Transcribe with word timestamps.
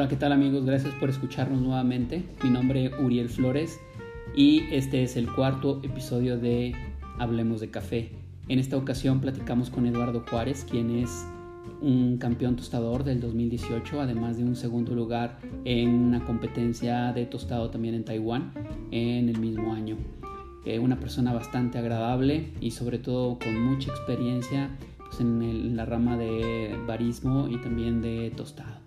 Hola, 0.00 0.08
¿qué 0.08 0.16
tal 0.16 0.32
amigos? 0.32 0.64
Gracias 0.64 0.94
por 0.94 1.10
escucharnos 1.10 1.60
nuevamente. 1.60 2.24
Mi 2.42 2.48
nombre 2.48 2.86
es 2.86 2.92
Uriel 2.98 3.28
Flores 3.28 3.78
y 4.34 4.62
este 4.70 5.02
es 5.02 5.14
el 5.14 5.30
cuarto 5.30 5.78
episodio 5.82 6.38
de 6.38 6.74
Hablemos 7.18 7.60
de 7.60 7.70
Café. 7.70 8.10
En 8.48 8.58
esta 8.58 8.78
ocasión 8.78 9.20
platicamos 9.20 9.68
con 9.68 9.84
Eduardo 9.84 10.24
Juárez, 10.26 10.64
quien 10.64 10.88
es 10.96 11.26
un 11.82 12.16
campeón 12.16 12.56
tostador 12.56 13.04
del 13.04 13.20
2018, 13.20 14.00
además 14.00 14.38
de 14.38 14.44
un 14.44 14.56
segundo 14.56 14.94
lugar 14.94 15.38
en 15.66 15.90
una 15.90 16.24
competencia 16.24 17.12
de 17.12 17.26
tostado 17.26 17.68
también 17.68 17.94
en 17.94 18.06
Taiwán 18.06 18.54
en 18.90 19.28
el 19.28 19.38
mismo 19.38 19.74
año. 19.74 19.98
Eh, 20.64 20.78
una 20.78 20.98
persona 20.98 21.34
bastante 21.34 21.76
agradable 21.76 22.54
y 22.62 22.70
sobre 22.70 22.98
todo 22.98 23.38
con 23.38 23.60
mucha 23.60 23.90
experiencia 23.90 24.70
pues, 24.96 25.20
en, 25.20 25.76
la 25.76 25.84
rama 25.84 26.16
de 26.16 26.74
barismo 26.86 27.48
y 27.50 27.60
también 27.60 28.00
de 28.00 28.32
tostado. 28.34 28.79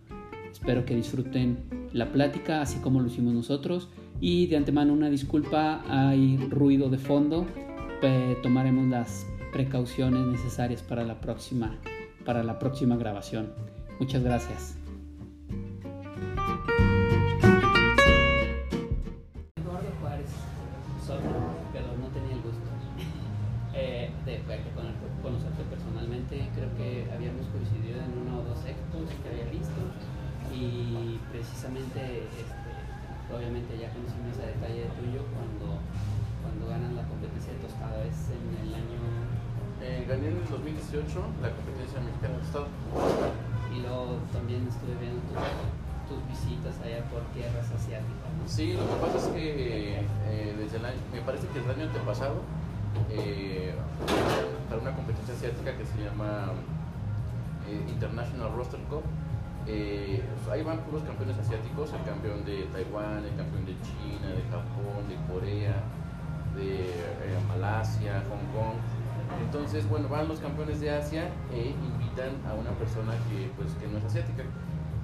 Espero 0.64 0.86
que 0.86 0.96
disfruten 0.96 1.90
la 1.92 2.14
plática 2.14 2.62
así 2.62 2.80
como 2.80 3.02
lo 3.02 3.08
hicimos 3.08 3.34
nosotros 3.34 3.90
y 4.22 4.48
de 4.48 4.56
antemano 4.56 4.94
una 4.94 5.10
disculpa, 5.10 5.84
hay 5.90 6.38
ruido 6.38 6.90
de 6.90 6.98
fondo, 6.98 7.46
tomaremos 8.42 8.88
las 8.88 9.28
precauciones 9.52 10.26
necesarias 10.26 10.82
para 10.82 11.04
la 11.04 11.20
próxima, 11.20 11.78
para 12.24 12.44
la 12.44 12.60
próxima 12.60 12.96
grabación. 12.96 13.52
Muchas 14.00 14.24
gracias. 14.24 14.78
Precisamente 31.44 32.00
este, 32.40 32.72
obviamente 33.28 33.76
ya 33.76 33.92
conocimos 33.92 34.32
ese 34.32 34.56
detalle 34.56 34.88
tuyo 34.96 35.28
cuando, 35.36 35.84
cuando 36.40 36.64
ganas 36.72 36.96
la 36.96 37.04
competencia 37.04 37.52
de 37.52 37.60
tostada, 37.68 38.00
es 38.08 38.32
en 38.32 38.48
el 38.64 38.72
año... 38.72 39.04
Eh, 39.84 40.06
gané 40.08 40.32
en 40.32 40.40
el 40.40 40.48
2018 40.48 41.04
la 41.44 41.52
competencia 41.52 42.00
mexicana 42.00 42.40
de 42.40 42.42
tostado. 42.48 42.68
Y 43.76 43.84
luego 43.84 44.24
también 44.32 44.64
estuve 44.72 44.96
viendo 44.96 45.20
tus, 46.08 46.24
visitas 46.30 46.80
allá 46.80 47.04
por 47.10 47.26
tierras 47.34 47.68
asiáticas, 47.68 48.32
¿no? 48.38 48.48
Sí, 48.48 48.78
lo 48.78 48.86
que 48.88 48.96
pasa 49.02 49.18
es 49.18 49.28
que 49.34 50.00
eh, 50.00 50.56
desde 50.56 50.78
el 50.78 50.86
año, 50.86 51.02
me 51.12 51.22
parece 51.22 51.48
que 51.48 51.60
el 51.60 51.68
año 51.68 51.90
antepasado, 51.90 52.38
eh, 53.10 53.74
para 54.70 54.80
una 54.80 54.96
competencia 54.96 55.34
asiática 55.34 55.76
que 55.76 55.86
se 55.86 56.06
llama 56.06 56.54
eh, 57.68 57.84
International 57.90 58.54
Roster 58.56 58.80
Cup, 58.92 59.04
eh, 59.66 60.22
ahí 60.52 60.62
van 60.64 60.80
puros 60.80 61.04
campeones 61.04 61.38
asiáticos, 61.38 61.94
el 61.94 62.04
campeón 62.04 62.44
de 62.44 62.64
Taiwán, 62.74 63.24
el 63.24 63.36
campeón 63.36 63.66
de 63.66 63.76
China, 63.82 64.28
de 64.28 64.44
Japón, 64.52 65.08
de 65.08 65.16
Corea, 65.32 65.84
de 66.56 66.90
eh, 66.90 67.40
Malasia, 67.48 68.24
Hong 68.30 68.46
Kong. 68.54 68.78
Entonces, 69.42 69.88
bueno, 69.90 70.10
van 70.10 70.28
los 70.28 70.40
campeones 70.40 70.82
de 70.82 70.92
Asia 70.92 71.30
e 71.52 71.70
invitan 71.70 72.32
a 72.48 72.54
una 72.54 72.72
persona 72.72 73.14
que, 73.30 73.50
pues, 73.56 73.74
que 73.76 73.88
no 73.88 73.98
es 73.98 74.06
asiática. 74.06 74.44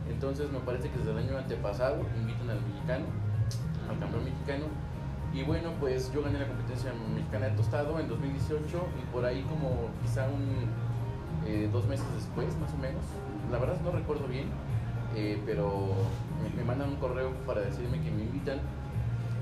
Entonces, 0.09 0.52
me 0.52 0.59
parece 0.59 0.89
que 0.89 0.97
desde 0.97 1.11
el 1.11 1.17
año 1.19 1.37
antepasado 1.37 2.02
invitan 2.19 2.49
al 2.49 2.61
mexicano, 2.61 3.05
al 3.89 3.99
campeón 3.99 4.25
mexicano. 4.25 4.65
Y 5.33 5.43
bueno, 5.43 5.71
pues 5.80 6.11
yo 6.11 6.23
gané 6.23 6.39
la 6.39 6.47
competencia 6.47 6.91
mexicana 7.13 7.47
de 7.47 7.52
tostado 7.55 7.99
en 7.99 8.07
2018 8.07 8.87
y 8.99 9.13
por 9.13 9.23
ahí 9.25 9.43
como 9.43 9.89
quizá 10.02 10.27
un, 10.27 10.67
eh, 11.45 11.69
dos 11.71 11.85
meses 11.87 12.05
después, 12.15 12.47
más 12.59 12.73
o 12.73 12.77
menos, 12.77 13.03
la 13.51 13.57
verdad 13.57 13.79
no 13.83 13.91
recuerdo 13.91 14.27
bien, 14.27 14.47
eh, 15.15 15.41
pero 15.45 15.95
me, 16.55 16.63
mandan 16.63 16.89
un 16.89 16.95
correo 16.97 17.31
para 17.45 17.61
decirme 17.61 17.99
que 18.02 18.11
me 18.11 18.23
invitan 18.23 18.59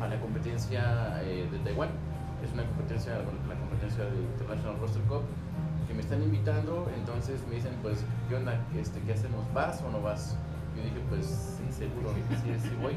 a 0.01 0.07
la 0.07 0.19
competencia 0.19 1.21
eh, 1.23 1.47
de 1.51 1.59
Taiwán, 1.59 1.89
es 2.43 2.53
una 2.53 2.63
competencia, 2.65 3.13
la 3.13 3.55
competencia 3.55 4.05
de 4.05 4.17
International 4.21 4.79
Roster 4.79 5.01
Cup, 5.03 5.23
que 5.87 5.93
me 5.93 6.01
están 6.01 6.21
invitando, 6.21 6.89
entonces 6.95 7.41
me 7.47 7.55
dicen, 7.55 7.73
pues, 7.81 8.03
¿qué 8.29 8.35
onda? 8.35 8.59
Este, 8.77 8.99
¿Qué 9.01 9.13
hacemos? 9.13 9.45
¿Vas 9.53 9.81
o 9.81 9.91
no 9.91 10.01
vas? 10.01 10.37
Yo 10.75 10.83
dije, 10.83 11.01
pues, 11.09 11.25
sí, 11.57 11.71
seguro, 11.71 12.13
sí, 12.43 12.53
sí 12.61 12.75
voy, 12.81 12.93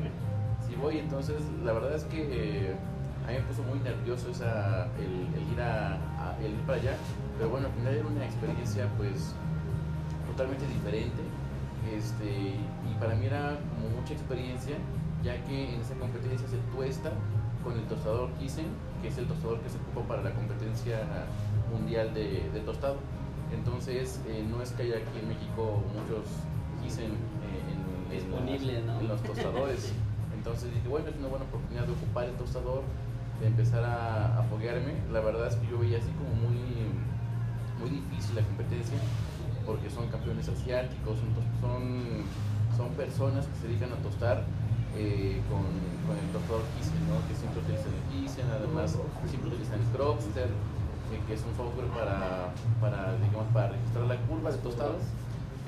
sí 0.66 0.74
voy, 0.80 0.98
entonces 0.98 1.40
la 1.64 1.72
verdad 1.72 1.94
es 1.94 2.04
que 2.04 2.68
eh, 2.68 2.76
a 3.26 3.30
mí 3.30 3.38
me 3.38 3.44
puso 3.44 3.62
muy 3.62 3.78
nervioso 3.80 4.30
esa, 4.30 4.86
el, 4.98 5.52
ir 5.52 5.60
a, 5.60 5.98
el 6.42 6.52
ir 6.52 6.60
para 6.66 6.78
allá, 6.78 6.92
pero 7.40 7.52
bueno, 7.52 7.68
al 7.68 7.72
final 7.72 7.94
era 7.94 8.06
una 8.06 8.24
experiencia, 8.26 8.86
pues, 8.98 9.32
totalmente 10.28 10.66
diferente. 10.66 11.24
Este, 11.88 12.52
y 12.52 12.94
para 13.00 13.14
mí 13.14 13.24
era 13.24 13.56
como 13.72 13.96
mucha 13.96 14.12
experiencia, 14.12 14.76
ya 15.24 15.42
que 15.44 15.72
en 15.74 15.80
esa 15.80 15.94
competencia 15.94 16.46
se 16.46 16.58
tuesta 16.76 17.10
con 17.64 17.72
el 17.78 17.84
tostador 17.88 18.28
Kisen, 18.34 18.66
que 19.00 19.08
es 19.08 19.16
el 19.16 19.24
tostador 19.24 19.58
que 19.60 19.70
se 19.70 19.78
ocupa 19.78 20.06
para 20.06 20.22
la 20.22 20.34
competencia 20.34 21.00
mundial 21.72 22.12
de, 22.12 22.60
tostado. 22.66 22.96
Entonces, 23.56 24.20
eh, 24.28 24.44
no 24.46 24.60
es 24.60 24.72
que 24.72 24.82
haya 24.82 24.96
aquí 24.96 25.18
en 25.18 25.28
México 25.28 25.80
muchos 25.96 26.28
Kisen 26.84 27.08
eh, 27.08 28.20
en, 28.20 29.08
los 29.08 29.22
tostadores. 29.22 29.94
Entonces 30.36 30.74
dije, 30.74 30.88
bueno, 30.88 31.08
es 31.08 31.16
una 31.16 31.28
buena 31.28 31.46
oportunidad 31.46 31.86
de 31.86 31.92
ocupar 31.92 32.26
el 32.26 32.34
tostador, 32.34 32.82
de 33.40 33.46
empezar 33.46 33.82
a, 33.82 34.40
a 34.40 34.42
foguearme. 34.42 34.92
La 35.10 35.20
verdad 35.20 35.46
es 35.48 35.56
que 35.56 35.68
yo 35.68 35.78
veía 35.78 35.96
así 35.96 36.10
como 36.18 36.34
muy, 36.34 36.79
muy 37.80 37.90
difícil 37.90 38.36
la 38.36 38.42
competencia 38.42 38.98
porque 39.66 39.90
son 39.90 40.08
campeones 40.08 40.48
asiáticos, 40.48 41.18
son, 41.60 42.24
son, 42.76 42.88
personas 42.94 43.46
que 43.46 43.56
se 43.60 43.68
dedican 43.68 43.92
a 43.92 43.96
tostar 44.02 44.44
eh, 44.96 45.40
con, 45.48 45.64
el 46.10 46.32
doctor 46.32 46.62
Kissen, 46.74 47.06
que 47.28 47.34
siempre 47.36 47.62
utilizan 47.62 47.92
el 47.94 48.04
Kissen, 48.10 48.46
además 48.50 48.96
siempre 49.28 49.50
utilizan 49.50 49.78
el 49.80 49.86
Cropster, 49.94 50.48
eh, 50.48 51.20
que 51.26 51.34
es 51.34 51.42
un 51.44 51.54
software 51.54 51.86
para, 51.94 52.50
para, 52.80 53.14
digamos, 53.18 53.46
para 53.52 53.68
registrar 53.68 54.04
la 54.06 54.16
curva 54.26 54.50
de 54.50 54.58
tostadas. 54.58 55.02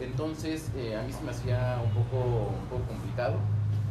Entonces 0.01 0.71
eh, 0.75 0.97
a 0.97 1.03
mí 1.03 1.13
se 1.13 1.23
me 1.23 1.31
hacía 1.31 1.79
un 1.85 1.93
poco, 1.93 2.51
un 2.51 2.67
poco 2.67 2.83
complicado, 2.89 3.37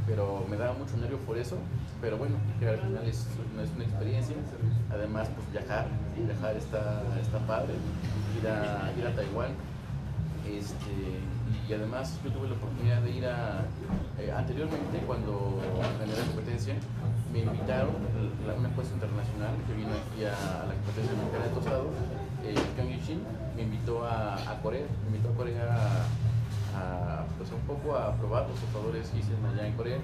pero 0.05 0.43
me 0.49 0.57
daba 0.57 0.73
mucho 0.73 0.97
nervio 0.97 1.19
por 1.19 1.37
eso. 1.37 1.55
Pero 2.01 2.17
bueno, 2.17 2.35
que 2.59 2.67
al 2.67 2.79
final 2.79 3.05
es, 3.05 3.19
es 3.19 3.71
una 3.75 3.83
experiencia. 3.83 4.35
Además, 4.91 5.29
pues 5.35 5.51
viajar, 5.51 5.87
viajar 6.17 6.55
está, 6.57 7.03
está 7.21 7.37
padre, 7.45 7.73
ir 8.39 8.47
a, 8.47 8.91
ir 8.97 9.05
a 9.05 9.15
Taiwán 9.15 9.51
este, 10.47 11.21
y 11.69 11.73
además 11.73 12.19
yo 12.23 12.31
tuve 12.31 12.49
la 12.49 12.55
oportunidad 12.55 13.01
de 13.01 13.11
ir 13.11 13.25
a, 13.25 13.61
eh, 14.19 14.31
anteriormente 14.31 14.97
cuando 15.05 15.61
gané 15.99 16.13
la 16.15 16.25
competencia, 16.25 16.75
me 17.31 17.39
invitaron, 17.39 17.95
a 17.95 18.53
una 18.57 18.67
empresa 18.67 18.93
internacional 18.93 19.53
que 19.67 19.73
vino 19.73 19.91
aquí 19.93 20.25
a, 20.25 20.65
la 20.65 20.73
competencia 20.81 21.13
mexicana 21.13 21.45
de 21.45 21.53
tostado, 21.53 21.85
eh, 22.43 22.55
Yushin, 22.97 23.21
me 23.55 23.63
invitó 23.63 24.03
a, 24.03 24.59
Corea, 24.63 24.85
me 25.03 25.17
invitó 25.17 25.31
a 25.31 25.35
Corea 25.35 25.63
a, 25.69 26.05
pues 27.37 27.51
un 27.51 27.61
poco 27.61 27.95
a 27.95 28.15
probar 28.15 28.47
los 28.47 28.59
tostadores 28.59 29.09
que 29.09 29.19
hice 29.19 29.31
allá 29.45 29.67
en 29.67 29.73
Corea. 29.73 29.99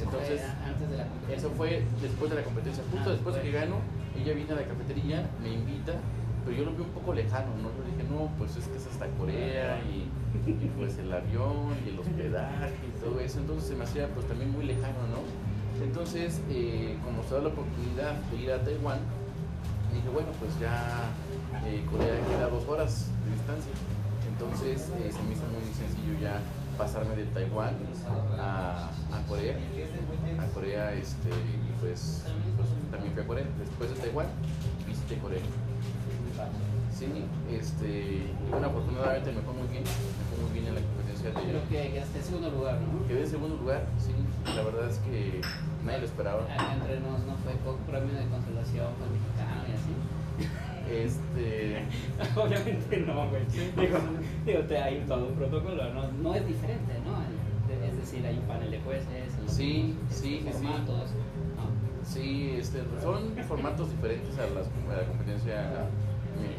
Entonces, 0.00 0.42
antes 0.64 0.90
de 0.90 0.96
la 0.96 1.06
eso 1.32 1.50
fue 1.50 1.84
después 2.00 2.30
de 2.30 2.36
la 2.36 2.44
competencia, 2.44 2.82
justo 2.90 3.10
ah, 3.10 3.12
después 3.12 3.34
de 3.36 3.42
que 3.42 3.52
gano, 3.52 3.76
ella 4.16 4.34
vino 4.34 4.52
a 4.52 4.56
la 4.56 4.66
cafetería, 4.66 5.28
me 5.42 5.52
invita 5.52 5.94
pero 6.44 6.56
yo 6.56 6.64
lo 6.64 6.72
vi 6.72 6.82
un 6.82 6.90
poco 6.90 7.14
lejano, 7.14 7.54
¿no? 7.62 7.70
Yo 7.70 7.84
dije, 7.86 8.04
no, 8.10 8.30
pues 8.36 8.56
es 8.56 8.66
que 8.66 8.76
es 8.76 8.86
hasta 8.86 9.06
Corea 9.18 9.80
y, 9.82 10.10
pues 10.76 10.98
el 10.98 11.12
avión 11.12 11.76
y 11.86 11.90
el 11.90 11.98
hospedaje 11.98 12.74
y 12.88 13.00
todo 13.00 13.20
eso, 13.20 13.38
entonces 13.38 13.68
se 13.68 13.76
me 13.76 13.84
hacía 13.84 14.08
pues 14.08 14.26
también 14.26 14.50
muy 14.50 14.64
lejano, 14.64 14.98
¿no? 15.12 15.84
Entonces, 15.84 16.40
eh, 16.50 16.96
como 17.04 17.22
se 17.22 17.34
da 17.34 17.42
la 17.42 17.48
oportunidad 17.48 18.14
de 18.30 18.36
ir 18.36 18.52
a 18.52 18.62
Taiwán, 18.62 18.98
dije, 19.92 20.08
bueno, 20.08 20.28
pues 20.40 20.58
ya 20.58 21.10
eh, 21.66 21.84
Corea 21.90 22.14
queda 22.26 22.48
dos 22.48 22.66
horas 22.66 23.08
de 23.24 23.32
distancia, 23.32 23.72
entonces 24.42 24.90
eh, 24.98 25.12
se 25.12 25.22
me 25.22 25.32
hizo 25.32 25.46
muy 25.54 25.62
sencillo 25.72 26.18
ya 26.20 26.40
pasarme 26.76 27.14
de 27.14 27.24
Taiwán 27.26 27.76
a, 28.38 28.90
a 29.12 29.22
Corea, 29.28 29.56
a 30.38 30.46
Corea, 30.52 30.92
este, 30.94 31.28
y 31.28 31.80
pues, 31.80 32.24
pues 32.56 32.68
también 32.90 33.12
fui 33.14 33.22
a 33.22 33.26
Corea, 33.26 33.44
después 33.58 33.90
de 33.90 33.96
Taiwán 34.00 34.26
visité 34.86 35.18
Corea. 35.18 35.40
Sí, 36.90 37.06
este, 37.50 38.30
bueno, 38.50 38.66
afortunadamente 38.66 39.32
me 39.32 39.40
fue 39.42 39.54
muy 39.54 39.68
bien, 39.68 39.82
me 39.82 40.24
fue 40.28 40.44
muy 40.44 40.52
bien 40.52 40.66
en 40.66 40.74
la 40.74 40.80
competencia 40.82 41.30
de... 41.30 41.34
Creo 41.34 41.68
que 41.68 41.92
quedaste 41.92 42.18
en 42.18 42.24
segundo 42.24 42.50
lugar, 42.50 42.80
¿no? 42.80 43.06
Quedé 43.06 43.22
en 43.22 43.30
segundo 43.30 43.56
lugar, 43.56 43.86
sí, 43.98 44.12
la 44.44 44.62
verdad 44.62 44.90
es 44.90 44.98
que 44.98 45.40
nadie 45.84 45.98
lo 46.00 46.04
esperaba. 46.06 46.42
Entre 46.50 47.00
nos 47.00 47.20
no 47.26 47.36
fue 47.42 47.54
premio 47.86 48.14
de 48.14 48.26
consolación 48.26 48.90
con 48.98 49.06
mexicano 49.06 49.62
y 49.68 49.72
así. 49.72 49.94
Este. 50.92 51.82
Obviamente 52.36 52.98
no, 52.98 53.28
güey. 53.30 53.42
Digo, 53.46 53.98
digo 54.44 54.60
te, 54.60 54.78
hay 54.78 55.00
todo 55.08 55.28
un 55.28 55.34
protocolo, 55.34 55.92
no, 55.94 56.12
no 56.12 56.34
es 56.34 56.46
diferente, 56.46 56.92
¿no? 57.04 57.16
Es 57.86 57.96
decir, 57.96 58.24
hay 58.26 58.36
un 58.36 58.44
panel 58.44 58.70
de 58.70 58.80
jueces, 58.80 59.32
sí, 59.46 59.96
sí, 60.10 60.44
formatos. 60.52 61.10
Sí. 61.10 61.16
Sí, 62.04 62.56
este, 62.58 62.82
son 63.00 63.34
formatos 63.48 63.90
diferentes 63.90 64.36
a, 64.36 64.42
las, 64.54 64.66
a 64.66 65.00
la 65.00 65.06
competencia 65.06 65.88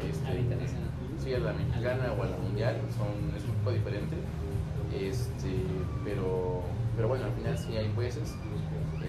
este, 0.08 0.26
a 0.26 0.34
la 0.34 0.40
internacional. 0.40 0.90
Sí, 1.22 1.34
a 1.34 1.38
la 1.38 1.52
mexicana 1.52 2.12
o 2.18 2.22
a 2.22 2.26
la 2.26 2.36
mundial, 2.38 2.80
son, 2.96 3.36
es 3.36 3.44
un 3.44 3.54
poco 3.56 3.72
diferente. 3.72 4.16
Este, 4.92 5.52
pero, 6.04 6.62
pero 6.96 7.08
bueno, 7.08 7.26
al 7.26 7.32
final 7.32 7.58
sí 7.58 7.76
hay 7.76 7.90
jueces. 7.94 8.34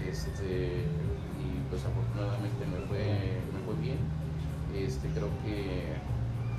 Este, 0.08 0.84
y 1.40 1.70
pues 1.70 1.84
afortunadamente 1.84 2.64
me 2.66 2.86
fue, 2.86 3.40
me 3.52 3.60
fue 3.64 3.74
bien. 3.82 3.98
Este, 4.84 5.08
creo 5.08 5.28
que 5.44 5.96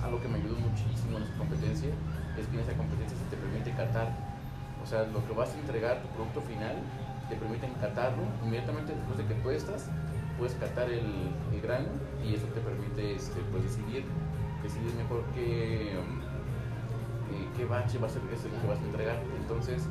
algo 0.04 0.22
que 0.22 0.28
me 0.28 0.38
ayudó 0.38 0.56
muchísimo 0.58 1.18
en 1.18 1.24
esta 1.24 1.38
competencia 1.38 1.90
es 2.40 2.48
que 2.48 2.56
en 2.56 2.62
esa 2.62 2.74
competencia 2.74 3.18
se 3.18 3.25
te 3.30 3.38
permite 3.38 3.72
catar. 3.72 4.10
O 4.81 4.86
sea, 4.86 5.04
lo 5.04 5.25
que 5.28 5.34
vas 5.34 5.54
a 5.54 5.60
entregar, 5.60 6.02
tu 6.02 6.08
producto 6.10 6.42
final, 6.42 6.75
te 7.30 7.36
permiten 7.36 7.72
catarlo 7.81 8.24
inmediatamente 8.46 8.94
después 8.94 9.18
de 9.18 9.25
que 9.25 9.34
tú 9.42 9.50
estás 9.52 9.90
puedes 10.38 10.54
catar 10.56 10.90
el, 10.90 11.02
el 11.54 11.62
grano 11.62 11.90
y 12.24 12.36
eso 12.36 12.46
te 12.54 12.62
permite 12.62 13.16
este, 13.16 13.42
pues, 13.52 13.64
decidir, 13.64 14.06
decidir 14.63 14.94
mejor 14.96 15.24
qué, 15.34 15.94
eh, 15.94 17.48
qué 17.58 17.66
bache 17.66 17.98
va 17.98 18.08
a 18.08 18.10
ser 18.10 18.22
es 18.31 18.46
el 18.46 18.52
que 18.52 18.68
vas 18.68 18.80
a 18.80 18.86
entregar. 18.86 19.18
Entonces, 19.42 19.84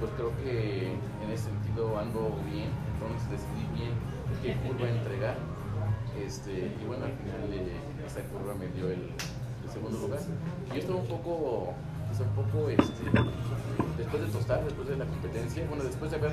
pues 0.00 0.10
creo 0.16 0.32
que 0.42 0.92
en 0.92 1.30
ese 1.32 1.44
sentido 1.44 1.98
ando 1.98 2.36
bien, 2.50 2.68
entonces 2.94 3.30
decidí 3.30 3.64
bien 3.78 3.94
qué 4.42 4.54
curva 4.66 4.90
entregar. 4.98 5.36
Este, 6.22 6.72
y 6.80 6.86
bueno, 6.86 7.06
al 7.06 7.12
final 7.12 7.52
eh, 7.52 7.76
esa 8.06 8.20
curva 8.28 8.54
me 8.54 8.68
dio 8.68 8.88
el, 8.88 9.10
segundo 9.72 9.98
lugar. 9.98 10.20
Y 10.72 10.78
esto 10.78 10.96
un 10.96 11.06
poco, 11.06 11.74
es 12.12 12.20
un 12.20 12.28
poco 12.28 12.68
este, 12.68 13.10
después 13.98 14.22
de 14.22 14.28
tostar, 14.28 14.64
después 14.64 14.88
de 14.88 14.96
la 14.96 15.04
competencia, 15.04 15.66
bueno, 15.68 15.82
después 15.84 16.10
de 16.10 16.16
haber 16.18 16.32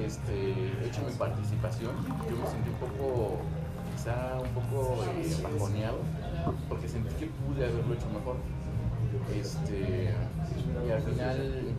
este, 0.00 0.52
hecho 0.86 1.02
mi 1.06 1.12
participación, 1.12 1.90
yo 2.30 2.36
me 2.36 2.46
sentí 2.46 2.70
un 2.70 2.76
poco, 2.76 3.40
quizá 3.94 4.40
un 4.40 4.48
poco 4.56 5.04
eh, 5.04 5.36
bajoneado, 5.42 5.98
porque 6.68 6.88
sentí 6.88 7.14
que 7.16 7.26
pude 7.26 7.64
haberlo 7.64 7.92
hecho 7.92 8.08
mejor. 8.08 8.36
Este, 9.38 10.14
y 10.86 10.90
al 10.90 11.02
final, 11.02 11.74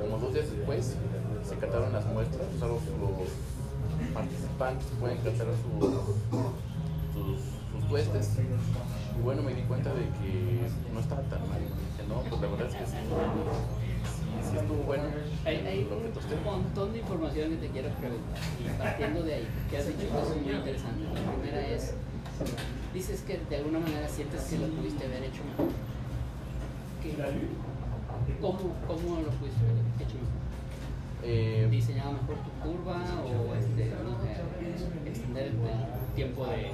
como 0.00 0.18
dos 0.18 0.32
días 0.32 0.50
después, 0.50 0.96
se 1.42 1.56
cataron 1.56 1.92
las 1.92 2.06
muestras, 2.06 2.46
o 2.56 2.58
sea, 2.58 2.68
los, 2.68 2.80
los 2.98 4.14
participantes 4.14 4.86
pueden 4.98 5.18
catar 5.18 5.46
sus, 5.60 6.69
sus, 7.20 7.40
sus 7.80 7.88
tuestes. 7.88 8.38
Y 9.18 9.22
bueno, 9.22 9.42
me 9.42 9.54
di 9.54 9.62
cuenta 9.62 9.90
de 9.92 10.02
que 10.02 10.60
no 10.92 11.00
estaba 11.00 11.22
tan 11.22 11.40
mal. 11.48 11.60
Que 11.96 12.02
no, 12.08 12.22
pues 12.28 12.40
la 12.40 12.48
verdad 12.48 12.68
es 12.68 12.74
que 12.74 12.86
sí, 12.86 12.96
sí, 14.04 14.50
sí 14.50 14.56
estuvo 14.56 14.82
bueno. 14.84 15.04
Hay, 15.44 15.86
un 15.90 16.44
montón 16.44 16.92
de 16.92 16.98
información 16.98 17.50
que 17.50 17.56
te 17.56 17.68
quiero 17.68 17.88
preguntar. 17.90 18.38
Y 18.64 18.78
partiendo 18.78 19.22
de 19.22 19.34
ahí, 19.34 19.46
que 19.70 19.76
has 19.78 19.86
dicho 19.86 20.08
cosas 20.08 20.36
muy 20.36 20.52
interesantes. 20.54 21.06
La 21.14 21.32
primera 21.32 21.66
es, 21.66 21.94
dices 22.94 23.20
que 23.22 23.40
de 23.48 23.56
alguna 23.56 23.80
manera 23.80 24.08
sientes 24.08 24.42
que 24.42 24.58
lo 24.58 24.68
pudiste 24.68 25.04
haber 25.06 25.24
hecho 25.24 25.42
mejor. 25.44 25.68
¿Qué- 27.02 27.16
¿Cómo, 28.40 28.58
¿Cómo 28.86 29.20
lo 29.20 29.30
pudiste 29.36 29.60
haber 29.64 29.84
hecho 30.00 30.16
mejor? 30.16 30.40
Eh, 31.22 31.68
¿Diseñado 31.70 32.12
mejor 32.12 32.36
tu 32.36 32.50
curva 32.64 32.96
o 33.20 33.54
este, 33.54 33.92
no 34.02 34.16
extender 35.06 35.48
el 35.48 36.14
tiempo 36.14 36.46
de, 36.46 36.70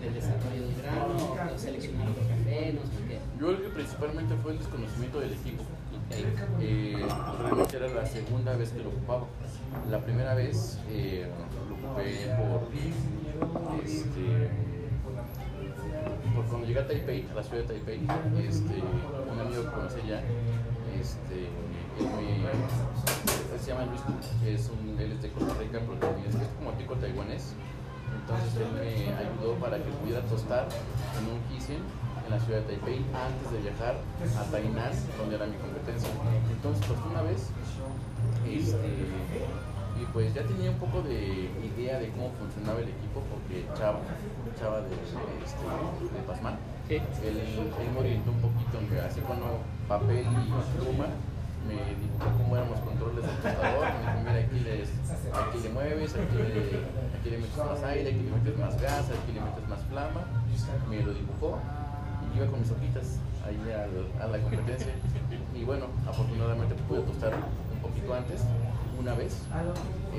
del 0.00 0.14
desarrollo 0.14 0.66
del 0.66 0.76
grano 0.82 1.52
o 1.54 1.58
seleccionar 1.58 2.08
otro 2.08 2.22
café? 2.22 2.72
No 2.72 2.82
sé 2.82 3.04
qué. 3.08 3.18
yo 3.40 3.46
creo 3.46 3.62
que 3.62 3.68
principalmente 3.68 4.34
fue 4.42 4.52
el 4.52 4.58
desconocimiento 4.58 5.20
del 5.20 5.32
equipo. 5.32 5.62
Ok. 5.62 6.14
Eh, 6.60 7.06
era 7.74 7.88
la 7.88 8.06
segunda 8.06 8.56
vez 8.56 8.70
que 8.70 8.82
lo 8.82 8.90
ocupaba. 8.90 9.26
La 9.90 10.00
primera 10.00 10.34
vez 10.34 10.78
eh, 10.90 11.26
lo 11.68 11.74
ocupé 11.74 12.34
por, 12.36 13.84
este, 13.84 14.50
por 16.34 16.44
cuando 16.46 16.66
llegué 16.66 16.80
a 16.80 16.86
Taipei, 16.86 17.26
a 17.30 17.34
la 17.34 17.42
ciudad 17.42 17.64
de 17.64 17.68
Taipei, 17.68 18.00
este, 18.46 18.82
un 19.32 19.40
amigo 19.40 19.64
que 19.64 19.70
conocí 19.70 20.00
ya, 20.08 20.22
este, 20.98 21.48
él, 21.98 22.42
me, 22.42 23.58
se 23.58 23.70
llama 23.70 23.84
Luis, 23.86 24.00
es 24.46 24.70
un, 24.70 24.98
él 24.98 25.12
es 25.12 25.22
de 25.22 25.30
Costa 25.30 25.54
Rica, 25.58 25.80
pero 25.80 25.94
también 25.98 26.28
es, 26.28 26.34
es 26.34 26.48
como 26.58 26.72
tico 26.72 26.94
taiwanés. 26.94 27.54
Entonces 28.28 28.60
él 28.60 28.68
me 28.76 29.08
ayudó 29.16 29.54
para 29.54 29.78
que 29.78 29.88
pudiera 30.04 30.20
tostar 30.28 30.68
en 31.16 31.32
un 31.32 31.40
Kisen 31.48 31.80
en 31.80 32.30
la 32.30 32.38
ciudad 32.44 32.60
de 32.60 32.76
Taipei 32.76 33.00
antes 33.16 33.48
de 33.48 33.58
viajar 33.64 33.96
a 34.36 34.44
Tainan, 34.52 34.92
donde 35.16 35.36
era 35.36 35.46
mi 35.46 35.56
competencia. 35.56 36.10
Entonces, 36.52 36.84
pues 36.84 37.00
una 37.08 37.22
vez, 37.22 37.48
este, 38.44 38.84
y 39.96 40.04
pues 40.12 40.34
ya 40.34 40.42
tenía 40.42 40.70
un 40.70 40.76
poco 40.76 41.00
de 41.00 41.48
idea 41.72 41.98
de 41.98 42.10
cómo 42.12 42.28
funcionaba 42.36 42.80
el 42.80 42.92
equipo, 42.92 43.24
porque 43.32 43.64
Chava, 43.72 44.04
Chava 44.60 44.84
de, 44.84 44.92
este, 44.92 45.64
de 45.64 46.22
Pasman, 46.28 46.58
él, 46.90 47.00
él 47.24 47.88
me 47.94 47.98
orientó 47.98 48.30
un 48.30 48.44
poquito, 48.44 48.76
así 49.08 49.20
con 49.24 49.40
papel 49.88 50.26
y 50.28 50.52
pluma, 50.76 51.08
me 51.64 51.80
dibujó 51.96 52.28
cómo 52.36 52.56
eran 52.56 52.70
los 52.70 52.80
controles 52.80 53.24
del 53.24 53.36
tostador, 53.40 53.84
me 53.88 54.00
dijo, 54.04 54.20
mira, 54.20 54.40
aquí, 54.44 54.60
les, 54.60 54.88
aquí 55.32 55.58
le 55.64 55.67
mueves, 55.78 56.12
aquí 56.14 56.36
le, 56.36 57.18
aquí 57.18 57.30
le 57.30 57.38
metes 57.38 57.56
más 57.56 57.82
aire, 57.84 58.10
aquí 58.10 58.22
le 58.22 58.30
metes 58.32 58.58
más 58.58 58.82
gas, 58.82 59.04
aquí 59.14 59.32
le 59.32 59.40
metes 59.40 59.68
más 59.68 59.80
flama, 59.88 60.26
me 60.90 61.02
lo 61.02 61.14
dibujó 61.14 61.58
y 62.24 62.36
iba 62.36 62.46
con 62.46 62.60
mis 62.60 62.70
hojitas 62.70 63.18
ahí 63.46 63.58
a 64.20 64.26
la 64.26 64.38
competencia 64.38 64.92
y 65.54 65.64
bueno, 65.64 65.86
afortunadamente 66.06 66.74
pude 66.88 67.02
tostar 67.02 67.32
un 67.72 67.78
poquito 67.78 68.12
antes, 68.12 68.42
una 68.98 69.14
vez. 69.14 69.38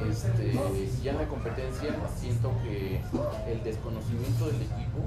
Este, 0.10 0.54
ya 1.04 1.12
en 1.12 1.18
la 1.18 1.28
competencia 1.28 1.90
siento 2.16 2.54
que 2.64 3.02
el 3.52 3.64
desconocimiento 3.64 4.46
del 4.48 4.62
equipo 4.62 5.04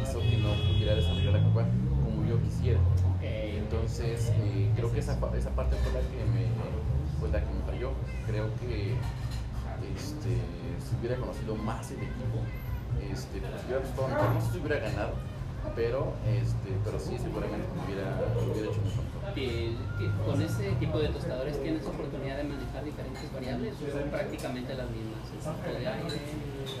hizo 0.00 0.20
que 0.20 0.36
no 0.38 0.54
pudiera 0.54 0.94
desarrollar 0.94 1.32
la 1.32 1.42
curva 1.42 1.64
como 2.04 2.24
yo 2.24 2.40
quisiera. 2.42 2.78
Entonces, 3.20 4.32
eh, 4.36 4.70
creo 4.76 4.92
que 4.92 5.00
esa, 5.00 5.18
esa 5.36 5.50
parte 5.50 5.76
fue 5.76 5.92
la 5.92 6.00
que 6.00 6.24
me, 6.30 6.46
fue 7.18 7.28
la 7.30 7.40
que 7.40 7.52
me 7.52 7.62
falló. 7.62 7.92
Creo 8.26 8.46
que 8.60 8.94
este, 9.96 10.36
si 10.80 10.96
hubiera 11.00 11.16
conocido 11.16 11.56
más 11.56 11.90
el 11.90 11.98
equipo, 11.98 12.38
este, 13.10 13.40
pues 13.40 13.64
hubiera 13.64 13.80
gustado 13.80 14.08
mejor. 14.08 14.34
No 14.34 14.40
sé 14.40 14.52
si 14.52 14.58
hubiera 14.58 14.78
ganado, 14.80 15.14
pero, 15.74 16.12
este, 16.26 16.70
pero 16.84 16.98
sí, 16.98 17.18
seguramente 17.18 17.66
me 17.76 17.84
hubiera, 17.84 18.16
hubiera 18.40 18.68
hecho 18.70 18.82
mejor. 18.82 19.04
con 20.26 20.42
ese 20.42 20.72
tipo 20.80 20.98
de 20.98 21.08
tostadores 21.08 21.62
tienes 21.62 21.86
oportunidad 21.86 22.36
de 22.38 22.44
manejar 22.44 22.84
diferentes 22.84 23.32
variables 23.32 23.74
o 23.76 23.92
son 23.92 24.10
prácticamente 24.10 24.74
las 24.74 24.88
mismas. 24.90 25.20
El 25.30 25.38
tipo 25.38 25.78
de 25.78 25.86
aire, 25.86 26.20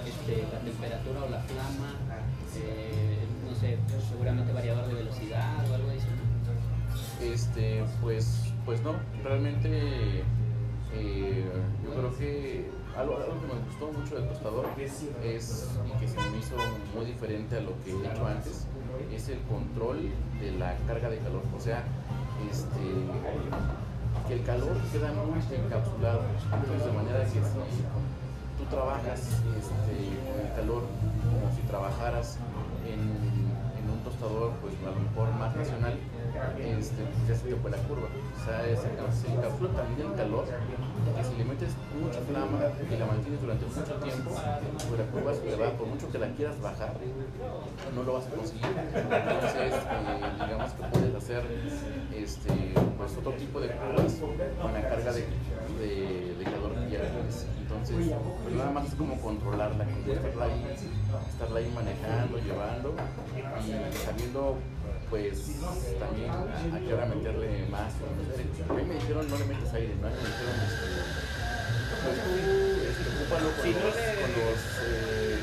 este, 0.06 0.42
la 0.52 0.60
temperatura 0.60 1.24
o 1.24 1.28
la 1.30 1.40
flama, 1.40 1.94
eh, 2.56 3.18
no 3.48 3.54
sé, 3.54 3.78
seguramente 4.08 4.52
variador 4.52 4.86
de 4.86 4.94
velocidad 4.94 5.70
o 5.70 5.74
algo 5.74 5.90
adicional. 5.90 6.20
Este, 7.20 7.84
pues, 8.00 8.52
pues 8.64 8.82
no, 8.82 8.94
realmente 9.22 10.24
eh, 10.94 11.44
yo 11.84 11.90
creo 11.90 12.16
que 12.16 12.70
algo, 13.00 13.16
algo 13.16 13.40
que 13.40 13.46
me 13.46 13.60
gustó 13.64 13.92
mucho 13.92 14.14
del 14.16 14.28
tostador 14.28 14.66
es, 14.76 15.02
y 15.02 16.00
que 16.00 16.08
se 16.08 16.20
me 16.20 16.38
hizo 16.38 16.56
muy 16.94 17.06
diferente 17.06 17.56
a 17.56 17.60
lo 17.60 17.72
que 17.82 17.92
he 17.92 18.12
hecho 18.12 18.26
antes, 18.26 18.66
es 19.12 19.28
el 19.28 19.40
control 19.42 20.10
de 20.40 20.52
la 20.52 20.76
carga 20.86 21.08
de 21.08 21.18
calor. 21.18 21.42
O 21.56 21.60
sea, 21.60 21.84
este, 22.50 22.80
que 24.28 24.34
el 24.34 24.44
calor 24.44 24.76
queda 24.92 25.12
muy 25.12 25.40
encapsulado, 25.40 26.20
entonces 26.52 26.84
de 26.84 26.92
manera 26.92 27.24
que 27.24 27.30
si 27.30 27.40
tú 28.58 28.64
trabajas 28.68 29.20
este, 29.58 29.96
con 30.28 30.46
el 30.46 30.52
calor 30.54 30.82
como 31.24 31.56
si 31.56 31.62
trabajaras 31.62 32.38
en, 32.86 33.00
en 33.00 33.90
un 33.90 34.00
tostador, 34.04 34.52
pues 34.60 34.74
a 34.84 34.90
lo 34.90 35.00
mejor 35.00 35.32
más 35.38 35.56
nacional, 35.56 35.94
este, 36.58 37.02
pues 37.02 37.28
ya 37.28 37.34
se 37.34 37.48
te 37.48 37.56
fue 37.56 37.70
la 37.70 37.78
curva. 37.78 38.08
O 38.08 38.44
sea, 38.44 38.62
se, 38.64 39.32
encapsula 39.32 39.70
también 39.72 40.08
el 40.08 40.14
calor, 40.16 40.44
que 40.46 41.24
si 41.24 41.36
le 41.36 41.44
metes 41.44 41.72
mucha 42.00 42.20
flama 42.20 42.58
y 42.80 42.96
la 42.96 43.06
mantienes 43.06 43.40
durante 43.40 43.66
mucho 43.66 43.94
tiempo, 44.00 44.30
pues 44.30 45.00
la 45.00 45.06
curva 45.06 45.34
se 45.34 45.56
va, 45.56 45.70
por 45.76 45.86
mucho 45.86 46.10
que 46.10 46.18
la 46.18 46.28
quieras 46.34 46.60
bajar, 46.60 46.94
no 47.94 48.02
lo 48.02 48.12
vas 48.14 48.26
a 48.26 48.30
conseguir. 48.30 48.66
Entonces, 48.66 49.74
eh, 49.74 50.10
digamos 50.44 50.72
que 50.72 50.82
puedes 50.84 51.14
hacer 51.14 51.42
este, 52.14 52.52
pues, 52.96 53.16
otro 53.16 53.32
tipo 53.32 53.60
de 53.60 53.68
curvas 53.68 54.14
con 54.60 54.72
la 54.72 54.82
carga 54.88 55.12
de, 55.12 55.26
de, 55.80 56.44
calor 56.44 56.74
que 56.74 56.90
ya. 56.90 57.00
Entonces, 57.60 58.12
pues 58.42 58.54
nada 58.54 58.70
más 58.72 58.88
es 58.88 58.94
como 58.94 59.20
controlarla, 59.20 59.84
estarla 59.84 60.44
ahí, 60.44 60.76
estarla 61.28 61.58
ahí 61.60 61.72
manejando, 61.74 62.38
llevando 62.38 62.94
y 63.36 63.96
sabiendo 63.96 64.56
pues 65.10 65.38
también 65.98 66.30
a 66.30 66.78
qué 66.80 66.94
hora 66.94 67.06
meterle 67.06 67.66
más. 67.70 67.92
A 68.68 68.72
mí 68.74 68.82
me 68.86 68.94
dijeron 68.94 69.28
no 69.28 69.36
le 69.38 69.44
metes 69.44 69.72
aire, 69.74 69.94
¿no? 70.00 70.06
A 70.06 70.10
mí 70.10 70.16
me 70.22 70.28
dijeron 70.30 70.54
pues 72.00 72.16
tú 72.22 72.32
este, 72.86 73.04
ocúpalo 73.10 73.48
con 73.50 73.66
no 73.66 73.78
los, 73.84 73.94
le- 73.96 74.14
con 74.22 74.30
los, 74.40 74.60
eh, 74.86 75.36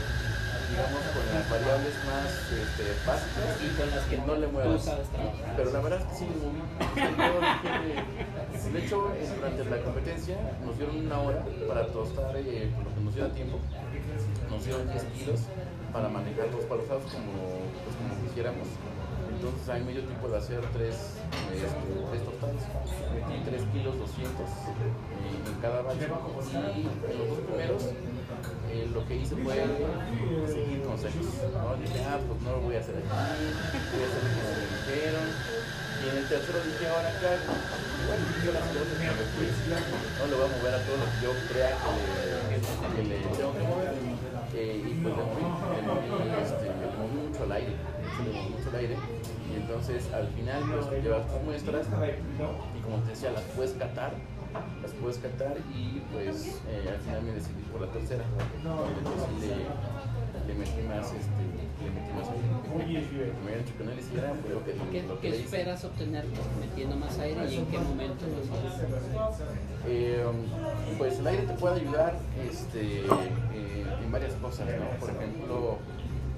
digamos, 0.72 1.04
con 1.14 1.24
las 1.36 1.46
variables 1.52 1.94
más 2.08 2.28
este, 2.50 2.84
básicas 3.06 3.62
Y 3.62 3.68
con 3.78 3.88
las 3.92 4.04
que 4.08 4.18
no 4.18 4.36
le 4.38 4.48
muevas. 4.48 4.90
Pero 5.56 5.72
la 5.72 5.80
verdad 5.82 6.00
es 6.02 6.08
que 6.08 6.16
sí. 6.16 6.28
Yo 6.98 8.72
De 8.72 8.80
hecho, 8.80 9.12
durante 9.36 9.66
la 9.66 9.78
competencia 9.84 10.38
nos 10.66 10.78
dieron 10.78 11.06
una 11.06 11.20
hora 11.22 11.46
para 11.68 11.88
tostar, 11.88 12.36
eh, 12.38 12.72
por 12.76 12.86
lo 12.86 12.96
que 12.96 13.02
nos 13.02 13.14
diera 13.16 13.30
tiempo, 13.34 13.60
nos 14.50 14.64
dieron 14.66 14.90
10 14.92 15.04
kilos 15.18 15.40
para 15.94 16.10
manejar 16.10 16.48
los 16.52 16.66
palosados 16.66 17.04
como, 17.12 17.34
pues, 17.84 17.96
como 17.96 18.28
quisiéramos. 18.28 18.68
Entonces 19.38 19.70
ahí 19.70 19.84
me 19.86 19.94
dio 19.94 20.02
tiempo 20.02 20.28
de 20.30 20.38
hacer 20.38 20.62
tres, 20.74 21.14
este, 21.54 21.70
tres 22.10 22.24
tostadas, 22.26 22.66
metí 23.14 23.38
3 23.46 23.62
kilos 23.70 23.94
200 24.02 24.34
en 24.34 25.62
cada 25.62 25.82
batch 25.86 26.02
y 26.02 26.82
en 26.82 27.18
los 27.22 27.30
dos 27.30 27.42
primeros 27.46 27.84
eh, 28.74 28.90
lo 28.90 29.06
que 29.06 29.16
hice 29.22 29.36
fue 29.38 29.54
seguir 30.50 30.82
consejos. 30.82 31.22
¿no? 31.54 31.78
Dije, 31.78 32.02
ah, 32.10 32.18
pues 32.18 32.42
no 32.42 32.50
lo 32.50 32.62
voy 32.66 32.76
a 32.78 32.80
hacer 32.82 32.98
aquí, 32.98 33.14
voy 33.14 34.02
a 34.02 34.08
hacer 34.10 34.22
lo 34.26 34.30
que 34.34 34.42
me 34.42 34.66
dijeron. 34.74 35.28
Y 35.98 36.10
en 36.10 36.18
el 36.18 36.26
tercero 36.30 36.58
dije, 36.66 36.88
ahora 36.90 37.10
acá, 37.14 37.30
bueno, 37.38 38.26
yo 38.42 38.50
las 38.58 38.66
cosas 38.74 38.90
me 38.98 39.06
no 39.06 40.26
le 40.26 40.34
voy 40.34 40.46
a 40.46 40.58
mover 40.58 40.74
a 40.74 40.82
todo 40.82 40.98
lo 40.98 41.06
que 41.14 41.18
yo 41.22 41.32
crea 41.54 41.78
que 41.78 43.04
le, 43.06 43.22
que 43.22 43.22
le 43.22 43.38
tengo 43.38 43.54
que 43.54 43.64
mover. 43.70 43.94
Eh, 44.54 44.82
y 44.82 44.94
pues 45.04 45.14
este, 45.14 46.66
le 46.66 46.88
moví 46.98 47.30
mucho 47.30 47.44
al 47.44 47.52
aire, 47.52 47.76
le 48.24 48.32
moví 48.34 48.50
mucho 48.50 48.70
al 48.70 48.76
aire. 48.76 48.96
Y 49.52 49.56
entonces 49.56 50.12
al 50.14 50.28
final 50.30 50.64
pues 50.90 51.04
llevas 51.04 51.28
tus 51.28 51.42
muestras 51.44 51.88
y 51.88 52.82
como 52.82 52.98
te 53.04 53.10
decía, 53.12 53.32
las 53.32 53.44
puedes 53.56 53.72
catar 53.74 54.14
las 54.82 54.92
puedes 54.94 55.18
cantar 55.20 55.56
y 55.76 56.02
pues 56.12 56.62
eh, 56.70 56.90
al 56.90 56.98
final 57.02 57.22
me 57.24 57.32
decidí 57.34 57.62
por 57.72 57.82
la 57.82 57.88
tercera 57.92 58.24
pues 58.34 59.42
sí 59.42 59.46
le, 59.46 60.48
le 60.48 60.54
metí 60.58 60.82
más 60.88 61.06
este 61.14 61.44
le 61.84 61.92
metí 61.92 62.12
más 62.18 62.28
aire 62.32 63.34
me 63.44 63.52
habían 63.52 63.66
dicho 63.66 63.78
que 63.78 63.84
no 63.84 63.92
le 63.92 64.02
hiciera 64.02 64.32
que, 64.34 64.92
¿Qué, 64.92 65.04
lo 65.08 65.20
que 65.20 65.30
qué 65.30 65.38
esperas 65.38 65.84
obtener 65.84 66.26
metiendo 66.60 66.96
más 66.96 67.20
aire 67.20 67.46
y 67.52 67.58
en 67.58 67.66
qué 67.68 67.78
momento 67.78 68.26
lo? 68.26 69.90
Eh, 69.90 70.26
pues 70.98 71.20
el 71.20 71.28
aire 71.28 71.44
te 71.44 71.54
puede 71.54 71.82
ayudar 71.82 72.18
este, 72.50 73.02
eh, 73.06 73.86
en 74.04 74.12
varias 74.12 74.34
cosas, 74.36 74.68
¿no? 74.68 75.00
Por 75.00 75.10
ejemplo, 75.10 75.78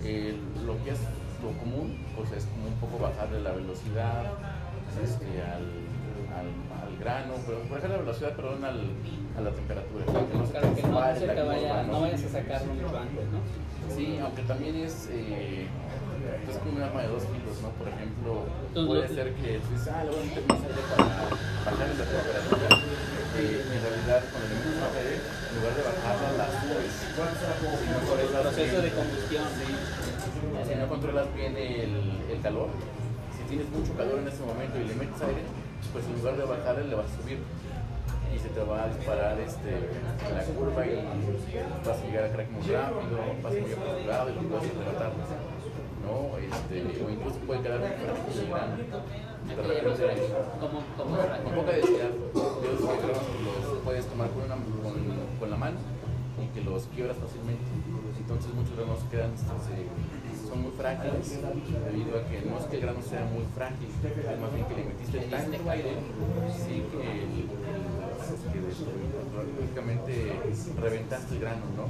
el- 0.03 0.39
lo 0.65 0.83
que 0.83 0.91
es 0.91 0.99
lo 1.41 1.51
común, 1.59 1.97
pues 2.15 2.31
es 2.33 2.45
como 2.45 2.67
un 2.67 2.75
poco 2.79 2.99
bajarle 2.99 3.41
la 3.41 3.51
velocidad 3.51 4.23
este, 5.03 5.41
al, 5.41 5.65
al, 6.35 6.49
al 6.83 6.97
grano, 6.99 7.33
pero 7.45 7.59
bajar 7.69 7.89
la 7.89 7.97
velocidad, 7.97 8.35
perdón, 8.35 8.63
al, 8.65 8.79
a 9.37 9.41
la 9.41 9.51
temperatura. 9.51 10.05
que 10.05 10.11
no 10.37 10.43
Claro 10.45 10.75
que 10.75 10.81
no, 10.83 11.15
se 11.15 11.27
te 11.27 11.41
vaya, 11.43 11.69
curva, 11.69 11.83
no 11.83 12.01
vayas 12.01 12.23
a 12.23 12.29
sacarlo 12.29 12.73
mucho 12.73 12.97
antes, 12.97 13.25
¿no? 13.31 13.39
Sí, 13.95 14.19
aunque 14.21 14.41
también 14.43 14.75
es, 14.75 15.07
eh, 15.11 15.65
es 16.49 16.57
como 16.57 16.75
un 16.77 16.83
arma 16.83 17.01
de 17.01 17.07
dos 17.07 17.23
filos, 17.23 17.55
¿no? 17.63 17.69
Por 17.79 17.87
ejemplo, 17.87 18.45
puede 18.85 19.07
lo- 19.07 19.15
ser 19.15 19.33
que 19.35 19.57
dices, 19.57 19.87
ah, 19.89 20.03
le 20.03 20.11
voy 20.11 20.19
a 20.19 20.25
meter 20.29 20.43
más 20.45 20.59
para 20.59 21.07
bajar 21.65 21.87
la 21.89 22.05
temperatura. 22.05 22.69
Eh, 23.39 23.63
en 23.63 23.81
realidad, 23.81 24.21
cuando 24.29 24.45
le 24.49 24.55
metes 24.59 24.75
más 24.83 24.93
aire, 24.99 25.15
en 25.15 25.48
lugar 25.59 25.75
de 25.75 25.83
bajarla, 25.83 26.29
la 26.39 26.47
subes. 26.59 26.93
Si 26.95 27.85
no 27.91 27.97
Por 28.07 28.19
el 28.19 28.25
controlas 28.25 28.41
proceso 28.55 28.71
bien- 28.71 28.83
de 28.87 28.91
combustión. 28.95 29.43
si 30.67 30.75
no 30.75 30.87
controlas 30.87 31.27
bien 31.35 31.53
el, 31.57 31.93
el 32.31 32.39
calor, 32.41 32.69
si 33.35 33.43
tienes 33.49 33.67
mucho 33.69 33.91
calor 33.95 34.19
en 34.19 34.27
ese 34.27 34.41
momento 34.43 34.75
y 34.79 34.83
le 34.87 34.95
metes 34.95 35.21
aire, 35.21 35.43
pues 35.91 36.05
en 36.05 36.13
lugar 36.19 36.37
de 36.37 36.43
bajarle, 36.45 36.87
le 36.87 36.95
vas 36.95 37.05
a 37.11 37.15
subir. 37.21 37.39
Y 38.29 38.37
se 38.37 38.49
te 38.49 38.61
va 38.63 38.83
a 38.83 38.87
disparar 38.93 39.39
este, 39.41 39.71
la 39.73 40.43
curva 40.53 40.85
y 40.85 40.95
vas 41.83 41.97
a 41.97 42.05
llegar 42.05 42.23
a 42.25 42.31
crack 42.31 42.49
muy 42.51 42.61
rápido, 42.61 43.17
vas 43.41 43.53
a 43.53 43.57
muy 43.59 43.73
apresurado 43.73 44.29
y 44.29 44.33
lo 44.37 44.49
vas 44.53 44.63
a 44.63 44.69
arrebatar. 44.69 45.11
¿no? 46.05 46.37
Este, 46.37 47.03
o 47.03 47.09
incluso 47.09 47.37
puede 47.49 47.61
quedar 47.61 47.79
muy 47.79 47.89
frágil 47.89 48.39
el 48.39 48.49
grano. 48.53 48.77
De 49.49 49.55
repente, 49.55 50.05
¿Cómo, 50.61 50.77
cómo 50.95 51.17
con 51.17 51.53
poca 51.57 51.71
densidad, 51.71 52.11
los 52.33 53.79
puedes 53.83 54.05
tomar 54.05 54.29
con, 54.29 54.43
una, 54.43 54.55
con, 55.39 55.49
la 55.49 55.57
mano 55.57 55.77
y 56.39 56.47
que 56.53 56.61
los 56.61 56.83
quiebras 56.87 57.17
fácilmente. 57.17 57.63
Entonces 58.17 58.53
muchos 58.53 58.75
granos 58.75 58.99
quedan, 59.09 59.33
este, 59.33 60.47
son 60.47 60.61
muy 60.61 60.71
frágiles 60.71 61.39
debido 61.41 62.17
a 62.19 62.25
que 62.27 62.41
no 62.41 62.59
es 62.59 62.65
que 62.65 62.75
el 62.77 62.81
grano 62.81 63.01
sea 63.01 63.25
muy 63.25 63.45
frágil, 63.55 63.87
es 63.89 64.39
más 64.39 64.53
bien 64.53 64.65
que 64.65 64.75
le 64.75 64.83
metiste 64.85 65.19
tanto 65.29 65.69
aire, 65.69 65.93
sí, 66.53 66.83
que, 66.91 67.49
prácticamente 69.57 70.39
reventaste 70.79 71.35
el 71.35 71.41
grano, 71.41 71.65
¿no? 71.75 71.85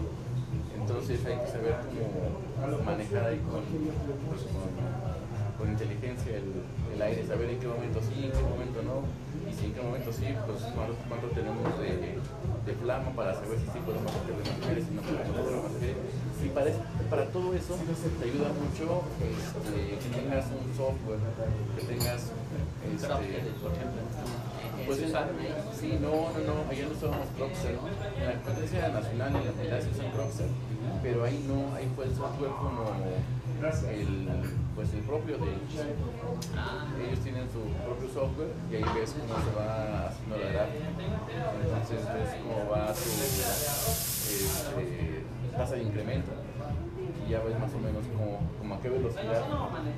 Entonces 0.79 1.25
hay 1.25 1.37
que 1.37 1.47
saber 1.47 1.75
cómo 1.85 2.83
manejar 2.83 3.25
ahí 3.25 3.39
con, 3.39 3.61
pues, 4.27 4.41
con, 4.43 5.28
con 5.59 5.67
inteligencia 5.67 6.39
el, 6.39 6.63
el 6.95 7.01
aire, 7.01 7.27
saber 7.27 7.49
en 7.51 7.59
qué 7.59 7.67
momento 7.67 7.99
sí, 7.99 8.15
en 8.23 8.31
qué 8.31 8.39
momento 8.41 8.79
no, 8.79 9.03
y 9.43 9.51
si 9.51 9.65
en 9.67 9.73
qué 9.75 9.81
momento 9.83 10.09
sí, 10.15 10.31
pues 10.47 10.63
cuánto, 10.71 10.95
cuánto 11.11 11.27
tenemos 11.35 11.67
de, 11.75 12.15
de 12.15 12.73
flama 12.79 13.11
para 13.11 13.35
saber 13.35 13.59
si 13.59 13.67
sí 13.67 13.79
podemos 13.83 14.07
meterle 14.07 14.39
más 14.47 14.69
aire, 14.71 14.81
si 14.81 14.91
no 14.95 15.01
podemos 15.03 15.75
aire. 15.83 15.99
Y 16.39 16.47
para, 16.55 16.71
para 17.11 17.25
todo 17.35 17.51
eso 17.53 17.75
te 17.75 18.23
ayuda 18.23 18.47
mucho 18.55 19.03
este, 19.19 19.99
que 19.99 20.09
tengas 20.15 20.47
un 20.47 20.71
software, 20.71 21.19
que 21.75 21.83
tengas 21.83 22.31
este, 22.79 23.51
por 23.59 23.75
ejemplo, 23.75 23.99
pues 24.87 24.97
sí, 25.75 25.99
no, 25.99 26.31
no, 26.31 26.39
no, 26.39 26.55
allá 26.71 26.87
no 26.87 26.95
usábamos 26.95 27.27
Croxer. 27.35 27.75
En 28.15 28.25
la 28.25 28.33
competencia 28.39 28.87
nacional 28.87 29.35
en 29.35 29.45
la 29.45 29.51
unidad 29.51 29.81
se 29.83 29.91
usan 29.91 30.11
Croxer, 30.15 30.47
pero 31.03 31.25
ahí 31.25 31.43
no, 31.43 31.75
ahí 31.75 31.91
fue 31.95 32.05
el 32.05 32.15
software 32.15 32.51
como 32.55 32.87
el, 33.91 34.29
pues 34.79 34.93
el 34.93 35.01
propio 35.01 35.37
de 35.37 35.43
ellos. 35.43 35.75
Ellos 37.03 37.19
tienen 37.19 37.49
su 37.51 37.59
propio 37.83 38.07
software 38.13 38.53
y 38.71 38.75
ahí 38.75 38.83
ves 38.95 39.13
cómo 39.19 39.35
se 39.43 39.51
va 39.51 40.07
haciendo 40.07 40.37
la 40.37 40.51
gráfica. 40.55 40.87
Entonces 41.65 41.99
ves 42.13 42.29
cómo 42.39 42.71
va 42.71 42.87
tu 42.93 43.09
este, 44.31 45.25
tasa 45.57 45.75
de 45.75 45.83
incremento 45.83 46.31
y 47.25 47.31
ya 47.31 47.39
ves 47.43 47.59
más 47.59 47.73
o 47.73 47.79
menos 47.79 48.05
como, 48.07 48.39
como 48.57 48.75
a 48.75 48.79
qué 48.79 48.89
velocidad 48.89 49.43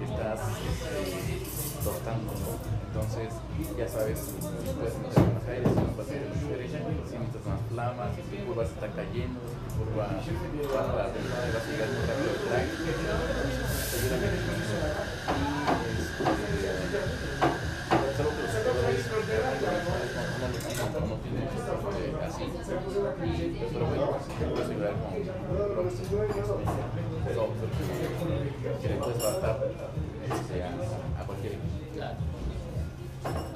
estás 0.01 0.39
este, 0.65 1.45
tostando, 1.83 2.31
¿no? 2.33 2.57
Entonces 2.91 3.33
ya 3.77 3.87
sabes 3.87 4.19
si 4.19 4.35
puedes 4.73 4.97
meter 4.99 5.23
más 5.31 5.47
aire, 5.47 5.63
si 5.63 5.75
no 5.75 5.95
más 5.95 6.07
si 6.07 6.17
necesitas 6.17 7.45
más 7.47 7.61
flama, 7.69 8.09
si 8.15 8.21
tu 8.27 8.35
curva 8.45 8.65
se 8.65 8.73
está 8.73 8.87
cayendo, 8.91 9.39
si 9.39 9.79
tu 9.79 9.85
curva 9.87 10.11
va 10.75 10.91
para 10.91 11.07
arriba 11.07 11.37
y 11.47 11.51
vas 11.55 11.63
a 11.63 11.71
llegar 11.71 11.87
muy 11.87 12.03
rápido 12.03 12.29
al 12.31 12.39
track. 12.43 12.67
Entonces 12.67 13.87
te 13.91 13.95
ayuda 13.95 14.15
mucho 14.21 14.43
con 14.43 14.59
eso. 14.61 14.75
Y 15.31 15.55
este, 15.91 16.71
es 18.11 18.19
algo 18.19 18.31
que 18.31 18.43
los 18.43 18.55
jugadores 18.71 19.05
no 20.41 20.45
lo 20.47 20.57
tienen, 20.61 20.91
no 21.07 21.15
tienen 21.23 21.47
este, 21.47 21.71
así. 22.27 22.43
Y, 22.43 23.55
pues, 23.55 23.71
pero 23.71 23.85
bueno, 23.87 24.19
te 24.19 24.45
puedes 24.45 24.69
ayudar 24.69 24.93
con 24.99 25.11
Rockstar, 25.11 25.39
software 25.51 25.70
que, 28.61 28.81
que 28.81 28.87
le 28.89 28.95
puedes 28.95 29.23
adaptar 29.23 29.57
este, 30.31 30.63
a, 30.63 30.67
a 31.21 31.25
cualquier 31.25 31.53
equipo. 31.53 31.93
claro. 31.95 32.17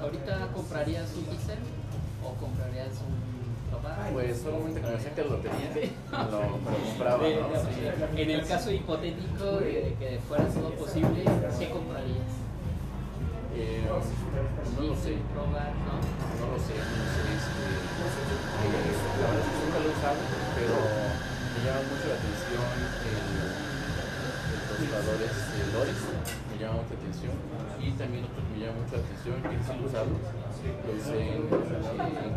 ¿Ahorita 0.01 0.47
comprarías 0.53 1.09
un 1.15 1.25
diesel 1.29 1.57
o 2.23 2.33
comprarías 2.39 2.93
un 3.01 3.35
Probar? 3.71 4.11
Pues 4.13 4.41
solamente 4.41 4.79
como 4.79 4.93
decía 4.93 5.15
que 5.15 5.23
lo 5.23 5.37
tenía, 5.37 5.69
lo, 5.73 6.39
me 6.39 6.69
lo 6.69 6.77
compraba, 6.85 7.23
¿no? 7.23 7.59
Sí. 7.65 8.21
En 8.21 8.29
el 8.29 8.45
caso 8.45 8.69
hipotético 8.71 9.57
de 9.57 9.95
que 9.99 10.19
fuera 10.27 10.45
todo 10.45 10.69
posible, 10.71 11.23
¿qué 11.57 11.69
comprarías? 11.71 12.29
Eh, 13.57 13.81
no 13.89 14.83
lo 14.85 14.95
sé. 14.95 15.17
Probar, 15.33 15.73
¿no? 15.81 15.97
No 15.97 16.45
lo 16.53 16.59
sé, 16.61 16.77
no 16.77 17.05
sé. 17.09 17.21
Este, 17.25 17.65
eh, 17.65 18.93
la 19.17 19.27
verdad 19.33 19.41
es 19.41 19.49
que 19.49 19.65
nunca 19.65 19.79
lo 19.81 19.87
he 19.89 19.93
usado, 19.97 20.21
pero 20.53 20.75
llama 21.65 21.81
mucho 21.89 22.05
la 22.05 22.17
atención 22.21 22.61
el, 22.61 23.25
tostador 24.69 25.17
este, 25.25 25.57
Loris, 25.73 26.01
me 26.45 26.55
llama 26.61 26.85
mucho 26.85 26.93
la 26.93 27.01
atención. 27.01 27.33
Y 27.81 27.89
también 27.97 28.21
otro 28.29 28.37
que 28.45 28.51
me 28.53 28.59
llama 28.61 28.85
mucho 28.85 28.93
la 28.95 29.01
atención, 29.01 29.35
que 29.41 29.57
sí 29.65 29.73
lo 29.73 29.81
he 29.81 29.89
usado, 29.89 30.13
lo 30.13 30.91
usé 30.93 31.17
en, 31.25 31.49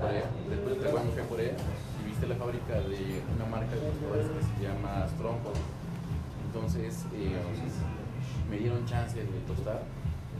Corea. 0.00 0.26
Después 0.48 0.72
de 0.80 0.88
me 0.88 1.12
fui 1.12 1.20
a 1.20 1.28
Corea 1.28 1.52
y 1.52 2.02
viste 2.08 2.24
la 2.24 2.36
fábrica 2.40 2.74
de 2.80 3.20
una 3.36 3.44
marca 3.44 3.72
de 3.76 3.84
tostadores 3.84 4.32
que 4.32 4.40
se 4.48 4.56
llama 4.64 5.04
Stronghold. 5.12 5.60
Entonces 6.48 7.04
eh, 7.12 7.36
me 8.48 8.56
dieron 8.56 8.80
chance 8.86 9.20
de 9.20 9.38
tostar, 9.44 9.84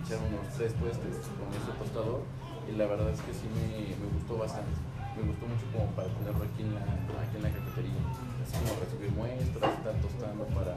echaron 0.01 0.33
unos 0.33 0.49
tres 0.57 0.73
puestos 0.81 1.13
con 1.37 1.53
ese 1.53 1.73
tostador 1.77 2.25
y 2.65 2.73
la 2.73 2.87
verdad 2.89 3.11
es 3.13 3.21
que 3.21 3.37
sí 3.37 3.45
me, 3.53 3.93
me 4.01 4.09
gustó 4.17 4.39
bastante. 4.41 4.73
Me 5.19 5.29
gustó 5.29 5.45
mucho 5.45 5.67
como 5.75 5.91
para 5.99 6.09
tenerlo 6.09 6.45
aquí 6.45 6.63
en 6.63 6.73
la, 6.75 6.81
aquí 6.81 7.37
en 7.37 7.43
la 7.43 7.51
cafetería. 7.51 8.28
Como 8.53 8.81
recibir 8.81 9.13
muestras, 9.13 9.73
estar 9.79 9.95
tostando 10.01 10.45
para, 10.57 10.75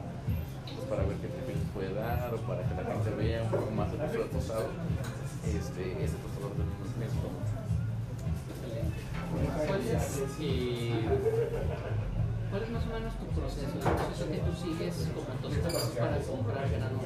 pues, 0.64 0.84
para 0.88 1.02
ver 1.04 1.16
qué 1.16 1.28
perfil 1.28 1.58
puede 1.72 1.94
dar 1.94 2.34
o 2.34 2.38
para 2.44 2.62
que 2.68 2.74
la 2.74 2.84
gente 2.84 3.10
vea 3.16 3.42
un 3.42 3.50
poco 3.50 3.70
más 3.70 3.88
el 3.92 4.00
uso 4.02 4.18
del 4.18 4.30
tostado. 4.30 4.68
Este, 5.46 6.04
ese 6.04 6.16
tostador 6.20 6.52
también 6.52 6.78
me 6.78 6.98
me 7.00 7.06
gustó 7.08 7.28
mucho. 7.32 7.62
¿Cuál 9.32 9.80
es, 9.80 10.20
eh, 10.40 11.08
¿Cuál 12.50 12.62
es 12.62 12.70
más 12.70 12.84
o 12.84 12.90
menos 12.92 13.12
tu 13.16 13.26
proceso? 13.32 13.72
El 13.72 13.80
proceso 13.80 14.24
que 14.28 14.38
tú 14.44 14.52
sigues 14.52 14.94
como 15.16 15.32
tostador 15.40 15.88
para 15.96 16.18
comprar 16.20 16.68
grano. 16.68 17.00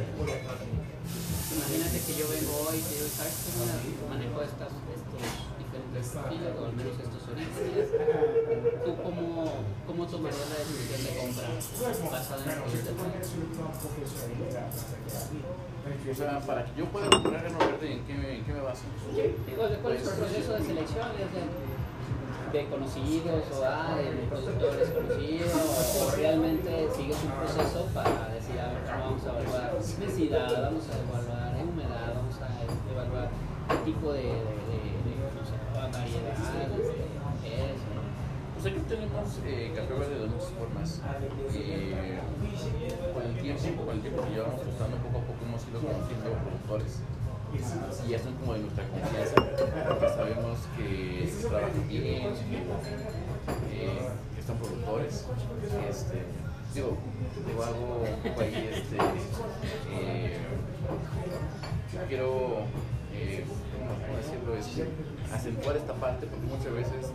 Imagínate 1.57 1.99
que 2.03 2.13
yo 2.19 2.27
vengo 2.27 2.53
hoy 2.67 2.77
y 2.77 2.83
te 2.83 2.95
digo, 2.99 3.07
¿sabes 3.07 3.55
manejo 4.11 4.43
estas, 4.43 4.75
estos 4.75 5.23
estos 5.99 7.23
orígenes. 7.33 7.91
¿Tú 8.85 8.97
cómo, 9.03 9.45
cómo 9.87 10.07
tomarías 10.07 10.49
la 10.50 10.57
decisión 10.57 11.00
de 11.05 11.21
compra 11.21 11.49
basada 12.11 12.43
en 12.45 12.50
productos 12.62 12.95
O 16.11 16.15
sea, 16.15 16.41
para 16.41 16.65
que 16.65 16.79
yo 16.79 16.85
pueda 16.87 17.11
comprar 17.11 17.43
Reno 17.43 17.59
Verde, 17.59 17.93
¿en 17.93 18.05
qué 18.05 18.15
me, 18.15 18.37
en 18.37 18.45
qué 18.45 18.53
me 18.53 18.61
baso? 18.61 18.83
Digo, 19.15 19.62
¿cuál 19.83 19.95
es 19.95 20.03
el 20.03 20.15
proceso 20.15 20.53
de 20.53 20.65
selección? 20.65 21.09
¿Es 21.17 21.33
de, 21.33 22.59
de 22.59 22.67
conocidos 22.69 23.43
o 23.53 23.65
ah, 23.65 23.97
de 23.97 24.26
productores 24.29 24.91
conocidos? 24.91 25.53
¿O 25.55 26.17
realmente 26.17 26.88
sigues 26.97 27.17
un 27.25 27.31
proceso 27.33 27.87
para 27.95 28.29
decir, 28.29 28.59
a 28.61 28.69
ver, 28.69 28.83
vamos 28.87 29.23
a 29.25 29.31
evaluar 29.31 29.76
densidad, 29.99 30.62
vamos 30.62 30.85
a 30.88 30.95
evaluar 30.99 31.47
humedad, 31.67 32.15
vamos 32.15 32.37
a 32.41 32.93
evaluar 32.93 33.29
qué 33.69 33.76
tipo 33.91 34.12
de, 34.12 34.23
de, 34.23 34.79
de, 35.05 35.06
Pues 38.55 38.75
aquí 38.75 38.81
tenemos 38.88 39.38
eh, 39.45 39.71
verde 39.75 40.19
de 40.19 40.26
muchas 40.26 40.50
formas. 40.59 41.00
Eh, 41.55 42.19
con 43.15 43.23
el 43.23 43.35
tiempo, 43.41 43.85
con 43.85 43.95
el 43.97 44.03
tiempo 44.03 44.23
que 44.23 44.31
llevamos 44.31 44.65
gustando, 44.65 44.97
poco 44.97 45.19
a 45.19 45.21
poco 45.23 45.45
hemos 45.45 45.62
ido 45.69 45.81
conociendo 45.81 46.33
productores. 46.43 47.00
Y 48.07 48.11
ya 48.11 48.19
son 48.19 48.35
como 48.35 48.55
de 48.55 48.61
nuestra 48.61 48.85
confianza, 48.88 49.35
porque 49.88 50.09
sabemos 50.09 50.59
que 50.76 51.31
se 51.31 51.49
trabaja 51.49 51.73
bien, 51.88 52.35
que, 52.35 53.87
eh, 53.87 54.09
están 54.38 54.57
productores. 54.59 55.26
Este, 55.88 56.25
digo, 56.75 56.97
digo 57.47 57.62
algo 57.62 58.03
un 58.03 58.23
poco 58.23 58.41
ahí, 58.41 58.71
este, 58.73 58.97
eh, 59.93 60.38
quiero, 62.09 62.65
eh, 63.15 63.45
¿cómo, 63.47 63.95
cómo 64.00 64.17
decirlo? 64.17 64.57
Este, 64.57 65.16
acentuar 65.33 65.76
esta 65.76 65.95
parte, 65.95 66.26
porque 66.26 66.47
muchas 66.47 66.73
veces 66.73 67.12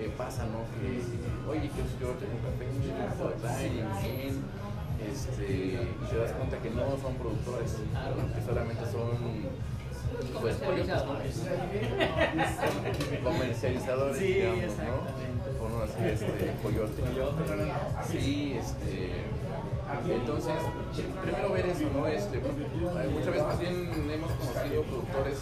eh, 0.00 0.10
pasa, 0.16 0.44
¿no? 0.46 0.64
Que, 0.74 1.00
oye, 1.50 1.68
que 1.70 1.82
yo 2.00 2.08
tengo 2.18 2.34
un 2.34 2.42
café, 2.42 2.66
bien, 3.68 3.84
este, 5.10 5.44
y 5.44 6.06
te 6.10 6.16
das 6.16 6.32
cuenta 6.32 6.58
que 6.58 6.70
no 6.70 6.96
son 6.98 7.14
productores, 7.14 7.76
que 8.34 8.42
solamente 8.42 8.84
son 8.90 9.44
pues 10.40 10.56
comercializadores, 13.24 14.18
Sí, 14.18 14.26
digamos, 14.26 14.76
¿no? 14.78 15.02
Por 15.58 15.70
no 15.70 15.82
así, 15.82 16.04
este, 16.04 16.54
coyote. 16.62 17.02
Sí, 18.10 18.56
este. 18.58 19.24
Entonces, 20.12 20.54
primero 21.22 21.52
ver 21.52 21.66
eso, 21.66 21.88
¿no? 21.94 22.06
Este, 22.06 22.40
muchas 22.40 23.26
veces 23.26 23.42
más 23.42 23.58
bien 23.58 23.90
hemos 24.10 24.32
conocido 24.32 24.82
productores 24.82 25.38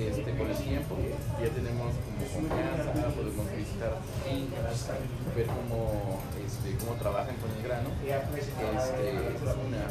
este, 0.00 0.32
con 0.36 0.48
el 0.48 0.56
tiempo, 0.56 0.96
ya 1.36 1.48
tenemos 1.52 1.92
como 2.00 2.24
confianza, 2.24 2.92
podemos 3.12 3.46
visitar 3.52 3.92
fincas, 4.24 4.88
ver 5.36 5.46
cómo, 5.46 6.20
este, 6.40 6.76
cómo 6.80 6.96
trabajan 6.96 7.36
con 7.36 7.50
el 7.52 7.62
grano. 7.62 7.90
Este, 8.00 8.64
una. 9.52 9.84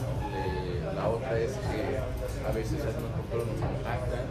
La 0.94 1.10
otra 1.10 1.38
es 1.38 1.54
que 1.54 2.02
a 2.02 2.52
veces 2.52 2.82
algunos 2.82 3.12
productores 3.14 3.48
nos 3.48 3.62
contactan, 3.62 4.26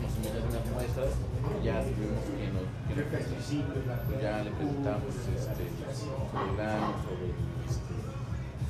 nos 0.00 0.12
envían 0.16 0.48
unas 0.48 0.64
muestras, 0.72 1.12
ya 1.62 1.84
vimos 1.84 2.24
que 2.32 2.48
nos, 2.48 2.64
ya 4.20 4.42
le 4.42 4.50
preguntamos 4.52 5.12
este, 5.14 5.64
sobre 5.92 6.48
grano, 6.56 6.96
sobre, 7.04 7.28
este, 7.68 7.94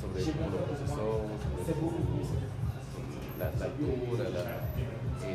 sobre 0.03 0.19
cómo 0.35 0.51
lo 0.51 0.67
procesó, 0.67 1.31
sobre 1.63 2.43
la, 3.39 3.51
la 3.55 3.65
altura, 3.65 4.27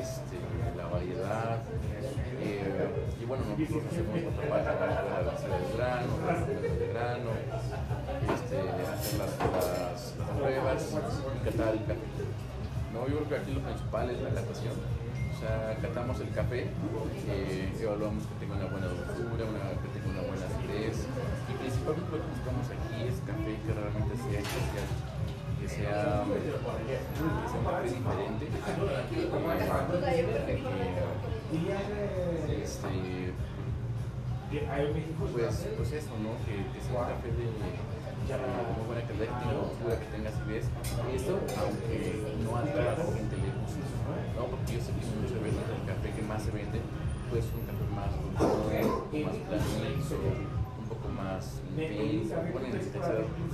este, 0.00 0.36
la 0.76 0.86
variedad. 0.86 1.58
eh, 2.40 2.88
y 3.20 3.24
bueno, 3.24 3.44
nosotros 3.48 3.82
hacemos 3.90 4.34
otra 4.34 4.48
parte 4.48 4.70
para 4.78 5.02
la 5.02 5.22
densidad 5.22 5.58
del 5.58 5.76
grano, 5.76 6.12
la 6.26 6.34
del 6.44 6.88
grano, 6.92 7.30
este, 8.34 8.56
hacer 8.60 9.18
las, 9.18 9.32
las, 9.38 10.14
las 10.18 10.28
pruebas 10.36 10.80
café. 11.44 11.96
No, 12.92 13.08
yo 13.08 13.16
creo 13.24 13.28
que 13.28 13.36
aquí 13.36 13.52
lo 13.52 13.60
principal 13.60 14.10
es 14.10 14.20
la 14.22 14.30
catación. 14.30 14.74
O 14.74 15.36
sea, 15.36 15.76
catamos 15.82 16.20
el 16.20 16.30
café, 16.30 16.70
eh, 17.28 17.72
evaluamos 17.80 18.24
que 18.24 18.35
tenga 18.38 18.54
una 18.54 18.66
buena 18.70 18.87
dulzura, 18.87 19.44
que 19.83 19.88
tenga 19.90 20.09
una 20.14 20.22
buena 20.30 20.46
acidez. 20.46 21.04
Y 21.50 21.52
principalmente 21.59 22.09
lo 22.14 22.22
que 22.22 22.30
buscamos 22.38 22.66
aquí 22.70 22.96
es 23.02 23.18
café 23.26 23.52
que 23.66 23.72
realmente 23.74 24.14
sea 24.14 24.40
especial, 24.40 24.88
que 25.64 25.70
sea, 25.70 26.24
que 26.24 27.48
sea 27.48 27.81
diferente. 27.83 28.44
Eh, 31.53 32.62
este, 32.62 32.88
pues, 35.18 35.66
pues 35.77 35.92
eso, 35.92 36.11
¿no? 36.20 36.37
Que, 36.44 36.55
que 36.68 36.81
sea 36.85 37.00
un 37.00 37.09
café 37.09 37.29
de, 37.33 37.44
muy 37.44 38.85
buena 38.87 39.03
calidad, 39.09 39.24
que 39.24 39.37
tenga 39.40 39.57
dulzura, 39.57 39.98
que 39.98 40.07
tenga 40.12 40.29
acidez. 40.29 40.66
Eso, 41.16 41.40
aunque 41.59 41.96
no 42.44 42.57
a 42.57 42.62
toda 42.62 42.85
la 42.85 42.96
gente 42.96 43.37
le 43.40 43.48
guste, 43.57 43.81
¿no? 44.37 44.44
Porque 44.46 44.68
yo 44.74 44.81
sé 44.85 44.92
que 44.92 45.05
muchas 45.16 45.40
veces 45.40 45.64
el 45.64 45.85
café 45.88 46.12
que 46.12 46.22
más 46.22 46.42
se 46.42 46.50
vende, 46.53 46.81
pues 47.31 47.44
un 47.57 47.64
café 47.64 47.85
más 47.88 48.12
poco 48.37 48.68
más 49.16 49.37
planito, 49.48 50.54
un 50.85 50.88
poco 50.88 51.09
más 51.09 51.61
intenso, 51.70 52.37
bueno, 52.53 52.68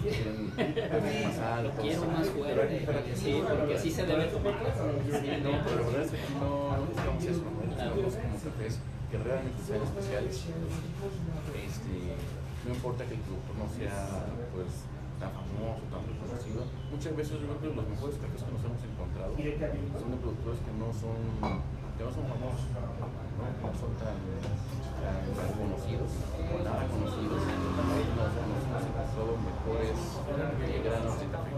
quieren 0.03 0.51
cafés 0.90 1.25
más 1.27 1.38
altos. 1.38 1.81
Quiero 1.81 2.05
más 2.07 2.27
fuerte, 2.29 3.14
sí, 3.14 3.43
porque 3.47 3.75
así 3.75 3.90
se 3.90 4.07
debe 4.07 4.27
tomar. 4.27 4.59
Sí, 4.59 5.31
no, 5.43 5.51
pero 5.62 5.77
la 5.79 5.87
verdad 5.87 6.03
es 6.03 6.11
que 6.11 6.35
no, 6.35 6.77
no 6.77 6.83
buscamos 6.90 7.23
eso, 7.25 7.43
¿no? 7.47 7.51
Buscamos 7.71 8.14
como 8.19 8.35
cafés 8.35 8.79
que 9.11 9.19
realmente 9.19 9.62
sean 9.62 9.83
especiales. 9.83 10.35
Este, 11.55 11.95
no 12.66 12.75
importa 12.75 13.07
que 13.07 13.14
el 13.14 13.23
productor 13.23 13.55
no 13.57 13.66
sea 13.71 14.27
pues 14.51 14.90
tan 15.23 15.31
famoso, 15.31 15.87
tan 15.87 16.03
reconocido. 16.03 16.66
Muchas 16.90 17.14
veces 17.14 17.38
yo 17.38 17.47
creo 17.47 17.61
que 17.62 17.71
los 17.79 17.87
mejores 17.87 18.16
cafés 18.19 18.43
que 18.43 18.51
nos 18.51 18.62
hemos 18.66 18.83
encontrado 18.83 19.33
son 19.38 20.11
de 20.11 20.19
productores 20.19 20.61
que 20.66 20.75
no 20.75 20.90
son, 20.90 21.19
que 21.95 22.03
no 22.03 22.11
son 22.11 22.25
famosos, 22.27 22.66
no, 22.75 23.47
no 23.47 23.71
son 23.79 23.93
tan, 24.03 24.19
tan, 25.05 25.51
conocidos, 25.57 26.11
o 26.51 26.57
nada 26.65 26.85
conocidos. 26.89 27.41
Nos, 27.41 28.81
encontrado 28.81 29.33
mejores 29.41 29.99
eh, 30.65 30.81
granos 30.85 31.17
de 31.21 31.27
café. 31.33 31.51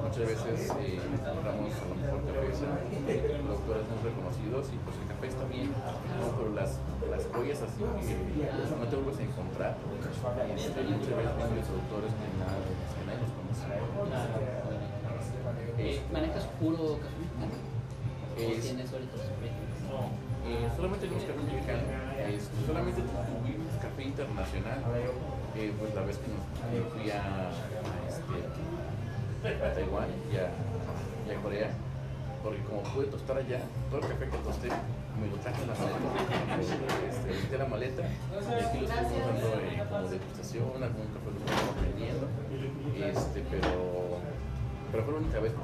Muchas 0.00 0.26
veces 0.26 0.58
eh, 0.80 0.98
encontramos 0.98 1.70
a 1.76 1.84
lo 1.86 1.94
mejor 1.94 2.20
cafés 2.24 2.58
a 2.64 2.72
productores 3.44 3.84
muy 3.90 4.00
reconocidos 4.00 4.64
y 4.72 4.76
pues 4.82 4.94
el 4.96 5.06
café 5.12 5.26
está 5.28 5.44
bien, 5.46 5.70
¿no? 5.70 6.26
pero 6.34 6.48
las, 6.56 6.80
las 7.10 7.22
joyas 7.30 7.60
así 7.62 7.78
que 7.84 8.16
no 8.80 8.86
te 8.90 8.96
vuelves 8.96 9.18
a 9.20 9.24
encontrar, 9.28 9.72
este, 10.56 10.80
muchas 10.82 11.14
veces 11.14 11.36
de 11.52 11.62
productores 11.62 12.10
que, 12.16 12.26
nada, 12.40 12.58
que 12.58 13.02
nadie 13.06 13.20
los 13.22 13.32
conoce. 13.36 13.64
Eh, 15.78 16.00
¿Manejas 16.12 16.44
puro 16.58 16.98
café 16.98 17.16
mexicano? 17.20 17.54
¿O 18.34 18.40
Es- 18.40 18.60
tienes 18.64 18.88
ahorita 18.92 19.16
Eh, 19.20 20.68
solamente 20.76 21.06
tenemos 21.06 21.24
café 21.28 21.42
mexicano, 21.44 21.82
este, 22.28 22.54
solamente 22.66 23.02
tuvimos 23.02 23.72
café 23.80 24.02
internacional. 24.02 24.78
Eh, 25.56 25.72
pues 25.78 25.94
la 25.94 26.02
vez 26.02 26.16
que 26.18 26.28
nos 26.30 26.42
fui 26.92 27.10
a, 27.10 27.18
a, 27.18 27.50
este, 28.06 28.36
a 29.64 29.74
Taiwán 29.74 30.08
y 30.32 30.36
a, 30.36 30.46
a 30.46 31.42
Corea, 31.42 31.70
porque 32.42 32.62
como 32.62 32.82
pude 32.82 33.06
tostar 33.06 33.38
allá, 33.38 33.60
todo 33.90 34.00
el 34.00 34.08
café 34.08 34.26
que 34.30 34.38
tosté 34.38 34.68
me 35.20 35.26
lo 35.26 35.36
traje 35.42 35.60
en 35.62 35.68
la 35.68 35.74
maleta. 35.74 36.06
Este, 37.30 37.58
la 37.58 37.66
maleta 37.66 38.02
y 38.02 38.62
aquí 38.62 38.78
lo 38.78 38.86
estoy 38.86 39.18
usando 39.18 39.46
eh, 39.58 39.84
como 39.90 40.08
degustación, 40.08 40.70
algún 40.82 41.06
café 41.12 41.28
lo 41.34 41.38
estamos 41.40 41.76
aprendiendo. 41.76 42.24
Este, 43.00 43.44
pero, 43.50 43.72
pero 44.92 45.04
fue 45.04 45.12
la 45.14 45.18
única 45.20 45.40
vez 45.40 45.52
que 45.52 45.58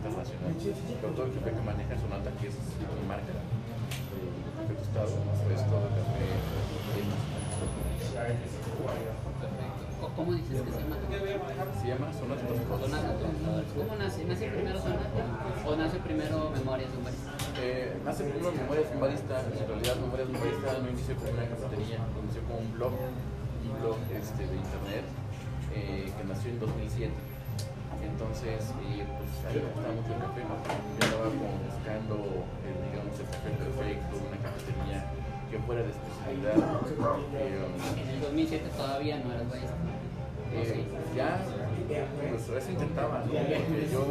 internacional. 0.00 0.56
Pero 0.56 1.12
todo 1.12 1.26
el 1.26 1.32
que 1.32 1.52
maneja 1.60 1.94
Sonata, 2.00 2.30
que 2.40 2.48
es 2.48 2.56
mi 2.56 3.06
marca, 3.06 3.28
eh, 3.28 3.36
pues 4.66 4.88
todo 4.88 5.04
el 5.04 5.92
café. 5.92 6.24
Perfecto. 9.40 9.80
¿Cómo 10.16 10.32
dices 10.32 10.62
que 10.62 10.72
se 10.72 10.80
llama? 10.80 10.96
Se 11.80 11.88
llama 11.88 12.12
Sonata. 12.12 12.42
Sonata. 12.48 13.12
¿Cómo 13.76 13.96
nace? 13.96 14.24
¿Nace 14.24 14.48
primero 14.48 14.80
Sonata 14.80 15.20
o 15.66 15.76
nace 15.76 15.98
primero 15.98 16.50
Memorias 16.50 16.90
Barista? 17.04 17.32
Eh, 17.60 17.96
nace 18.04 18.24
primero 18.24 18.52
Memorias 18.52 19.00
Barista, 19.00 19.40
en 19.40 19.68
realidad 19.68 19.96
Memorias 20.00 20.32
Barista 20.32 20.78
no 20.82 20.88
inició 20.88 21.14
como 21.16 21.30
una 21.30 21.44
cafetería, 21.44 21.98
inició 22.22 22.42
como 22.48 22.58
un 22.58 22.72
blog, 22.72 22.92
un 22.92 23.80
blog 23.80 23.96
este, 24.12 24.46
de 24.46 24.56
internet 24.56 25.04
eh, 25.74 26.12
que 26.16 26.24
nació 26.24 26.50
en 26.50 26.60
2007. 26.60 27.29
Entonces, 28.20 28.68
eh, 28.84 29.00
pues 29.16 29.32
a 29.40 29.48
mí 29.48 29.64
me 29.64 29.72
gustaba 29.72 29.96
mucho 29.96 30.12
el 30.12 30.20
café, 30.20 30.44
yo 30.44 30.52
andaba 31.08 31.24
como 31.32 31.56
buscando, 31.64 32.16
eh, 32.68 32.76
digamos, 32.92 33.16
el 33.16 33.24
café 33.32 33.48
perfecto, 33.56 34.12
una 34.20 34.36
cafetería 34.44 35.08
que 35.48 35.56
fuera 35.64 35.80
de 35.80 35.88
especialidad. 35.88 36.60
En 37.96 38.08
el 38.12 38.20
2007 38.20 38.68
todavía 38.76 39.24
no 39.24 39.32
eras 39.32 39.48
barista. 39.48 39.72
eh, 40.52 40.84
ya, 41.16 41.40
pues 42.20 42.44
eso 42.44 42.70
intentaba, 42.70 43.24
¿no? 43.24 43.32
Porque 43.32 43.88
yo 43.88 44.04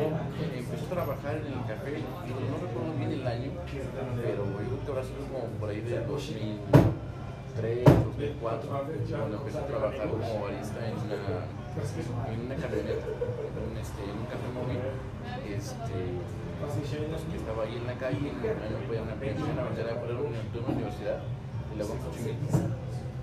empecé 0.57 0.85
a 0.85 0.89
trabajar 0.89 1.33
en 1.37 1.53
el 1.53 1.61
café, 1.69 2.01
digo, 2.01 2.09
no 2.49 2.57
recuerdo 2.65 2.91
bien 2.97 3.13
el 3.13 3.27
año, 3.29 3.51
pero 3.61 4.41
yo 4.41 4.57
creo 4.57 4.81
que 4.85 4.89
ahora 4.89 5.03
sí 5.05 5.13
como 5.21 5.45
por 5.61 5.69
ahí 5.69 5.81
de 5.85 6.01
2000, 6.01 6.65
2003, 7.59 7.85
2004, 7.85 8.69
cuando 8.69 9.37
empecé 9.37 9.59
a 9.59 9.67
trabajar 9.67 10.07
como 10.09 10.41
barista 10.41 10.79
en 10.87 10.95
una, 10.97 11.19
en 12.31 12.39
una 12.45 12.55
camioneta, 12.55 13.05
en 13.05 13.48
un, 13.69 13.77
este, 13.77 14.01
un 14.09 14.25
café 14.25 14.49
móvil. 14.49 14.81
Este, 15.45 16.17
que 17.29 17.37
estaba 17.37 17.63
ahí 17.63 17.77
en 17.77 17.87
la 17.87 17.95
calle, 17.95 18.19
ahí 18.19 18.69
no 18.69 18.79
podía 18.83 19.01
una 19.01 19.15
pensión, 19.15 19.55
la 19.55 19.63
bandera 19.63 19.95
de 19.95 20.13
una, 20.13 20.41
de 20.43 20.57
una 20.59 20.69
universidad, 20.75 21.23
y 21.71 21.77
la 21.77 21.85
a 21.85 21.97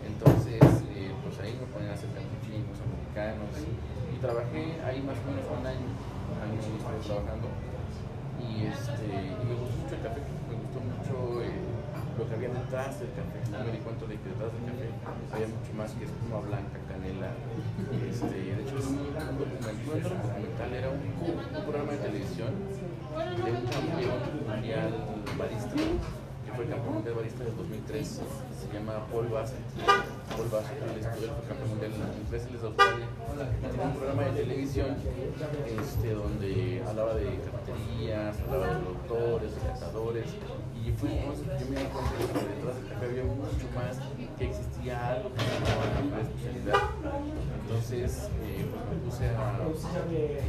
Entonces, 0.07 0.63
eh, 0.97 1.13
pues 1.23 1.35
ahí 1.45 1.53
me 1.61 1.67
ponían 1.69 1.93
a 1.93 1.95
hacer 1.95 2.09
capuchinos 2.17 2.79
americanos, 2.81 3.53
y 3.61 4.17
trabajé 4.23 4.81
ahí 4.87 5.03
más 5.05 5.19
o 5.21 5.25
menos 5.29 5.45
un 5.53 5.67
año, 5.67 5.89
un 5.93 6.39
año 6.41 6.57
estuve 6.57 6.81
trabajando, 7.05 7.49
y, 8.41 8.73
este, 8.73 9.05
y 9.05 9.43
me 9.45 9.55
gustó 9.61 9.77
mucho 9.85 9.95
el 9.95 10.03
café, 10.03 10.21
me 10.25 10.57
gustó 10.57 10.79
mucho 10.81 11.15
eh, 11.45 11.76
lo 12.19 12.27
que 12.27 12.35
había 12.35 12.49
detrás 12.49 12.99
del 12.99 13.11
café, 13.13 13.39
no 13.53 13.65
me 13.65 13.73
di 13.73 13.79
cuenta 13.79 14.07
de 14.07 14.17
que 14.17 14.29
detrás 14.29 14.49
del 14.53 14.65
café 14.65 14.89
había 15.33 15.49
mucho 15.53 15.73
más 15.77 15.93
que 15.93 16.05
espuma 16.05 16.41
blanca, 16.41 16.81
canela, 16.89 17.31
este, 18.09 18.57
de 18.57 18.57
hecho 18.57 18.77
un, 18.81 19.13
documental, 19.13 20.73
era 20.73 20.89
un, 20.89 21.01
programa 21.63 21.93
de 21.93 21.99
televisión 21.99 22.53
de 22.57 23.51
un 23.53 23.65
campeón 23.69 24.21
mundial 24.49 24.93
barista, 25.37 25.77
que 25.77 26.53
fue 26.57 26.65
campeón 26.65 26.95
mundial 26.95 27.15
barista 27.17 27.45
del 27.45 27.57
2003, 27.57 28.09
se 28.09 28.67
llama 28.73 29.05
Paul 29.13 29.29
Bassett. 29.29 29.61
Paul 29.77 30.49
Bassett, 30.49 30.81
él 30.81 30.97
el 30.97 31.05
campeón 31.05 31.69
mundial 31.69 31.93
en 31.93 32.31
veces 32.31 32.49
de 32.49 32.67
Australia. 32.67 33.07
Tiene 33.61 33.85
un 33.85 33.93
programa 33.93 34.23
de 34.25 34.33
televisión 34.41 34.97
este, 35.69 36.15
donde 36.15 36.83
hablaba 36.89 37.15
de 37.15 37.41
cafeterías, 37.45 38.41
hablaba 38.41 38.67
de 38.69 38.81
productores, 38.81 39.55
de 39.55 39.61
cazadores, 39.69 40.27
y 40.87 40.93
fue 40.93 41.19
entonces 41.19 41.47
yo 41.47 41.67
me 41.69 41.81
di 41.81 41.87
cuenta 41.87 42.11
que 42.15 42.55
detrás 42.55 42.77
del 42.77 42.89
café 42.89 43.07
había 43.07 43.25
mucho 43.25 43.67
más, 43.75 43.99
que 44.39 44.45
existía 44.47 45.09
algo 45.11 45.33
que 45.35 45.41
se 45.41 45.51
llamaba 45.51 45.87
la 46.11 46.21
especialidad. 46.23 46.75
Entonces, 47.63 48.29
eh, 48.45 48.67
pues 48.71 48.85
me 48.87 48.97
puse 49.05 49.27
a 49.27 49.59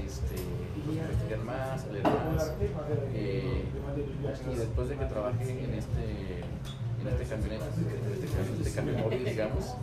este, 0.06 0.36
investigar 0.78 1.40
más, 1.40 1.84
a 1.84 1.88
leer 1.92 2.04
más. 2.04 2.54
Eh, 3.14 3.64
y 4.52 4.56
después 4.56 4.90
de 4.90 4.98
que 4.98 5.06
trabajé 5.06 5.64
en 5.64 5.74
este, 5.74 6.40
en 7.02 7.08
este 7.08 7.26
camioneta, 7.26 7.66
en 7.66 8.14
este, 8.14 8.64
este 8.64 8.72
cambio 8.76 8.98
móvil, 9.00 9.26
digamos, 9.26 9.76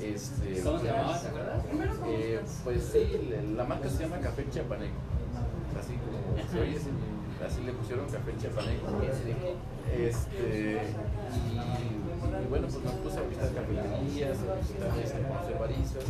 este, 0.00 0.60
¿Cómo 0.62 0.78
se 0.80 0.86
llamaba? 0.86 1.18
¿Te 1.20 1.28
acuerdas? 1.28 1.64
Eh, 2.08 2.40
pues 2.64 2.84
sí, 2.92 3.30
la 3.56 3.64
marca 3.64 3.88
se 3.88 4.02
llama 4.02 4.18
Café 4.18 4.44
Chiapaneco. 4.50 4.92
Así 5.78 5.94
como 5.94 6.50
se 6.50 6.60
oye, 6.60 6.78
así 7.46 7.62
le 7.62 7.72
pusieron 7.72 8.06
Café 8.06 8.32
Chiapaneco. 8.38 8.86
Este, 9.94 10.80
y, 11.30 11.54
y, 11.54 12.46
bueno, 12.48 12.66
pues 12.66 12.82
me 12.82 12.90
puse 13.02 13.18
a 13.18 13.22
visitar 13.22 13.52
cafeterías, 13.54 14.38
a 14.42 14.56
visitar 14.56 14.90
este, 14.98 15.20
baristas. 15.58 16.04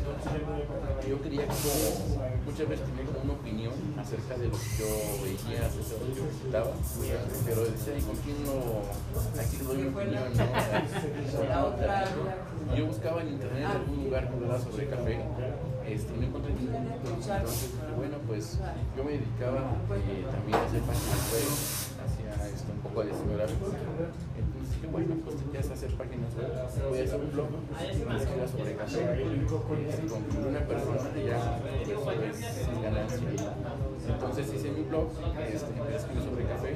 Yo 1.09 1.21
quería 1.21 1.47
como, 1.47 2.33
muchas 2.47 2.69
veces 2.69 2.87
tenía 2.87 3.05
como 3.05 3.21
una 3.25 3.33
opinión 3.35 3.75
acerca 3.99 4.37
de 4.39 4.47
lo 4.49 4.53
que 4.53 4.71
yo 4.79 4.89
veía, 5.23 5.67
acerca 5.67 5.95
de 5.95 6.01
lo 6.01 6.07
que 6.07 6.21
yo 6.21 6.25
visitaba, 6.29 6.73
pero 7.45 7.65
decía, 7.65 7.99
¿y 7.99 8.03
con 8.03 8.17
quién 8.17 8.45
no? 8.45 8.83
Aquí 9.39 9.57
doy 9.59 9.77
mi 9.77 9.89
opinión, 9.89 10.33
¿no? 10.33 10.45
Yo 12.75 12.87
buscaba 12.87 13.21
en 13.23 13.29
internet 13.29 13.67
algún 13.67 14.05
lugar 14.05 14.29
que 14.29 14.35
hablara 14.35 14.61
sobre 14.61 14.89
café, 14.89 15.21
este, 15.87 16.17
no 16.17 16.23
encontré 16.27 16.53
ninguno. 16.55 16.79
Entonces, 16.95 17.71
bueno, 17.97 18.17
pues 18.27 18.59
yo 18.97 19.05
me 19.05 19.13
dedicaba 19.13 19.61
eh, 19.97 20.25
también 20.31 20.59
a 20.59 20.65
hacer 20.65 20.81
páginas 20.83 21.23
web, 21.33 21.49
hacía 22.05 22.49
esto, 22.49 22.73
un 22.73 22.81
poco 22.81 23.01
de 23.05 23.07
diseño 23.13 23.35
gráfico. 23.37 23.67
Entonces 24.35 24.75
dije, 24.75 24.87
bueno, 24.91 25.15
pues 25.25 25.37
quieres 25.51 25.71
hacer 25.71 25.91
páginas 25.95 26.35
web, 26.35 26.51
voy 26.91 26.99
a 27.01 27.05
hacer 27.05 27.21
un 27.21 27.31
blog 27.33 27.49
que 27.79 27.85
escriba 27.85 28.49
sobre 28.49 28.75
café. 28.77 29.01
Este, 29.89 30.07
con 30.09 30.47
una 30.49 30.61
persona 30.67 31.11
ya 31.15 31.61
eso 31.83 32.11
es 32.13 32.37
sin 32.37 32.83
ganancia. 32.83 33.29
Entonces 34.09 34.55
hice 34.55 34.71
mi 34.73 34.83
blog, 34.85 35.09
este, 35.49 35.69
empecé 35.69 35.95
a 35.95 35.97
escribir 35.97 36.23
sobre 36.25 36.45
café, 36.45 36.71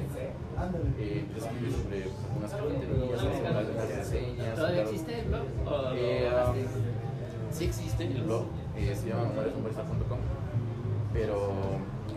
eh, 0.99 1.25
empecé 1.27 1.47
a 1.47 1.51
escribir 1.51 1.73
sobre 1.73 2.03
algunas 2.03 2.51
cafeterías, 2.51 3.19
hacer 3.21 3.45
algunas 3.57 3.89
reseñas. 3.89 4.55
¿Todavía 4.55 4.81
existe 4.83 5.19
el 5.19 5.25
blog? 5.27 5.45
¿O 5.65 5.69
lo 5.81 5.95
Eh, 5.95 6.29
borraste? 6.29 6.65
sí 7.51 7.65
existe 7.65 8.03
el 8.05 8.21
blog, 8.23 8.45
eh, 8.79 8.95
se 8.95 9.09
llama 9.09 9.25
manuelesumbrista.com, 9.35 10.19
pero 11.11 11.51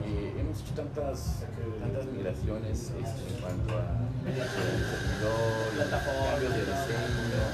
eh, 0.06 0.34
hemos 0.38 0.60
hecho 0.60 0.74
tantas, 0.74 1.42
tantas 1.80 2.06
migraciones 2.06 2.92
este, 2.94 3.34
en 3.34 3.40
cuanto 3.42 3.74
a 3.74 4.02
cambios 6.42 6.54
de 6.54 6.62
diseño, 6.62 7.44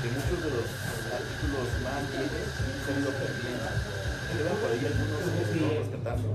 que 0.00 0.08
muchos 0.12 0.38
de 0.44 0.50
los 0.50 0.68
artículos 1.12 1.68
más 1.84 2.00
viejos 2.12 2.46
se 2.84 2.92
han 2.92 3.00
ido 3.00 3.10
perdiendo. 3.16 3.68
Quedan 4.30 4.56
por 4.62 4.70
ahí 4.70 4.82
algunos 4.86 5.20
que 5.20 5.44
se 5.44 5.52
están 5.52 5.76
rescatando, 5.76 6.28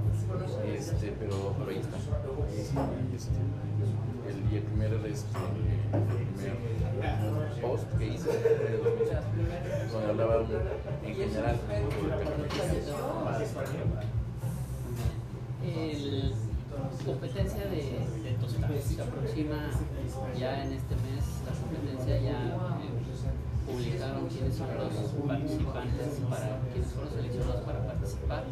este, 0.68 1.16
pero, 1.18 1.56
pero 1.58 1.70
ahí 1.72 1.80
están. 1.80 2.02
Este, 3.16 3.40
y 4.52 4.56
el 4.58 4.64
primer, 4.64 4.94
este, 5.06 5.28
primer 6.36 7.62
post 7.62 7.84
que 7.98 8.08
hice 8.08 8.30
fue 8.32 8.68
en 8.68 8.74
el 8.74 8.84
2006, 8.84 9.92
donde 9.92 10.10
hablaba 10.10 10.44
en 11.04 11.16
general 11.16 11.60
El 15.64 16.34
competencia 17.06 17.66
de, 17.68 18.25
Tostada 18.46 18.78
se 18.78 19.02
aproxima 19.02 19.58
ya 20.38 20.64
en 20.64 20.74
este 20.74 20.94
mes. 21.02 21.26
La 21.46 21.54
competencia 21.58 22.14
ya 22.22 22.38
eh, 22.78 22.94
publicaron 23.66 24.30
quiénes 24.30 24.54
son 24.54 24.70
los 24.78 24.94
participantes, 25.26 26.22
para 26.30 26.62
quienes 26.70 26.94
fueron 26.94 27.10
seleccionados 27.10 27.64
para 27.66 27.80
participar. 27.88 28.46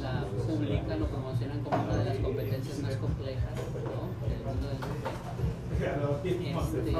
La 0.00 0.24
publican 0.24 1.02
o 1.02 1.06
promocionan 1.06 1.60
como 1.60 1.84
una 1.84 1.96
de 1.96 2.04
las 2.04 2.16
competencias 2.16 2.78
más 2.78 2.96
complejas 2.96 3.52
¿no? 3.52 4.08
del 4.24 4.40
mundo 4.40 4.68
del. 4.72 4.80
Este, 5.78 6.90
¿tú 6.90 6.96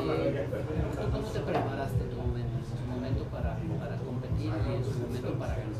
¿Cómo 1.10 1.28
te 1.32 1.40
preparaste 1.40 2.04
en 2.04 2.10
tu 2.10 2.16
momento, 2.16 2.52
en 2.52 2.64
su 2.68 2.76
momento 2.84 3.24
para, 3.32 3.56
para 3.80 3.96
competir 3.96 4.52
y 4.52 4.74
en 4.76 4.84
su 4.84 4.92
momento 4.92 5.32
para 5.40 5.56
ganar? 5.56 5.72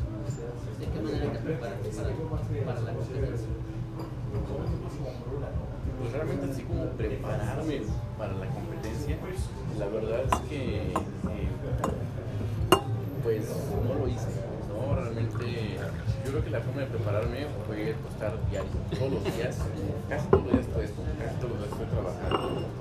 ¿De 0.79 0.85
qué 0.87 0.99
manera 0.99 1.33
te 1.33 1.39
preparaste 1.39 1.89
para, 1.89 2.65
para 2.65 2.81
la 2.81 2.93
competencia? 2.93 3.47
Pues 5.97 6.11
realmente 6.13 6.51
así 6.51 6.63
como 6.63 6.85
prepararme 6.91 7.81
para 8.17 8.33
la 8.33 8.45
competencia, 8.47 9.17
la 9.77 9.85
verdad 9.87 10.21
es 10.31 10.39
que 10.49 10.91
eh, 10.91 11.49
pues 13.23 13.49
no 13.87 13.93
lo 13.95 14.07
hice, 14.07 14.27
¿no? 14.69 14.95
Realmente 14.95 15.77
yo 16.25 16.31
creo 16.31 16.43
que 16.43 16.49
la 16.49 16.61
forma 16.61 16.81
de 16.81 16.87
prepararme 16.87 17.47
fue 17.67 17.89
estar 17.91 18.33
diario, 18.49 18.69
todos 18.97 19.13
los 19.13 19.23
días, 19.35 19.57
casi 20.09 20.27
todos 20.27 20.43
los 20.43 20.53
días 20.53 20.67
estoy, 20.67 20.85
casi 20.85 21.35
todos 21.39 21.51
los 21.51 21.59
días 21.59 21.71
estoy 21.71 21.87
trabajando 21.87 22.79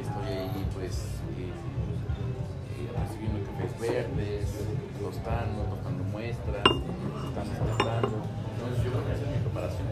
estoy 0.00 0.28
ahí 0.28 0.66
pues 0.74 0.94
eh, 1.36 1.50
eh, 1.50 2.88
recibiendo 2.94 3.40
cafés 3.50 3.72
verdes, 3.80 4.46
tostando, 5.00 5.62
tostando 5.64 6.04
muestras, 6.04 6.62
tostando, 6.62 7.52
tostando, 7.66 8.16
entonces 8.54 8.84
yo 8.84 8.90
creo 8.92 9.04
que 9.06 9.12
esa 9.12 9.24
es 9.24 9.30
mi 9.30 9.40
preparación, 9.42 9.88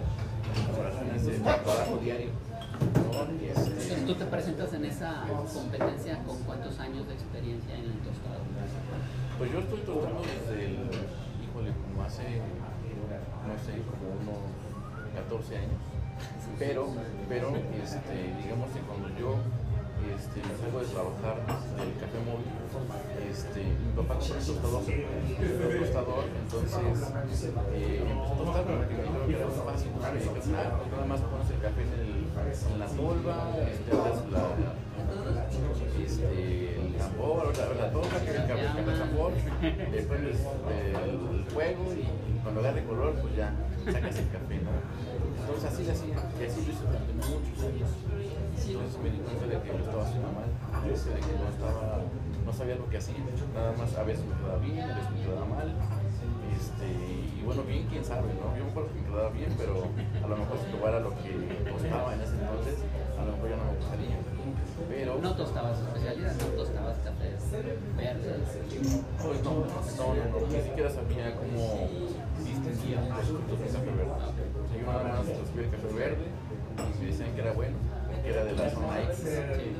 Entonces, 3.54 4.06
¿tú 4.06 4.14
te 4.14 4.24
presentas 4.26 4.72
en 4.74 4.84
esa 4.84 5.24
competencia 5.52 6.18
con 6.24 6.38
cuántos 6.42 6.78
años 6.80 7.06
de 7.06 7.14
experiencia 7.14 7.74
en 7.74 7.84
el 7.84 7.98
tostado? 7.98 8.42
Pues 9.38 9.52
yo 9.52 9.58
estoy 9.60 9.80
tostando 9.80 10.22
desde 10.22 10.66
el, 10.66 10.74
híjole, 11.42 11.72
como 11.72 12.02
hace, 12.04 12.22
no 12.22 13.54
sé, 13.62 13.82
como 13.82 14.14
unos 14.20 14.42
14 15.14 15.56
años. 15.56 15.80
Pero, 16.58 16.88
pero, 17.28 17.48
este, 17.82 18.34
digamos 18.42 18.70
que 18.70 18.80
cuando 18.80 19.08
yo 19.18 19.36
este, 20.14 20.40
salgo 20.60 20.80
de 20.80 20.86
trabajar 20.86 21.36
el 21.80 21.92
café 21.98 22.18
móvil, 22.22 22.46
este, 23.30 23.60
mi 23.64 23.92
papá 23.96 24.14
un 24.14 24.20
tostador, 24.20 24.82
un 24.82 25.80
tostador, 25.80 26.24
entonces 26.42 26.78
eh, 27.72 28.02
empezó 28.02 28.32
a 28.32 28.36
tostar, 28.36 28.64
pero 28.64 28.88
que 28.88 28.94
que 28.94 29.36
era 29.36 29.46
más 29.46 29.64
fácil, 29.64 29.90
¿no? 29.92 29.98
Me 30.00 30.18
dijo, 30.18 30.32
"Ah, 30.54 30.78
pues 30.78 30.90
nada 30.92 31.06
más 31.06 31.20
pones 31.22 31.50
el 31.50 31.60
café 31.60 31.82
en, 31.82 31.92
el, 31.94 32.10
en 32.72 32.78
la 32.78 32.86
tolva, 32.86 33.36
este, 33.64 33.90
la, 34.30 34.54
este, 36.04 36.80
el 36.80 36.94
tambor, 36.94 37.52
la, 37.56 37.64
la 37.74 37.92
tolva, 37.92 38.16
que 38.24 38.30
el 38.30 38.46
café 38.46 38.66
el 38.78 38.98
tambor, 38.98 39.32
le 39.62 40.02
prendes 40.02 40.38
el, 40.40 41.44
fuego 41.52 41.84
y 41.94 42.38
cuando 42.42 42.60
agarre 42.60 42.84
color, 42.84 43.14
pues 43.20 43.36
ya 43.36 43.52
sacas 43.84 44.16
el 44.18 44.28
café, 44.30 44.56
¿no? 44.62 44.70
Entonces 45.44 45.64
así 45.70 45.84
lo 45.84 45.92
hacía, 45.92 46.16
y 46.40 46.44
así 46.44 46.60
lo 46.64 46.72
hice 46.72 46.84
durante 46.88 47.12
muchos 47.12 47.58
años. 47.64 47.90
Entonces 48.64 49.00
me 49.02 49.10
di 49.10 49.18
cuenta 49.18 49.44
de 49.46 49.62
que 49.62 49.72
lo 49.76 49.84
estaba 49.84 50.02
haciendo 50.04 50.28
mal, 50.32 50.48
de 50.48 51.20
que 51.20 51.32
no 51.36 51.48
estaba, 51.52 52.00
no 52.44 52.52
sabía 52.52 52.76
lo 52.76 52.88
que 52.88 52.98
hacía, 52.98 53.16
nada 53.54 53.72
más 53.72 53.94
a 53.96 54.02
veces 54.02 54.24
me 54.26 54.36
quedaba 54.36 54.58
bien, 54.58 54.80
a 54.80 54.94
veces 54.94 55.10
me 55.12 55.22
quedaba 55.22 55.46
mal. 55.46 55.74
Este, 56.54 56.86
y 56.86 57.42
bueno, 57.44 57.62
bien, 57.64 57.86
quién 57.90 58.04
sabe, 58.04 58.28
¿no? 58.34 58.56
Yo 58.56 58.64
me 58.64 58.70
acuerdo 58.70 58.88
que 58.90 59.00
me 59.00 59.06
quedaba 59.08 59.30
bien, 59.30 59.50
pero 59.58 59.88
a 60.22 60.26
lo 60.28 60.36
mejor 60.36 60.58
si 60.58 60.66
probara 60.70 61.00
lo 61.00 61.10
que 61.10 61.32
costaba 61.70 62.14
en 62.14 62.20
ese 62.20 62.34
entonces, 62.36 62.76
a 63.18 63.24
lo 63.24 63.32
mejor 63.32 63.50
ya 63.50 63.56
no 63.56 63.64
me 63.64 63.76
gustaría. 63.76 64.16
Pero 64.88 65.18
No 65.20 65.34
tostabas 65.36 65.78
especialidad, 65.80 66.34
no 66.34 66.46
tostabas 66.56 66.98
cafés 66.98 67.52
verdes? 67.96 68.36
Pues 69.22 69.42
no, 69.42 69.50
no, 69.50 69.66
no, 69.66 70.40
no, 70.40 70.46
ni 70.46 70.62
siquiera 70.62 70.90
sabía 70.90 71.34
cómo 71.36 71.88
distinguía 72.44 73.00
los 73.08 73.26
frutos 73.26 73.58
de 73.60 73.66
café 73.66 73.90
verde. 73.90 74.14
Yo 74.74 74.92
nada 74.92 75.04
más 75.04 75.26
recibí 75.26 75.64
el 75.64 75.70
café 75.70 75.88
verde 75.94 76.26
y 76.76 77.00
me 77.00 77.06
decían 77.06 77.34
que 77.34 77.40
era 77.40 77.52
bueno, 77.52 77.76
que 78.24 78.30
era 78.30 78.44
de 78.44 78.52
la 78.56 78.70
zona 78.70 79.02
X. 79.02 79.28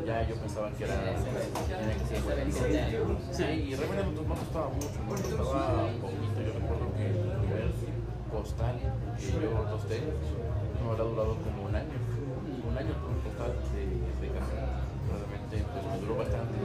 Ya 0.07 0.29
yo 0.29 0.37
pensaba 0.37 0.71
que 0.73 0.85
era. 0.85 0.95
Sí, 3.33 3.43
y 3.43 3.75
realmente 3.75 4.21
no, 4.21 4.35
costaba 4.35 4.69
mucho, 4.69 5.01
no 5.01 5.11
costaba 5.11 5.89
poquito. 5.97 6.39
Yo 6.45 6.53
recuerdo 6.53 6.93
que 6.95 7.07
el 7.09 7.17
primer 7.41 7.73
costal 8.31 8.77
que 9.17 9.33
yo 9.33 9.51
tosté 9.73 10.03
no 10.83 10.91
habrá 10.91 11.05
durado 11.05 11.37
como 11.41 11.69
un 11.69 11.75
año. 11.75 11.97
Un 12.69 12.77
año 12.77 12.93
con 13.01 13.15
un 13.17 13.21
costal 13.25 13.53
de, 13.73 13.83
de 14.21 14.29
café. 14.35 14.61
Realmente 15.09 15.65
pues 15.73 15.85
me 15.87 15.99
duró 16.01 16.17
bastante 16.17 16.59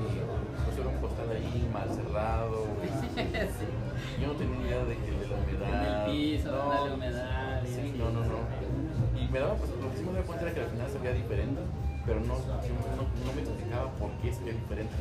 pues 0.66 0.78
era 0.78 0.88
un 0.90 0.98
costal 0.98 1.30
ahí 1.32 1.70
mal 1.72 1.90
cerrado. 1.90 2.68
Yo 4.20 4.28
no 4.28 4.34
tenía 4.34 4.68
idea 4.68 4.84
de 4.84 4.96
que 4.98 5.12
de 5.12 5.28
la 5.28 5.36
humedad. 5.36 6.08
En 6.08 6.12
el 6.12 6.12
piso, 6.12 6.52
no, 6.52 6.88
la 6.88 6.94
humedad. 6.94 7.64
Sí, 7.66 7.96
no, 7.98 8.10
no, 8.12 8.22
no. 8.26 9.20
Y 9.20 9.28
me 9.28 9.40
daba, 9.40 9.56
pues, 9.56 9.72
me 10.20 10.26
cuenta 10.26 10.46
era 10.46 10.54
que 10.54 10.60
al 10.60 10.70
final 10.70 10.92
sabía 10.92 11.14
diferente, 11.14 11.62
pero 12.06 12.20
no, 12.20 12.36
yo 12.36 12.74
no, 13.00 13.08
no 13.08 13.32
me 13.32 13.42
explicaba 13.42 13.88
por 13.96 14.12
qué 14.20 14.30
que 14.36 14.52
es 14.52 14.60
diferente. 14.60 14.92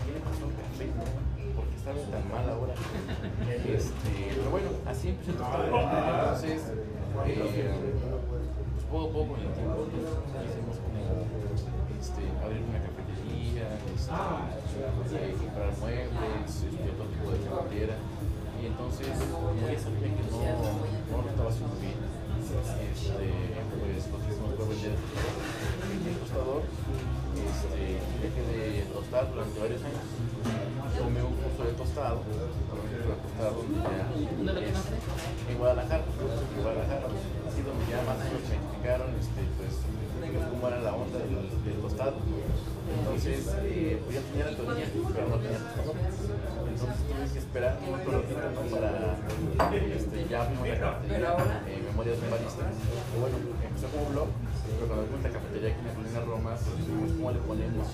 ¿Qué 0.00 0.12
le 0.16 0.20
pasó 0.24 0.48
café? 0.48 0.86
¿Por 1.52 1.64
qué 1.68 1.76
sabe 1.84 2.00
tan 2.08 2.24
mal 2.32 2.48
ahora? 2.48 2.72
Este, 3.68 4.32
pero 4.32 4.48
bueno, 4.50 4.70
así 4.86 5.12
empecé 5.12 5.32
a 5.32 5.36
tostar. 5.36 5.68
Entonces, 5.68 6.72
eh, 6.72 7.92
pues 8.72 8.84
poco 8.88 9.04
a 9.04 9.12
poco 9.12 9.36
en 9.36 9.42
el 9.44 9.52
tiempo 9.52 9.84
pues, 9.92 10.08
hicimos 10.48 10.76
como 10.80 11.04
este, 12.00 12.22
abrir 12.40 12.62
una 12.64 12.80
cafetería, 12.80 13.76
este, 13.76 14.16
comprar 15.36 15.70
muebles, 15.76 16.48
este, 16.48 16.80
otro 16.96 17.04
tipo 17.12 17.28
de 17.28 17.38
cafetera. 17.44 17.96
Y 18.56 18.72
entonces, 18.72 19.12
como 19.28 19.52
ya 19.52 19.68
sabía 19.76 20.08
que 20.16 20.24
no, 20.32 20.40
no 20.40 21.16
lo 21.20 21.28
estaba 21.28 21.50
haciendo 21.50 21.76
bien, 21.76 22.00
este, 22.46 22.96
pues 24.16 24.25
vender 24.68 24.92
el 24.92 26.16
tostador. 26.18 26.62
Este, 27.36 28.00
dejé 28.22 28.42
de 28.48 28.82
tostar 28.92 29.28
durante 29.30 29.60
varios 29.60 29.82
años. 29.84 30.00
Tomé 30.96 31.20
un 31.22 31.36
curso 31.36 31.64
de 31.68 31.72
tostado, 31.76 32.22
tostado 32.24 33.60
en 35.48 35.58
Guadalajara, 35.58 36.04
en 36.08 36.62
Guadalajara, 36.62 37.06
así 37.46 37.60
donde 37.60 37.84
ya 37.92 38.00
más 38.08 38.16
o 38.16 38.32
me 38.32 38.56
explicaron 38.56 39.12
este, 39.20 39.44
pues, 39.60 39.84
cómo 40.50 40.68
era 40.68 40.80
la 40.80 40.94
onda 40.94 41.18
del, 41.18 41.44
del 41.60 41.76
tostado. 41.82 42.16
Entonces, 42.86 43.52
eh, 43.64 44.00
pues 44.04 44.16
ya 44.16 44.22
tenía 44.32 44.46
la 44.46 44.56
teoría, 44.56 44.86
pero 45.12 45.28
no 45.28 45.36
tenía 45.36 45.58
tostador. 45.58 45.96
Entonces 45.96 46.96
tuve 47.04 47.24
que 47.32 47.38
esperar 47.38 47.78
un 47.84 47.92
ratito 47.92 48.40
para 48.72 48.90
este, 49.84 50.26
ya 50.28 50.38
la 50.38 50.80
cafetería, 50.80 51.36
eh, 51.68 51.82
Memorias 51.84 52.16
Barista. 52.30 52.64
Que 52.64 53.16
bueno, 53.20 53.36
empezó 53.76 53.92
como 53.92 54.08
blog, 54.08 54.28
pero 54.64 54.88
cuando 54.88 55.04
abrimos 55.04 55.20
la 55.20 55.32
cafetería 55.36 55.68
aquí 55.68 55.80
en 55.84 55.86
la 55.86 55.92
Colina 55.92 56.20
Roma, 56.24 56.50
pues 56.56 56.72
dijimos 56.80 57.12
cómo 57.12 57.28
le 57.36 57.40
ponemos 57.44 57.88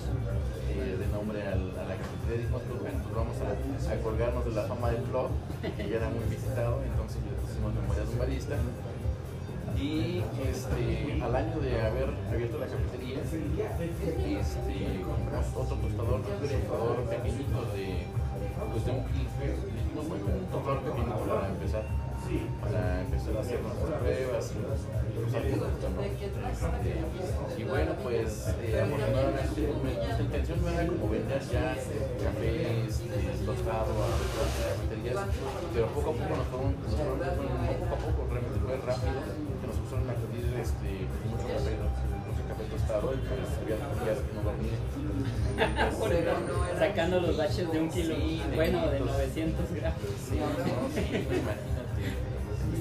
eh, 0.71 0.95
de 0.95 1.07
nombre 1.11 1.39
al, 1.43 1.63
a 1.75 1.83
la 1.91 1.95
cafetería. 1.99 2.39
Dijimos, 2.39 2.63
pues 2.63 2.79
pues 2.79 3.15
vamos 3.19 3.37
a, 3.43 3.51
a 3.51 3.95
colgarnos 3.99 4.43
de 4.47 4.51
la 4.55 4.63
fama 4.63 4.95
del 4.95 5.03
blog, 5.11 5.27
que 5.59 5.83
ya 5.83 5.95
era 5.99 6.07
muy 6.07 6.23
visitado, 6.31 6.79
entonces 6.87 7.19
pusimos 7.19 7.75
Memorias 7.75 8.07
de 8.07 8.13
un 8.15 8.19
Barista. 8.19 8.55
Y 9.75 10.23
este, 10.47 11.19
al 11.19 11.35
año 11.35 11.59
de 11.59 11.81
haber 11.81 12.07
abierto 12.31 12.59
la 12.59 12.67
cafetería, 12.71 13.19
este, 13.19 15.03
compramos 15.03 15.51
otro 15.51 15.75
tostador, 15.83 16.21
un 16.21 16.23
tostador 16.23 16.97
pequeñito 17.11 17.59
de, 17.75 18.07
pues 18.71 18.85
de 18.85 18.91
un 18.91 19.03
kilo. 19.11 19.27
Dijimos, 19.67 20.07
bueno, 20.07 20.25
un 20.31 20.47
tostador 20.47 20.79
pequeñito 20.79 21.25
para 21.27 21.49
empezar, 21.49 21.83
para 22.61 23.01
empezar 23.01 23.37
a 23.37 23.39
hacer 23.41 23.59
nuestras 23.61 23.99
pruebas 23.99 24.51
y. 24.51 24.53
Este, 25.13 25.53
y 27.57 27.63
bueno, 27.63 27.93
pues 28.01 28.47
eh, 28.61 28.81
afortunadamente 28.81 29.73
nuestra 29.83 30.21
intención 30.21 30.61
no 30.61 30.69
era 30.69 30.87
como 30.87 31.09
vender 31.09 31.41
ya 31.51 31.75
café 32.23 32.85
este, 32.85 33.09
tostado 33.45 33.93
a 34.03 34.07
cafeterías, 34.73 35.17
pero 35.73 35.87
poco 35.87 36.09
a 36.09 36.13
poco 36.13 36.35
nos 36.35 36.47
fueron, 36.47 36.75
nos 36.81 36.95
fueron, 36.95 37.17
bueno, 37.19 37.33
poco 37.79 37.93
a 37.93 37.97
poco, 37.97 38.27
realmente 38.29 38.59
fue 38.59 38.77
rápido 38.77 39.21
que 39.61 39.67
nos 39.67 39.75
pusieron 39.77 40.09
a 40.09 40.13
pedir 40.13 40.53
este, 40.59 41.07
mucho 41.29 41.47
café, 41.47 41.77
mucho 41.77 42.43
café 42.49 42.63
tostado 42.69 43.13
y 43.13 43.17
pues 43.17 43.49
había 43.61 43.77
días 44.03 44.19
que 44.25 44.31
no 44.33 44.41
dormía. 44.43 44.77
Sacando 46.79 47.15
los 47.21 47.37
baches 47.37 47.71
de 47.71 47.79
un 47.79 47.89
kilo, 47.89 48.15
bueno, 48.55 48.87
de 48.89 48.97
500. 48.97 49.17
900 49.17 49.71
gramos. 49.73 49.99
Sí, 50.29 50.39
no, 50.39 50.45
sí. 50.93 51.01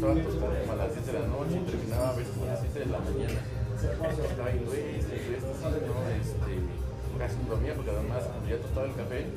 Estaba 0.02 0.18
tostado 0.18 0.50
como 0.50 0.72
a 0.72 0.76
las 0.82 0.92
7 0.98 1.12
de 1.12 1.18
la 1.22 1.28
noche 1.30 1.54
y 1.62 1.70
terminaba 1.70 2.08
a 2.10 2.16
veces 2.18 2.34
a 2.42 2.46
las 2.50 2.58
7 2.58 2.74
de 2.74 2.86
la 2.90 2.98
mañana. 2.98 3.40
Estaba 3.78 4.48
ahí, 4.50 4.58
güey, 4.66 4.98
este, 4.98 5.14
este, 5.14 5.38
sí, 5.38 5.62
no, 5.62 5.94
este, 6.10 6.52
casi 7.22 7.38
dormía 7.46 7.74
porque 7.78 7.90
además 7.94 8.26
ya 8.50 8.58
tostaba 8.58 8.86
el 8.90 8.94
café 8.98 9.30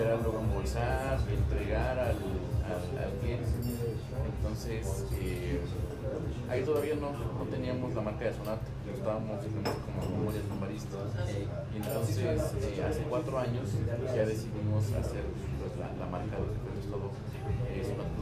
era 0.00 0.16
luego 0.16 0.40
embolsar 0.40 1.20
y 1.28 1.34
entregar 1.36 1.98
al, 2.00 2.16
al, 2.64 2.82
al 2.96 3.12
cliente. 3.20 3.44
Entonces, 4.40 5.04
eh, 5.20 5.60
ahí 6.48 6.64
todavía 6.64 6.94
no, 6.96 7.12
no 7.12 7.44
teníamos 7.52 7.92
la 7.92 8.00
marca 8.00 8.24
de 8.24 8.32
Sonata, 8.32 8.64
estábamos 8.88 9.36
como 9.44 10.16
memorias 10.16 10.48
de 10.48 10.52
un 10.56 10.60
barista. 10.64 10.96
Y 11.28 11.76
entonces, 11.76 12.40
eh, 12.64 12.84
hace 12.88 13.02
cuatro 13.04 13.36
años 13.38 13.68
ya 14.16 14.24
decidimos 14.24 14.80
hacer 14.96 15.28
pues, 15.60 15.76
la, 15.76 15.92
la 15.92 16.08
marca 16.08 16.40
de 16.40 16.75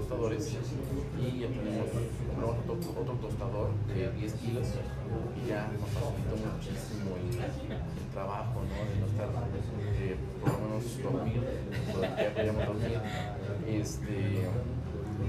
Tostadores 0.04 0.52
y 0.52 1.40
ya 1.40 1.48
tenemos 1.48 1.88
compramos 2.28 2.56
otro, 2.68 3.00
otro 3.00 3.14
tostador 3.24 3.70
de 3.88 4.12
10 4.12 4.32
kilos 4.34 4.66
y 5.32 5.48
ya 5.48 5.72
nos 5.80 5.88
facilitó 5.96 6.36
muchísimo 6.44 7.16
el, 7.16 8.12
trabajo, 8.12 8.60
¿no? 8.68 8.84
De 8.84 9.00
no 9.00 9.06
estar, 9.06 9.28
eh, 9.96 10.16
por 10.42 10.52
lo 10.52 10.58
menos 10.60 11.02
dormir, 11.02 11.40
ya 12.20 12.34
podíamos 12.34 12.66
dormir. 12.66 13.00
Este, 13.66 14.44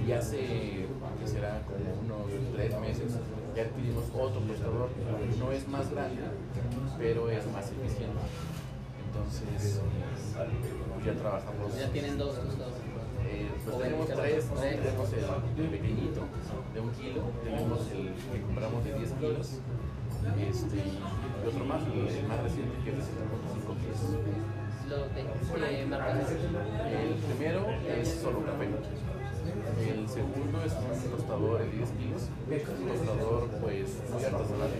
y 0.05 0.11
hace, 0.11 0.39
que 0.39 1.27
será 1.27 1.61
como 1.63 2.17
unos 2.19 2.31
tres 2.53 2.77
meses, 2.81 3.13
ya 3.55 3.63
adquirimos 3.63 4.03
otro 4.13 4.41
tostador. 4.41 4.89
No 5.39 5.51
es 5.53 5.67
más 5.69 5.89
grande, 5.89 6.21
pero 6.99 7.29
es 7.29 7.47
más 7.47 7.71
eficiente. 7.71 8.19
Entonces, 9.07 9.79
ya 11.05 11.13
trabajamos. 11.13 11.79
Ya 11.79 11.87
tienen 11.93 12.17
dos 12.17 12.35
tostadores. 12.35 12.74
Eh, 13.35 13.51
pues 13.65 13.77
tenemos 13.77 14.07
tres, 14.07 14.45
¿no? 14.47 14.61
tres. 14.61 14.79
tenemos 14.79 15.11
el 15.11 15.67
pequeñito 15.67 16.21
de 16.73 16.79
un 16.79 16.89
kilo, 16.91 17.21
tenemos 17.43 17.91
el 17.91 18.13
que 18.31 18.41
compramos 18.41 18.83
de 18.85 18.93
10 18.93 19.11
kilos, 19.11 19.59
este, 20.39 20.77
y 20.77 21.47
otro 21.47 21.65
más, 21.65 21.83
el, 21.83 22.07
el 22.07 22.27
más 22.27 22.39
reciente 22.43 22.75
que 22.83 22.91
es 22.91 22.97
de 22.97 23.03
7.5 23.03 23.75
kilos. 23.75 23.99
El 26.95 27.15
primero 27.27 27.67
es 27.99 28.07
solo 28.07 28.45
café. 28.45 28.69
El 29.83 30.07
segundo 30.07 30.63
es 30.63 30.73
un 30.73 31.11
tostador 31.11 31.59
de 31.59 31.69
10 31.71 31.89
kilos, 31.91 32.29
un 32.47 32.87
tostador 32.87 33.49
pues 33.61 33.99
muy 34.13 34.23
artesanal. 34.23 34.71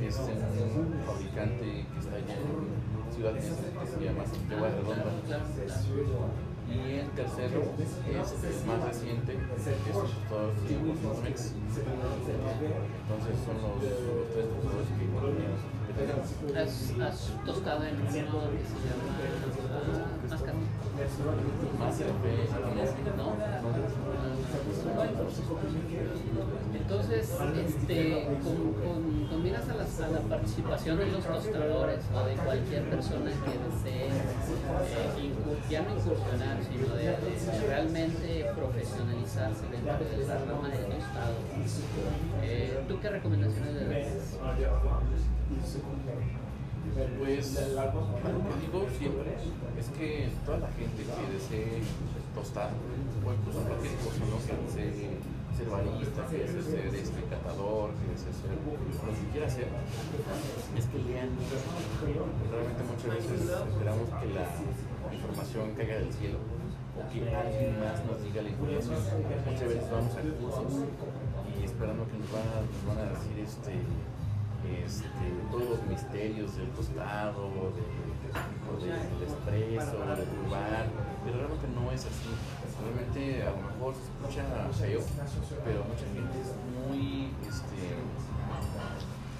Es 0.00 0.18
un 0.18 0.94
fabricante 1.04 1.64
que 1.66 1.98
está 1.98 2.14
allá 2.14 2.34
en 2.34 3.12
Ciudad 3.12 3.34
que 3.34 3.42
se 3.42 4.04
llama 4.04 4.24
Santiago 4.24 4.66
Redonda. 4.66 5.04
Y 6.72 6.98
el 6.98 7.08
tercero 7.10 7.62
es 7.78 7.92
el 8.08 8.66
más 8.66 8.82
reciente, 8.84 9.32
que 9.32 9.54
es 9.56 9.64
de 9.66 9.74
Mex. 11.22 11.52
Entonces 13.02 13.34
son 13.44 13.56
los, 13.60 13.76
los 13.82 14.28
tres 14.32 14.46
tostadores 14.48 14.88
que. 14.98 15.81
¿Has, 16.56 17.32
tostado 17.44 17.84
en 17.84 17.94
uno 17.96 18.06
que 18.06 18.12
se 18.12 18.18
llama 18.20 18.42
Mascas? 20.28 20.54
Más 21.78 21.96
café, 21.96 22.34
¿No? 23.16 23.32
Entonces, 26.74 27.34
este, 27.66 28.28
con, 28.42 29.26
con, 29.28 29.42
miras 29.42 29.68
a, 29.68 29.74
las- 29.74 30.00
a 30.00 30.08
la 30.08 30.20
participación 30.20 30.98
de 30.98 31.06
los 31.06 31.24
tostadores 31.24 32.00
o 32.14 32.24
de 32.26 32.34
cualquier 32.34 32.84
persona 32.90 33.30
que 33.30 33.58
desee 33.58 34.06
eh, 34.08 35.32
ya 35.70 35.82
no 35.82 35.90
incursionar, 35.96 36.58
sino 36.62 36.94
de, 36.94 37.16
realmente 37.66 38.46
profesionalizarse 38.54 39.62
dentro 39.70 40.04
de 40.04 40.26
la 40.26 40.38
rama 40.38 40.68
del 40.68 40.84
tostado, 40.86 41.34
eh, 42.42 42.84
¿tú 42.88 42.98
qué 43.00 43.10
recomendaciones 43.10 43.74
le 43.74 43.84
darías? 43.86 44.38
Pues 47.18 47.56
algo 47.56 48.00
que 48.20 48.66
digo 48.66 48.86
siempre 48.98 49.32
es 49.78 49.88
que 49.96 50.28
toda 50.44 50.58
la 50.58 50.68
gente 50.76 51.00
que 51.02 51.32
desee 51.32 51.80
tostar 52.34 52.70
o 53.24 53.32
incluso 53.32 53.60
cualquier 53.64 53.94
cosa, 54.04 54.20
¿no? 54.28 54.36
que 54.44 54.52
desee 54.66 55.16
ser 55.56 55.68
barista, 55.68 56.26
que 56.28 56.38
desee 56.44 56.62
ser 56.62 56.94
este 56.94 57.20
catador, 57.28 57.90
que 57.96 58.06
desee 58.12 58.32
ser 58.34 58.52
lo 58.52 58.76
que 58.76 59.24
quiera 59.32 59.46
hacer, 59.46 59.68
es 60.76 60.84
que 60.86 60.98
lean. 60.98 61.30
Realmente 62.02 62.44
realmente 62.50 62.82
muchas 62.88 63.10
veces 63.16 63.40
esperamos 63.48 64.06
que 64.20 64.28
la 64.36 64.46
información 65.14 65.64
caiga 65.76 65.94
del 65.96 66.12
cielo 66.12 66.38
o 66.92 67.00
que 67.08 67.24
alguien 67.24 67.80
más 67.80 68.04
nos 68.04 68.20
diga 68.20 68.42
la 68.42 68.50
información. 68.50 69.00
Muchas 69.48 69.68
veces 69.68 69.88
vamos 69.88 70.12
a 70.12 70.20
cursos 70.20 70.72
y 71.48 71.64
esperando 71.64 72.04
que 72.08 72.16
nos 72.20 72.30
van 72.32 72.48
a, 72.52 72.56
nos 72.60 72.82
van 72.88 72.98
a 73.00 73.06
decir 73.16 73.36
este, 73.40 73.72
este, 74.64 75.26
todos 75.50 75.70
los 75.70 75.82
misterios 75.86 76.56
del 76.56 76.68
tostado, 76.70 77.72
de, 77.74 77.82
o 78.32 78.76
del 78.78 78.92
expreso, 79.22 79.98
del 79.98 80.50
bar, 80.50 80.86
pero 81.24 81.38
realmente 81.38 81.68
no 81.74 81.90
es 81.90 82.06
así. 82.06 82.32
Realmente 82.82 83.42
a 83.42 83.50
lo 83.50 83.60
mejor 83.68 83.94
se 83.94 84.02
escucha 84.08 84.42
feo, 84.72 85.00
pero 85.64 85.84
mucha 85.84 86.06
gente 86.14 86.36
es 86.40 86.50
muy 86.86 87.30
este, 87.42 87.82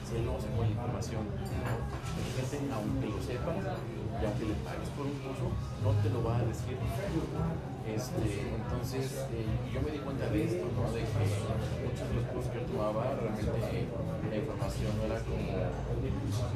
celosa 0.07 0.49
con 0.57 0.67
la 0.67 0.73
información. 0.73 1.25
Hay 1.33 2.31
gente, 2.37 2.73
aunque 2.75 3.07
lo 3.09 3.23
sepa 3.23 3.55
y 3.57 4.25
aunque 4.25 4.45
le 4.45 4.55
pagues 4.63 4.89
por 4.91 5.07
un 5.07 5.17
curso, 5.25 5.51
no 5.83 5.91
te 6.03 6.11
lo 6.11 6.23
va 6.23 6.37
a 6.39 6.45
decir. 6.45 6.77
Este, 7.83 8.55
entonces, 8.55 9.27
eh, 9.33 9.45
yo 9.75 9.83
me 9.83 9.91
di 9.91 9.99
cuenta 9.99 10.29
de 10.29 10.45
esto, 10.45 10.65
¿no? 10.71 10.93
de 10.93 11.01
que 11.01 11.27
muchos 11.83 12.09
de 12.09 12.15
los 12.15 12.25
cursos 12.31 12.53
que 12.53 12.61
yo 12.61 12.67
tomaba, 12.67 13.19
realmente 13.19 13.89
la 14.31 14.37
información 14.37 14.91
no 14.99 15.05
era 15.05 15.19
como, 15.27 15.43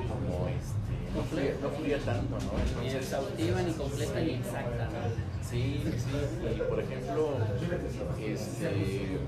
como 0.06 0.48
este, 0.48 0.96
no 1.14 1.22
fluía, 1.24 1.52
no 1.60 1.68
fluía 1.70 1.98
tanto, 1.98 2.36
¿no? 2.38 2.80
Ni 2.80 2.88
exhaustiva, 2.88 3.62
ni 3.62 3.72
completa, 3.72 4.20
ni 4.20 4.30
exacta. 4.34 4.88
Sí, 5.42 5.82
sí, 5.82 6.14
y 6.56 6.60
por 6.60 6.80
ejemplo, 6.80 7.38
este, 8.18 9.18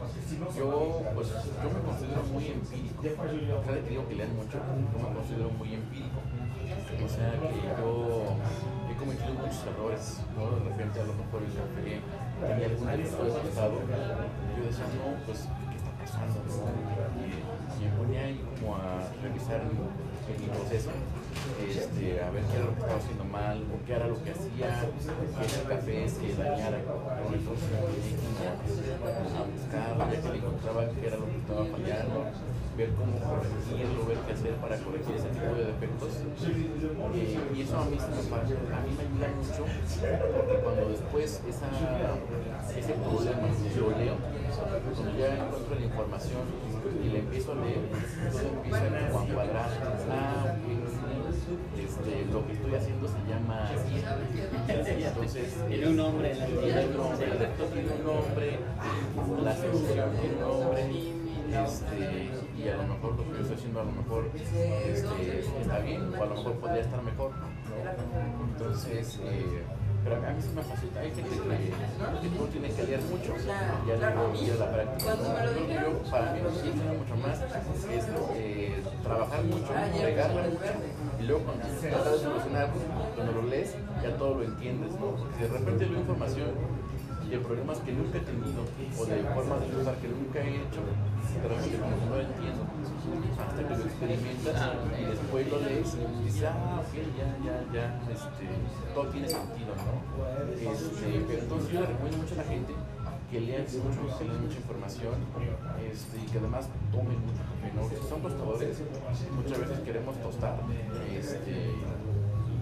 yo, 0.56 1.02
pues, 1.14 1.28
yo 1.28 1.68
me 1.70 1.80
considero 1.82 2.22
muy 2.32 2.46
empírico. 2.46 3.02
Cada 3.02 3.74
vez 3.74 3.84
que 3.84 3.90
digo 3.90 4.08
que 4.08 4.14
lean 4.14 4.37
mucho, 4.37 4.58
yo 4.58 4.98
me 4.98 5.14
considero 5.14 5.50
muy 5.50 5.74
empírico. 5.74 6.20
O 7.04 7.08
sea 7.08 7.32
que 7.32 7.82
yo 7.82 8.37
muchos 9.14 9.64
errores, 9.66 10.20
¿no? 10.36 10.50
De 10.50 10.60
repente 10.68 11.00
a 11.00 11.04
lo 11.04 11.14
mejor 11.14 11.40
el 11.42 11.52
café 11.56 12.00
tenía 12.44 12.68
defecto 12.68 13.24
de 13.24 13.32
pasado. 13.48 13.74
Yo 13.80 14.64
decía, 14.64 14.86
no, 14.98 15.16
pues, 15.24 15.48
¿qué 15.48 15.76
está 15.76 15.90
pasando? 15.96 16.38
Y, 17.16 17.84
me 17.84 17.90
ponía 17.96 18.22
ahí 18.24 18.44
como 18.58 18.76
a 18.76 19.06
revisar 19.22 19.62
mi, 19.64 20.46
proceso 20.48 20.90
este, 21.70 22.20
a 22.20 22.30
ver 22.30 22.42
qué 22.44 22.56
era 22.56 22.66
lo 22.66 22.74
que 22.74 22.80
estaba 22.80 22.98
haciendo 22.98 23.24
mal, 23.24 23.62
o 23.62 23.86
qué 23.86 23.92
era 23.94 24.06
lo 24.08 24.22
que 24.22 24.30
hacía, 24.30 24.82
que 24.82 25.44
el 25.46 25.68
café 25.68 26.08
se 26.08 26.34
dañara, 26.34 26.78
¿no? 26.84 27.32
entonces 27.32 27.68
me 27.70 27.78
ponía 27.78 28.50
a 28.52 29.46
buscarlo, 29.48 30.12
ya 30.12 30.20
que 30.20 30.28
le 30.28 30.38
encontraba 30.38 30.90
qué 30.90 31.06
era 31.06 31.16
lo 31.16 31.26
que 31.26 31.38
estaba 31.38 31.64
fallando, 31.64 32.26
ver 32.78 32.90
cómo 32.94 33.18
corregirlo, 33.18 34.06
ver 34.06 34.18
qué 34.22 34.32
hacer 34.32 34.54
para 34.62 34.78
corregir 34.78 35.16
ese 35.16 35.28
tipo 35.34 35.50
de 35.58 35.64
defectos. 35.66 36.22
Eh, 36.22 37.38
y 37.56 37.62
eso 37.62 37.76
a 37.76 37.84
mí, 37.86 37.98
a 37.98 38.06
mí 38.06 38.90
me 38.94 39.02
ayuda 39.02 39.28
mucho, 39.34 39.66
porque 39.66 40.62
cuando 40.62 40.88
después 40.88 41.42
esa, 41.48 41.66
ese 42.78 42.92
problema 43.02 43.48
lo 43.50 43.90
leo, 43.98 44.14
cuando 44.94 45.18
ya 45.18 45.34
encuentro 45.34 45.74
la 45.74 45.84
información 45.84 46.42
y 47.02 47.08
la 47.08 47.18
empiezo 47.18 47.52
a 47.52 47.54
leer, 47.56 47.82
todo 48.30 48.46
empieza 48.46 48.86
a 48.86 49.34
cuadrar. 49.34 49.70
Ah, 50.10 50.54
este, 51.76 52.26
lo 52.30 52.46
que 52.46 52.52
estoy 52.52 52.74
haciendo 52.74 53.08
se 53.08 53.18
llama 53.28 53.64
así. 53.64 54.04
Entonces, 55.02 55.56
Tiene 55.66 55.86
un 55.88 55.96
nombre, 55.96 56.34
la 56.34 56.46
tiene 56.46 56.86
un 56.86 56.96
nombre, 56.96 57.24
el 57.24 57.38
defecto 57.38 57.64
tiene 57.64 57.90
un 57.90 58.04
nombre, 58.04 58.58
la 59.42 59.56
solución 59.56 60.10
tiene 60.20 60.34
un 60.34 60.40
nombre, 60.40 61.18
este, 61.48 62.30
y 62.68 62.70
a 62.70 62.76
lo 62.76 62.83
mejor 62.83 63.16
lo 63.16 63.24
que 63.24 63.33
yo 63.33 63.40
estoy 63.40 63.57
haciendo 63.57 63.81
a 63.81 63.85
lo 63.85 63.92
mejor 63.92 64.31
este, 64.35 65.40
está 65.40 65.78
bien, 65.78 66.12
o 66.12 66.22
a 66.22 66.26
lo 66.26 66.35
mejor 66.35 66.52
podría 66.61 66.83
estar 66.83 67.02
mejor, 67.02 67.31
¿no? 67.38 67.48
Entonces, 68.52 69.18
eh, 69.24 69.62
pero 70.04 70.16
a 70.16 70.31
mí 70.31 70.42
sí 70.42 70.50
me 70.54 70.62
facilita, 70.62 71.00
hay 71.00 71.11
gente 71.11 71.31
que, 71.31 71.37
que 72.20 72.28
tú 72.37 72.46
tienes 72.46 72.74
que 72.74 72.83
leer 72.85 73.00
mucho, 73.02 73.35
ya 73.87 73.94
a 73.94 73.98
la 73.98 74.70
práctica. 74.72 75.14
Yo 75.16 76.11
para 76.11 76.33
mí, 76.33 76.40
lo 76.40 76.50
que 76.50 76.70
mucho 76.98 77.16
más 77.16 77.40
es 77.40 78.04
eh, 78.37 78.83
trabajar 79.02 79.44
mucho, 79.44 79.72
regarla 80.02 80.42
mucho, 80.42 80.72
y 81.20 81.22
luego 81.24 81.44
cuando 81.44 81.66
tratas 81.66 82.12
de 82.12 82.18
solucionar, 82.18 82.68
cuando 83.16 83.33
lo 83.33 83.42
lees, 83.48 83.74
ya 84.02 84.16
todo 84.16 84.35
lo 84.35 84.44
entiendes, 84.44 84.92
¿no? 85.00 85.16
Porque 85.16 85.48
de 85.48 85.59
repente 85.59 85.87
leo 85.87 86.00
información 86.00 86.77
de 87.28 87.38
problemas 87.38 87.78
que 87.80 87.92
nunca 87.92 88.18
he 88.18 88.20
tenido 88.20 88.64
o 88.98 89.04
de 89.04 89.22
formas 89.34 89.60
de 89.60 89.76
usar 89.76 89.96
que 89.96 90.08
nunca 90.08 90.38
he 90.40 90.56
hecho, 90.64 90.80
como 90.80 91.96
que 91.96 92.06
no 92.08 92.16
lo 92.16 92.22
entiendo. 92.22 92.62
Hasta 93.38 93.68
que 93.68 93.76
lo 93.76 93.84
experimentas 93.84 94.56
y 94.98 95.04
después 95.04 95.50
lo 95.50 95.60
lees 95.60 95.96
y 95.96 96.24
dices, 96.24 96.48
ah, 96.48 96.80
ok, 96.80 96.94
ya, 97.16 97.28
ya, 97.44 97.56
ya, 97.72 97.86
este, 98.12 98.48
todo 98.94 99.06
tiene 99.08 99.28
sentido, 99.28 99.72
¿no? 99.76 100.00
Este, 100.56 101.24
pero 101.26 101.42
entonces 101.42 101.72
yo 101.72 101.80
le 101.80 101.86
recomiendo 101.86 102.18
mucho 102.18 102.34
a 102.34 102.38
la 102.38 102.44
gente 102.44 102.72
que 103.30 103.40
lean 103.40 103.62
mucho, 103.62 104.18
que 104.18 104.24
lean 104.24 104.40
mucha 104.40 104.56
información 104.56 105.14
este, 105.84 106.16
y 106.16 106.26
que 106.32 106.38
además 106.38 106.68
tomen 106.90 107.20
mucho 107.20 107.44
café, 107.44 107.72
¿no? 107.76 107.88
Si 107.88 108.08
son 108.08 108.22
tostadores, 108.22 108.82
muchas 109.36 109.58
veces 109.60 109.78
queremos 109.80 110.16
tostar, 110.22 110.56
este, 111.12 111.76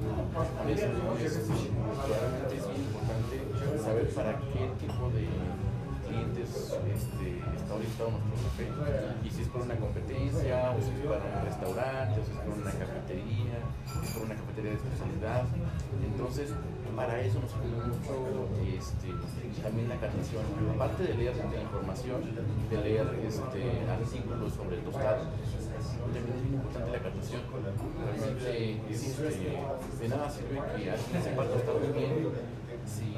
a 0.06 0.64
veces 0.64 0.84
es, 0.84 1.48
realmente 2.06 2.56
es 2.56 2.66
bien 2.68 2.85
saber 3.78 4.08
para 4.10 4.38
qué 4.38 4.70
tipo 4.80 5.10
de 5.10 5.28
clientes 6.06 6.48
está 6.48 7.74
orientado 7.74 8.10
nuestro 8.10 8.48
café 8.48 8.68
y 9.24 9.30
si 9.30 9.42
es 9.42 9.48
por 9.48 9.62
una 9.62 9.76
competencia 9.76 10.70
o 10.70 10.80
si 10.80 10.90
es 10.90 11.00
para 11.02 11.24
un 11.26 11.44
restaurante 11.44 12.20
o 12.20 12.24
si 12.24 12.30
es 12.30 12.38
por 12.38 12.54
una 12.54 12.70
cafetería 12.70 13.58
si 13.90 14.06
es 14.06 14.10
por 14.14 14.22
una 14.24 14.34
cafetería 14.36 14.70
de 14.70 14.76
especialidad 14.76 15.44
entonces 16.06 16.54
para 16.94 17.20
eso 17.20 17.40
nos 17.40 17.50
sirve 17.50 17.76
mucho 17.90 18.48
este, 18.64 19.12
también 19.60 19.88
la 19.88 19.96
catación 19.96 20.44
aparte 20.74 21.02
de 21.02 21.14
leer 21.14 21.36
la 21.36 21.60
información 21.60 22.22
de 22.70 22.76
leer 22.78 23.06
este, 23.26 23.60
artículos 23.90 24.54
sobre 24.54 24.76
el 24.76 24.84
tostado 24.84 25.26
también 26.12 26.36
es 26.38 26.44
muy 26.44 26.54
importante 26.56 26.90
la 26.92 26.98
catación. 26.98 27.42
Realmente 27.50 28.80
de 30.00 30.08
nada 30.08 30.30
sirve 30.30 30.56
que 30.76 30.90
alguien 30.90 31.22
sepa 31.22 31.44
tostar 31.44 31.74
muy 31.74 31.92
bien 31.98 32.30
si, 32.86 33.12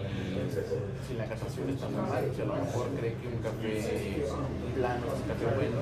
si 1.07 1.15
la 1.15 1.27
catación 1.27 1.71
está 1.71 1.89
mal. 1.89 2.25
Si 2.35 2.43
a 2.43 2.45
lo 2.45 2.55
mejor 2.57 2.89
cree 2.99 3.15
que 3.15 3.29
un 3.29 3.39
café 3.43 4.25
plano 4.75 5.07
es 5.07 5.21
un 5.21 5.29
café 5.29 5.47
bueno. 5.55 5.79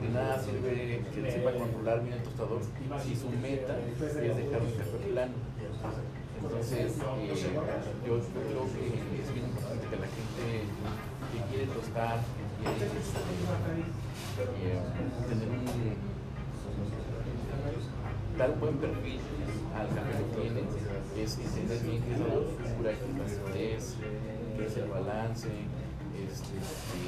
De 0.00 0.08
nada 0.08 0.40
sirve 0.42 1.04
que 1.12 1.30
sepa 1.30 1.52
controlar 1.52 2.02
bien 2.02 2.14
el 2.16 2.22
tostador 2.22 2.60
si 3.02 3.16
su 3.16 3.30
meta 3.30 3.78
es 3.78 3.98
dejar 3.98 4.62
un 4.62 4.72
café 4.72 4.98
plano. 5.12 5.34
Entonces, 6.40 6.94
eh, 6.94 7.34
yo, 8.06 8.14
yo 8.14 8.22
creo 8.22 8.62
que 8.70 8.86
es 9.20 9.34
bien 9.34 9.46
importante 9.46 9.86
que 9.90 9.96
la 9.98 10.06
gente 10.06 10.44
que 11.32 11.38
quiere 11.50 11.66
tostar, 11.66 12.18
que 12.22 12.70
quiere 12.78 12.86
este, 12.94 13.18
eh, 14.38 14.78
tener 15.28 15.48
un 15.48 15.66
dar 18.38 18.50
un 18.52 18.60
buen 18.60 18.76
perfil 18.76 19.18
al 19.80 19.88
es 21.22 21.38
entender 21.38 21.80
bien 21.80 22.02
qué 22.02 22.12
es 22.14 22.20
la 22.20 22.34
dulzura, 22.34 22.90
qué 22.90 22.90
es 22.90 23.16
la 23.18 23.24
acidez, 23.24 23.94
qué 24.56 24.66
es 24.66 24.76
el 24.76 24.88
balance, 24.88 25.48
este, 25.48 26.54
este, 26.58 26.98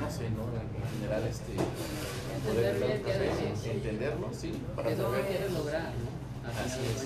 no 0.00 0.10
sé, 0.10 0.30
¿no? 0.30 0.42
En 0.52 0.68
general, 1.00 1.22
este, 1.26 1.52
poder 2.46 2.74
Entender 2.76 3.18
decir. 3.20 3.70
entenderlo, 3.70 4.28
sí, 4.32 4.52
para 4.76 4.90
Es 4.90 4.98
saber. 4.98 5.26
quieres 5.26 5.52
lograr. 5.52 5.92
Así 6.44 6.80
es. 6.94 7.04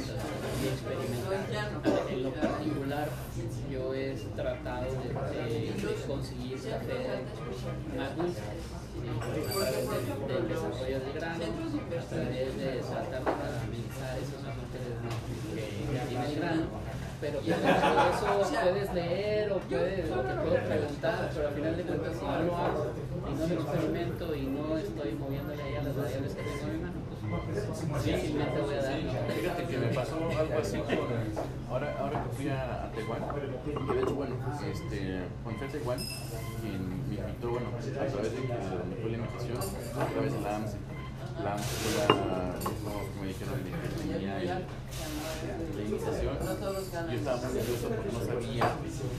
Experimentar. 0.73 1.69
En 2.11 2.23
lo 2.25 2.33
particular, 2.33 3.09
yo 3.71 3.95
he 3.95 4.15
tratado 4.35 4.87
de, 4.87 6.05
conseguir 6.09 6.59
café. 6.59 7.23
A 7.99 8.09
del, 9.09 10.29
del 10.29 10.49
desarrollo 10.49 11.01
del 11.01 11.13
grano, 11.15 11.45
a 11.45 12.05
través 12.09 12.57
de 12.59 12.69
tratar 12.81 13.25
de 13.25 13.33
caramelizar 13.41 14.15
esos 14.19 14.41
azúcares 14.45 14.95
que, 15.55 16.09
tiene 16.09 16.27
el 16.27 16.37
grano. 16.37 16.67
Pero 17.21 17.41
pues, 17.41 17.57
eso 17.57 18.61
puedes 18.63 18.95
leer 18.95 19.53
o 19.53 19.59
puedes, 19.59 20.11
o 20.13 20.21
te 20.21 20.35
puedo 20.35 20.55
preguntar, 20.55 21.31
pero 21.35 21.49
al 21.49 21.55
final 21.55 21.77
de 21.77 21.83
cuentas 21.83 22.13
si 22.17 22.25
no 22.25 22.43
lo 22.43 22.57
hago 22.57 22.87
y 23.29 23.35
no 23.35 23.47
lo 23.47 23.55
experimento 23.61 24.35
y 24.37 24.43
no 24.43 24.79
estoy 24.79 25.13
moviéndole 25.15 25.63
ahí 25.63 25.75
a 25.75 25.83
las 25.83 25.97
variables 25.97 26.35
que 26.35 26.43
tengo 26.43 26.63
en 26.63 26.73
mi 26.73 26.79
mano, 26.79 26.98
pues 27.29 28.05
difícilmente 28.05 28.61
voy 28.61 28.75
a 28.75 28.83
dar. 28.83 28.93
Sí, 28.97 29.07
fíjate 29.41 29.65
que 29.65 29.79
me 29.79 29.87
pasó 29.89 30.17
algo 30.17 30.59
así 30.61 30.79
con, 30.79 31.71
ahora, 31.71 31.97
ahora 32.01 32.25
que 32.25 32.37
fui 32.37 32.49
a, 32.49 32.85
a 32.85 32.93
que 32.93 33.01
de 33.03 34.03
hecho, 34.03 34.15
bueno, 34.15 34.37
este, 34.71 35.21
cuando 35.45 35.67
fui 35.69 35.79
a 35.79 36.61
quien 36.61 36.89
me 36.89 36.95
invitó, 37.25 37.51
bueno, 37.51 37.67
a 37.69 37.79
través 37.81 38.33
de 38.33 38.39
donde 38.39 38.97
fue 38.97 39.11
la 39.11 39.17
invitación, 39.19 39.59
a 39.59 40.07
través 40.07 40.33
de 40.33 40.41
la 40.41 40.57
AMSI. 40.57 40.77
La 41.45 41.57
como 42.83 42.99
que 43.13 43.21
me 43.21 43.27
dijeron 43.29 43.55
que 43.63 43.71
tenía 44.03 44.39
la 44.39 45.83
invitación. 45.83 46.35
Yo 46.39 47.17
estaba 47.17 47.37
muy 47.39 47.55
nervioso 47.55 47.89
porque 47.89 48.11
no 48.13 48.21
sabía 48.27 48.67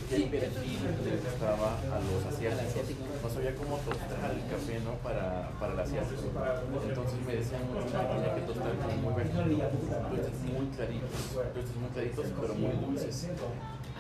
qué 0.10 0.20
perfil 0.28 0.80
le 1.06 1.12
gustaba 1.18 1.80
a 1.80 1.98
los 2.04 2.26
asiáticos. 2.28 3.08
No 3.24 3.30
sabía 3.30 3.56
cómo 3.56 3.78
tostar 3.78 4.32
el 4.36 4.44
café, 4.52 4.80
¿no? 4.84 4.94
Para, 5.00 5.50
para 5.60 5.74
el 5.74 5.80
asiático. 5.80 6.24
Entonces 6.88 7.20
me 7.26 7.36
decían 7.36 7.64
mucho 7.68 7.86
que 7.86 7.92
tenía 7.92 8.36
que 8.36 8.42
tostar 8.42 8.74
con 8.78 9.02
muy 9.02 9.14
muy 9.14 9.24
claritos, 10.76 11.16
muy 11.80 11.90
claritos, 11.94 12.26
pero 12.42 12.54
muy 12.56 12.74
dulces. 12.86 13.30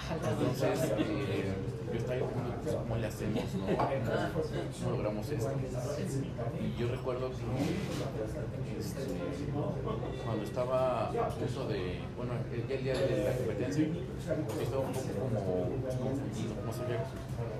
Entonces, 0.09 0.91
eh, 0.97 1.53
yo 1.91 1.97
estaba 1.97 2.19
pues, 2.63 2.75
cómo 2.75 2.95
le 2.97 3.07
hacemos, 3.07 3.43
¿no? 3.55 3.65
¿Cómo 3.67 4.91
logramos 4.91 5.29
esto? 5.29 5.51
Y 6.59 6.79
yo 6.79 6.87
recuerdo 6.89 7.31
que 7.31 8.79
este, 8.79 9.01
cuando 10.23 10.43
estaba 10.43 11.09
a 11.09 11.29
punto 11.29 11.67
de, 11.67 11.99
bueno, 12.15 12.33
el, 12.51 12.71
el 12.71 12.83
día 12.83 12.93
de 12.93 13.23
la 13.25 13.37
competencia, 13.37 13.85
estaba 13.85 14.81
un 14.81 14.93
poco 14.93 15.29
como 15.33 15.69
confundido, 15.99 16.53
no 16.65 16.71
sabía 16.73 17.03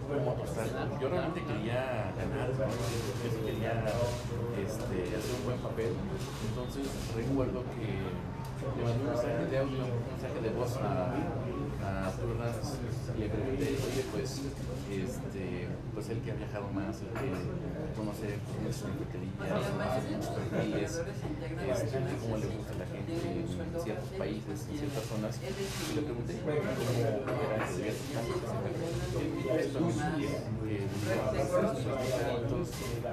cómo 0.07 0.31
apostar. 0.31 0.67
Yo 0.99 1.09
realmente 1.09 1.43
quería 1.43 2.13
ganar, 2.17 2.49
yo 2.49 3.29
sí 3.29 3.39
quería 3.45 3.83
este, 4.61 5.15
hacer 5.15 5.35
un 5.39 5.45
buen 5.45 5.59
papel. 5.59 5.91
Entonces 6.49 6.87
recuerdo 7.15 7.63
que 7.73 7.87
le 8.77 8.83
mandé 8.83 8.99
un 8.99 9.07
mensaje 9.07 9.45
de 9.45 9.57
audio, 9.57 9.79
un 9.79 10.07
mensaje 10.11 10.39
de 10.41 10.49
voz 10.49 10.77
a 10.77 11.15
le 13.17 13.27
pregunté, 13.29 13.65
oye, 13.65 14.03
pues, 14.11 14.41
este, 14.89 15.67
pues 15.93 16.09
que 16.21 16.31
ha 16.31 16.35
viajado 16.35 16.67
más, 16.69 17.01
el 17.01 17.07
que 17.07 17.29
conoce 17.95 18.39
muchas 18.61 18.83
cafeterías, 18.83 19.29
conoce 19.69 20.27
perfiles, 20.29 20.91
este, 21.69 21.97
cómo 22.21 22.37
le 22.37 22.47
gusta 22.47 22.73
a 22.73 22.79
la 22.79 22.85
gente 22.85 23.13
en 23.13 23.47
ciertos 23.83 24.09
países, 24.17 24.67
en 24.69 24.77
ciertas 24.77 25.03
zonas, 25.03 25.39
y 25.39 25.95
le 25.95 26.01
pregunté 26.01 26.39
cómo 26.39 26.51
era 26.51 27.65
que 27.65 27.97
diferentes, 27.99 28.49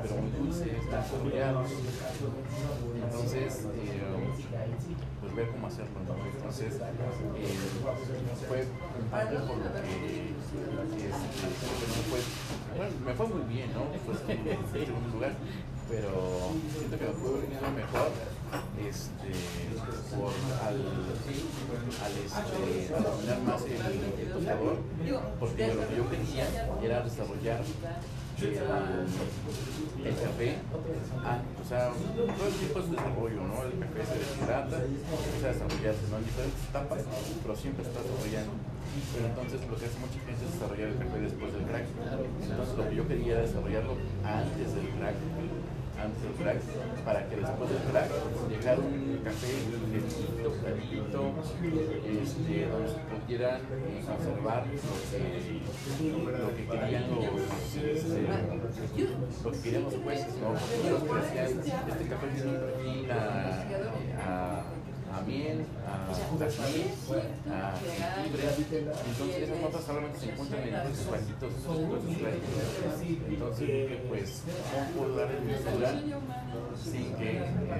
pero 0.03 0.15
muy 0.21 0.31
dulces, 0.31 0.71
muy. 0.81 1.47
Entonces, 3.03 3.65
eh, 3.65 4.03
pues 4.47 5.06
ver 5.37 5.49
cómo 5.51 5.67
hacerlo. 5.67 6.01
Entonces, 6.35 6.73
eh, 6.73 6.81
fue 8.49 8.65
parte 9.11 9.37
por 9.37 9.57
lo 9.59 9.69
que, 9.73 10.33
este, 10.33 11.37
no 11.93 12.01
fue, 12.09 12.21
bueno, 12.77 12.93
me 13.05 13.13
fue 13.15 13.27
muy 13.29 13.55
bien, 13.55 13.69
¿no? 13.75 13.85
Fue 14.05 14.15
en 14.33 14.73
segundo 14.73 15.09
lugar, 15.13 15.35
pero 15.91 16.53
siento 16.73 16.99
que 16.99 17.05
me 17.05 17.13
fue 17.13 17.31
venido 17.41 17.71
mejor 17.77 18.11
este, 18.81 19.31
por, 20.17 20.33
al, 20.65 20.77
al, 22.01 22.13
este, 22.25 22.93
dominar 22.95 23.41
más 23.43 23.63
el, 23.65 23.73
el 23.73 24.29
porque 25.39 25.75
lo 25.75 25.89
que 25.89 25.97
yo 25.97 26.11
quería 26.11 26.47
era 26.83 27.03
desarrollar 27.03 27.61
el, 28.45 30.15
café, 30.15 30.59
ah, 31.25 31.41
o 31.57 31.65
sea, 31.65 31.89
todo 31.89 32.29
el 32.29 32.91
de 32.91 32.97
desarrollo, 32.97 33.41
¿no? 33.49 33.63
El 33.65 33.79
café 33.81 34.05
se 34.05 34.19
deshidrata, 34.21 34.77
empieza 34.85 35.47
a 35.47 35.53
desarrollarse, 35.53 36.05
¿no? 36.11 36.19
En 36.19 36.25
diferentes 36.25 36.63
etapas, 36.69 37.01
pero 37.43 37.57
siempre 37.57 37.83
está 37.85 38.03
desarrollando. 38.03 38.53
Pero 39.13 39.27
entonces 39.27 39.61
lo 39.69 39.77
que 39.77 39.87
hace 39.87 39.99
mucha 39.99 40.21
gente 40.21 40.45
es 40.45 40.53
desarrollar 40.53 40.89
el 40.89 40.99
café 40.99 41.21
después 41.21 41.53
del 41.53 41.65
crack. 41.65 41.87
Entonces 42.45 42.77
lo 42.77 42.89
que 42.89 42.97
yo 42.97 43.09
quería 43.09 43.33
era 43.33 43.43
desarrollarlo 43.43 43.97
antes 44.25 44.75
del 44.75 44.89
crack 45.01 45.17
antes 45.99 46.23
del 46.23 46.33
crack, 46.33 46.61
para 47.05 47.29
que 47.29 47.37
después 47.37 47.71
del 47.71 47.83
crack 47.91 48.11
llegara 48.49 48.81
un 48.81 49.21
café 49.25 49.47
lentito, 49.93 50.53
clarito, 50.61 51.35
este, 52.07 52.67
donde 52.67 52.93
pudieran 53.11 53.61
eh, 53.61 54.05
conservar 54.07 54.65
lo 54.67 54.75
que, 55.11 56.39
lo 56.39 56.57
que 56.57 56.65
querían 56.67 57.05
los, 57.11 57.25
este, 57.77 58.27
que 59.53 59.61
querían 59.63 59.85
los 59.85 59.95
¿no? 59.95 60.53
Los 60.91 61.25
que 61.29 61.41
decían, 61.41 61.85
este 61.89 62.05
café 62.09 62.27
a, 63.11 63.15
a 64.21 64.76
a 65.17 65.21
miel, 65.23 65.65
a 65.87 66.13
jazmín, 66.39 66.89
a 67.49 67.73
jengibre. 67.81 68.45
Entonces 69.09 69.43
esas 69.43 69.61
notas 69.61 69.85
solamente 69.85 70.19
se 70.19 70.31
encuentran 70.31 70.63
en 70.69 70.75
huesos 70.75 71.07
claritos. 71.07 71.53
Entonces 73.29 74.01
pues, 74.09 74.43
¿cómo 74.73 74.87
puedo 74.97 75.17
darle 75.17 75.37
textura 75.41 75.91
sin 76.77 77.15
que 77.15 77.31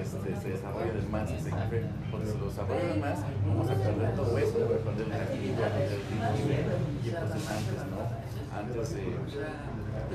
este, 0.01 0.41
se 0.41 0.49
desarrolle 0.49 0.91
de 0.91 1.01
más 1.09 1.31
ese 1.31 1.49
café? 1.49 1.83
Porque 2.11 2.27
si 2.27 2.37
lo 2.37 2.47
desarrollo 2.49 2.87
de 2.87 2.99
más, 2.99 3.19
vamos 3.45 3.69
a 3.69 3.75
perder 3.75 4.15
todo 4.15 4.37
eso, 4.37 4.53
vamos 4.59 4.75
a 4.75 4.83
perder 4.85 5.07
el 5.07 5.53
perder 5.53 5.91
el 5.93 6.01
jengibre, 6.07 6.59
y 7.03 7.09
entonces 7.09 7.43
antes, 7.49 7.81
¿no? 7.91 8.01
Antes 8.57 8.89
de, 8.93 9.01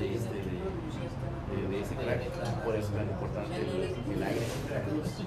de 0.01 0.15
este, 0.15 0.35
de, 0.35 0.52
de, 1.53 1.69
de 1.69 1.81
ese 1.81 1.95
crack, 1.95 2.21
por 2.65 2.75
eso 2.75 2.89
es 2.89 2.95
tan 2.97 3.09
importante 3.09 3.57
el, 3.61 4.23
aire, 4.23 4.47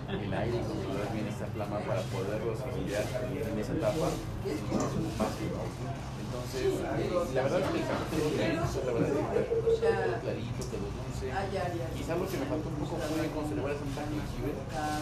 el 0.09 0.33
aire 0.33 0.57
y 0.57 0.65
controlar 0.65 1.13
bien 1.13 1.27
esta 1.27 1.45
flama 1.47 1.79
para 1.79 2.01
poderlo 2.09 2.51
desarrollar 2.51 3.05
en 3.29 3.59
esa 3.59 3.73
etapa 3.73 4.09
espacio, 4.45 5.45
¿no? 5.53 6.05
Entonces, 6.25 6.67
eh, 6.67 7.33
la 7.33 7.41
verdad 7.43 7.59
es 7.61 7.69
que 7.69 7.79
el 7.79 7.87
café 7.87 8.17
quedó 8.17 8.59
la 8.59 8.91
verdad 8.91 9.09
es 9.09 9.47
que 9.47 9.79
quedó 9.79 10.19
clarito, 10.19 10.61
quedó 10.67 10.87
dulce. 10.91 11.25
Quizás 11.95 12.15
lo 12.19 12.27
que 12.27 12.37
me 12.37 12.45
faltó 12.45 12.67
un 12.69 12.75
poco 12.75 12.95
fue 13.07 13.23
conservar 13.31 13.71
de 13.71 13.79
jengibre 13.79 14.53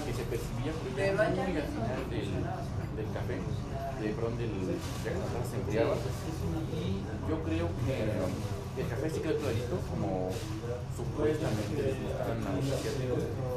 que 0.05 0.13
se 0.13 0.23
percibía 0.29 0.71
porque 0.77 0.93
ya 0.93 1.13
muy 1.17 1.57
al 1.57 1.69
final 1.73 2.03
del, 2.13 2.29
del 2.37 3.09
café, 3.17 3.35
de 3.41 4.09
pronto 4.13 4.37
del, 4.37 4.77
ya 5.01 5.41
se 5.49 5.55
enfriaba. 5.57 5.95
Y 6.69 7.01
yo 7.25 7.35
creo 7.41 7.65
que 7.81 8.81
el 8.83 8.87
café 8.89 9.09
sí 9.09 9.19
quedó 9.21 9.37
clarito, 9.37 9.75
como 9.89 10.29
supuestamente 10.95 11.73
les 11.81 11.97
a 12.13 12.33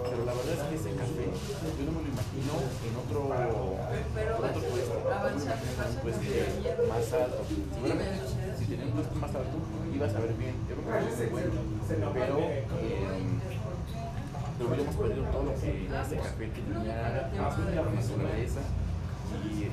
pero 0.08 0.24
la 0.24 0.32
verdad 0.32 0.54
es 0.56 0.62
que 0.68 0.74
ese 0.76 0.90
café 0.96 1.26
yo 1.28 1.82
no 1.84 1.92
me 1.92 2.00
lo 2.04 2.08
imagino 2.08 2.52
en 2.86 2.94
otro, 2.96 3.20
en 3.28 3.52
otro 4.40 4.60
puesto, 4.72 4.96
un 4.96 6.00
puesto 6.00 6.82
más 6.88 7.12
alto. 7.12 7.40
Seguramente 7.74 8.20
si 8.58 8.64
tenía 8.64 8.86
un 8.86 8.92
puesto 8.92 9.14
más 9.16 9.34
alto 9.34 9.56
ibas 9.96 10.14
a 10.14 10.20
ver 10.20 10.34
bien, 10.34 10.54
yo 10.68 10.76
creo 10.76 10.88
que 10.92 11.24
es 11.24 11.30
bueno, 11.30 11.50
pero 12.12 12.38
eh, 12.40 12.64
pero 14.58 14.68
hubiéramos 14.68 14.96
perdido 14.96 15.24
todo 15.28 15.42
lo 15.44 15.54
que 15.60 15.86
ese 15.86 16.16
café 16.16 16.46
tenía 16.48 17.28
de 17.32 17.74
la 17.76 17.84
naturaleza 17.84 18.60
y 19.44 19.68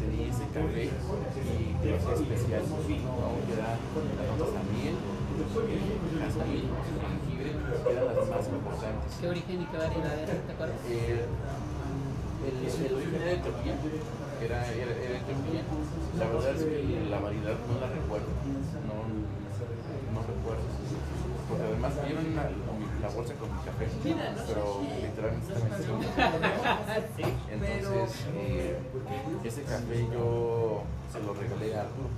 tenía 0.00 0.28
ese 0.28 0.44
café 0.52 0.84
y 0.84 1.72
que 1.80 1.96
hacía 1.96 2.36
especial, 2.36 2.62
¿no? 2.68 2.78
que 2.86 3.52
era 3.52 3.76
las 3.76 4.38
notas 4.38 4.60
a 4.60 4.64
miel, 4.72 4.96
jazmín, 5.36 6.70
jengibre, 7.00 7.50
que 7.84 7.92
eran 7.92 8.16
las 8.16 8.28
más 8.28 8.46
importantes. 8.48 9.16
¿Qué 9.20 9.28
origen 9.28 9.62
y 9.62 9.66
qué 9.66 9.76
variedad 9.76 10.18
era? 10.18 10.32
¿Te 10.32 10.52
acuerdas? 10.52 10.76
Eh, 10.88 11.26
el, 12.46 12.94
origen 12.94 13.22
era 13.22 13.32
Etiopía, 13.32 13.74
era, 14.42 14.66
era, 14.72 14.92
era 14.92 15.14
Etiopía. 15.18 15.62
La 16.18 16.26
verdad 16.26 16.50
es 16.56 16.64
que 16.64 17.06
la 17.10 17.20
variedad 17.20 17.56
no 17.68 17.80
la 17.80 17.88
recuerdo, 17.88 18.30
no, 18.86 18.96
no 20.14 20.20
recuerdo. 20.26 20.66
Porque 21.48 21.62
además 21.62 21.92
vieron 22.04 22.34
la, 22.34 22.50
la 23.00 23.08
bolsa 23.14 23.34
con 23.34 23.48
mi 23.54 23.62
café, 23.62 23.86
pero 24.48 24.82
literalmente 25.00 25.54
vencido. 25.54 25.98
Entonces, 27.52 28.26
eh, 28.34 28.78
ese 29.44 29.62
café 29.62 30.06
yo 30.12 30.82
se 31.12 31.20
lo 31.22 31.34
regalé 31.34 31.74
a 31.76 31.82
Arturo. 31.82 32.08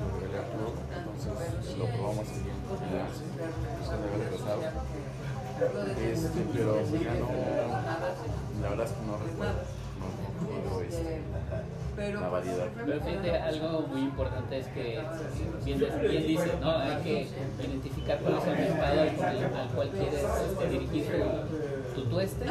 Se 0.00 0.06
lo 0.06 0.16
regalé 0.16 0.38
a 0.38 0.40
Arturo, 0.40 0.72
entonces 0.96 1.76
lo 1.76 1.84
probamos 1.86 2.26
en 2.28 2.40
el 2.40 2.56
después 2.56 4.00
de 4.00 4.08
haber 4.08 4.20
empezado. 4.26 4.60
Este, 6.00 6.40
pero 6.54 6.80
ya 6.80 7.14
no, 7.20 7.28
la 8.62 8.68
verdad 8.70 8.86
es 8.86 8.92
que 8.92 9.04
no 9.04 9.18
recuerdo, 9.18 9.60
no 10.00 10.06
recuerdo 10.40 10.80
este, 10.80 11.20
la 12.14 12.28
variedad. 12.30 12.68
Pero 12.86 13.00
fíjate, 13.02 13.30
algo 13.36 13.80
muy 13.88 14.00
importante 14.00 14.58
es 14.58 14.66
que, 14.68 15.02
bien, 15.66 15.78
bien 15.78 16.60
¿no? 16.62 16.78
Hay 16.78 16.96
que 17.02 17.28
identificar 17.62 18.18
cuál 18.20 18.38
es 18.38 18.44
el 18.46 18.56
mercado 18.56 19.00
al, 19.02 19.54
al 19.54 19.68
cual 19.68 19.90
quieres 19.90 20.24
este, 20.50 20.68
dirigir 20.70 21.06
tu, 21.94 22.00
tu 22.00 22.08
tueste 22.08 22.46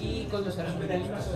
y 0.00 0.24
conocer 0.24 0.66
sus 0.66 0.80
gustos. 0.80 1.26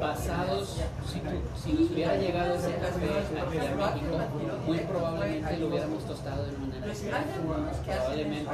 Basados, 0.00 0.80
si, 1.06 1.20
si 1.62 1.72
nos 1.72 1.90
hubiera 1.90 2.16
llegado 2.16 2.54
ese 2.54 2.74
café 2.74 3.06
aquí 3.40 3.58
a 3.58 3.74
México, 3.74 4.18
muy 4.66 4.78
probablemente 4.78 5.56
lo 5.58 5.68
hubiéramos 5.68 6.04
tostado 6.04 6.44
manera 6.58 6.86
diferente. 6.86 7.40
Probablemente 7.40 8.50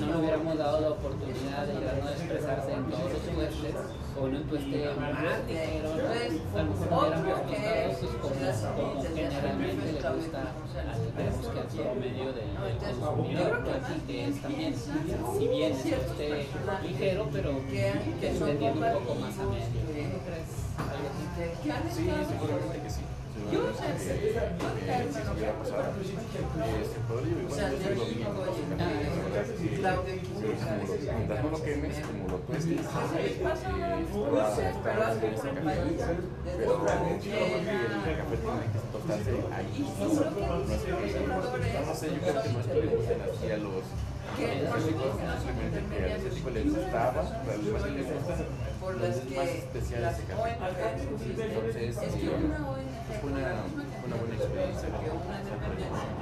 no 0.00 0.06
le 0.06 0.16
hubiéramos 0.18 0.58
dado 0.58 0.80
la 0.80 0.90
oportunidad 0.90 1.66
de 1.66 1.74
llegar 1.74 1.94
a 1.94 2.10
expresarse 2.10 2.72
en 2.72 2.84
todos 2.84 3.12
los 3.12 3.22
tuestes 3.22 3.74
o 4.18 4.24
un 4.24 4.34
ligero. 4.34 4.94
¿no? 4.94 5.06
A 6.58 6.62
lo 6.62 6.70
mejor 6.70 7.08
hubiéramos 7.18 8.00
tostado 8.00 8.32
pues, 8.38 8.56
como, 8.66 8.94
como 8.94 9.02
generalmente 9.04 9.92
le 9.92 10.10
gusta 10.10 10.54
vemos 11.16 11.46
que 11.46 11.60
al 11.60 11.66
promedio 11.66 12.32
del, 12.32 12.50
del 12.80 12.96
consumidor, 12.98 13.64
pues, 13.64 14.02
que 14.06 14.24
es 14.28 14.42
también, 14.42 14.74
si 14.74 15.48
bien 15.48 15.72
es 15.72 15.84
un 15.84 15.90
tueste 15.90 16.46
ligero, 16.82 17.28
pero 17.32 17.50
tendiendo 17.60 18.86
un 18.86 18.92
poco 18.92 19.14
más 19.16 19.38
a 19.38 19.44
medio. 19.44 20.08
¿No 20.08 20.18
crees? 20.24 20.68
Sí, 21.94 22.10
seguramente 22.28 22.82
que 22.82 22.90
sí. 22.90 23.00
Yo 23.50 23.72
digo, 27.22 27.40
igual 27.40 27.64
yo 27.66 27.84
bien. 28.04 28.28
Mientras 31.16 31.44
no 31.44 31.50
lo 31.50 31.62
quemes, 31.62 31.96
como 32.06 32.28
lo 32.28 32.46
que 32.46 32.52
ahí. 39.52 39.86
No 41.86 41.94
sé, 41.94 42.06
yo 42.10 42.20
creo 42.20 42.42
que 42.42 42.48
que 43.46 43.52
a 43.52 43.58
los 43.58 43.84
simplemente 44.36 45.80
que 45.88 46.04
a 46.04 46.16
ese 46.16 46.30
tipo 46.30 46.50
le 46.50 46.62
gustaba, 46.64 47.22
pero 47.46 47.58
le 47.62 48.02
gusta 48.02 48.36
más 49.34 49.48
especiales 49.48 50.18
de 50.18 50.24
café. 50.24 50.50
Entonces, 51.38 51.96
fue 53.20 53.30
una, 53.30 53.64
una 54.06 54.16
buena 54.16 54.34
experiencia. 54.34 54.88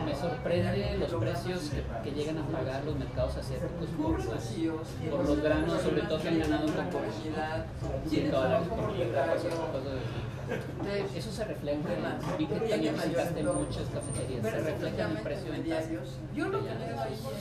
Me 0.04 0.14
sorprende 0.14 0.98
los 0.98 1.14
precios 1.14 1.70
que, 1.70 2.10
que, 2.10 2.16
llegan 2.16 2.38
a 2.38 2.46
pagar 2.46 2.84
los 2.84 2.96
mercados 2.96 3.36
asiáticos 3.36 3.88
por 4.00 4.24
los, 4.24 4.44
por 5.10 5.28
los 5.28 5.42
granos, 5.42 5.82
sobre 5.82 6.02
todo 6.02 6.20
que 6.20 6.28
han 6.28 6.38
ganado 6.38 6.66
un 6.66 6.72
poco 6.72 7.04
100 8.08 8.30
dólares 8.30 8.68
por 8.68 8.92
libra, 8.92 9.34
eso 11.16 11.32
se 11.32 11.44
refleja, 11.44 11.80
vi 12.38 12.46
que 12.46 12.54
también 12.54 12.94
visitaste 12.94 13.42
muchas 13.42 13.88
cafeterías, 13.88 14.42
se 14.42 14.50
refleja 14.50 15.10
en 15.10 15.16
el 15.16 15.22
precio 15.22 15.52
de 15.52 15.58
venta. 15.58 15.82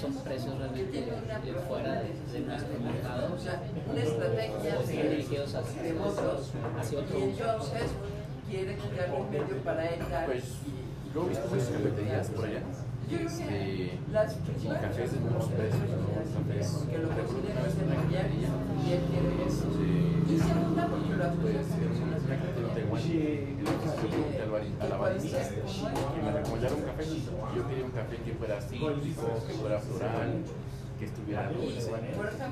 Son 0.02 0.14
precios 0.24 0.58
realmente 0.58 1.02
de 1.02 1.54
fuera 1.68 2.02
de, 2.02 2.16
de 2.34 2.40
nuestro 2.40 2.80
mercado, 2.80 3.36
o 3.36 4.88
dirigidos 4.88 5.54
hacia 5.54 6.02
otro, 6.04 6.42
hacia 6.80 7.00
otro 7.00 7.18
uso. 7.20 7.44
Pues 10.26 10.44
yo 11.14 11.26
he 11.26 11.30
visto 11.30 11.48
muchas 11.50 11.70
cafeterías 11.70 12.30
por 12.30 12.46
allá. 12.46 12.62
Este, 13.06 14.00
y 14.64 14.68
cafés 14.68 15.12
de 15.12 15.20
buenos 15.20 15.48
precios, 15.50 15.90
¿no? 15.94 16.10
Cafés, 16.34 16.86
recuerdo 16.90 17.38
una 17.54 17.62
vez 17.62 17.76
en 17.78 17.86
una 17.86 17.96
cafetería, 17.96 18.50
este, 19.46 19.68
y 20.34 20.40
segunda 20.40 20.88
porque 20.88 21.14
lo 21.16 21.30
pues, 21.38 21.68
una 22.02 22.18
cafetería 22.18 22.74
Taiwán, 22.74 23.04
yo 23.62 23.70
pregunté 24.10 24.42
a 24.82 24.86
la 24.90 24.98
barista 24.98 25.38
y 25.38 26.26
me 26.26 26.32
recomendaron 26.32 26.80
un 26.80 26.86
café, 26.86 27.04
yo 27.56 27.68
quería 27.68 27.86
un 27.86 27.92
café 27.92 28.18
que 28.18 28.34
fuera 28.34 28.62
cítrico, 28.62 29.44
que 29.48 29.54
fuera 29.54 29.80
floral, 29.80 30.44
que 30.98 31.06
estuviera 31.06 31.50
dulce. 31.52 31.92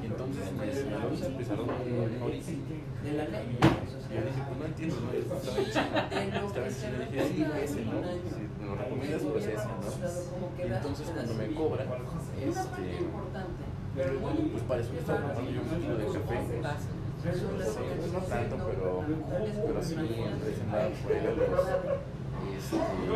Y 0.01 0.05
entonces 0.05 0.51
me 0.53 0.65
enseñaron, 0.65 1.13
empezaron 1.13 1.69
un 1.69 2.21
origen. 2.21 2.61
Y 4.13 4.15
yo 4.15 4.21
dije, 4.21 4.41
pues 4.47 4.59
no 4.59 4.65
entiendo, 4.65 4.95
no, 5.01 5.11
estaba 5.11 5.57
en 5.57 5.65
China. 5.65 6.05
Estaba 6.45 6.67
en 6.67 6.75
China. 6.77 6.95
Y 7.01 7.13
dije, 7.13 7.27
sí, 7.33 7.45
ese, 7.63 7.85
¿no? 7.85 7.97
Si 8.29 8.61
me 8.61 8.65
lo 8.67 8.75
recomiendas, 8.75 9.21
pues 9.23 9.45
ese, 9.47 9.65
¿no? 9.65 9.89
Y 10.59 10.71
entonces 10.71 11.09
cuando 11.09 11.33
me 11.33 11.47
cobran, 11.55 11.87
este, 12.37 13.07
pues 14.51 14.63
para 14.67 14.81
eso 14.81 14.93
me 14.93 14.99
estaba 14.99 15.21
comprando 15.21 15.51
yo 15.51 15.61
un 15.61 15.81
kilo 15.81 15.97
de 15.97 16.05
café. 16.05 16.37
Sí, 17.23 17.29
pues 17.97 18.11
no 18.11 18.19
tanto, 18.19 18.55
pero, 18.69 19.03
pero 19.65 19.83
sí, 19.83 19.95
a 19.95 19.99
por 21.01 21.11
ahí 21.11 21.21
de 21.25 21.35
los 21.35 21.49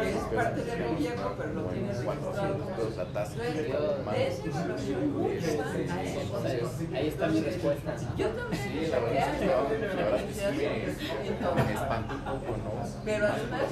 es 0.02 0.18
parte 0.36 0.64
del 0.64 0.88
gobierno, 0.88 1.34
pero 1.38 1.54
lo 1.54 1.64
tienes 1.64 2.04
registrado 2.04 2.58
la. 4.06 4.18
Ahí 6.94 7.08
está 7.08 7.28
mi 7.28 7.42
respuesta. 7.42 7.96
Yo 8.18 8.28
también. 8.30 8.64
Sí, 8.64 8.88
la 8.92 9.00
verdad 9.00 9.34
es 9.34 9.40
que 9.40 9.46
la 9.46 9.56
me, 11.56 11.74
espanta 11.74 12.14
un 12.14 12.22
poco, 12.22 12.58
¿no? 12.58 12.72
Pero 13.04 13.26
además, 13.26 13.64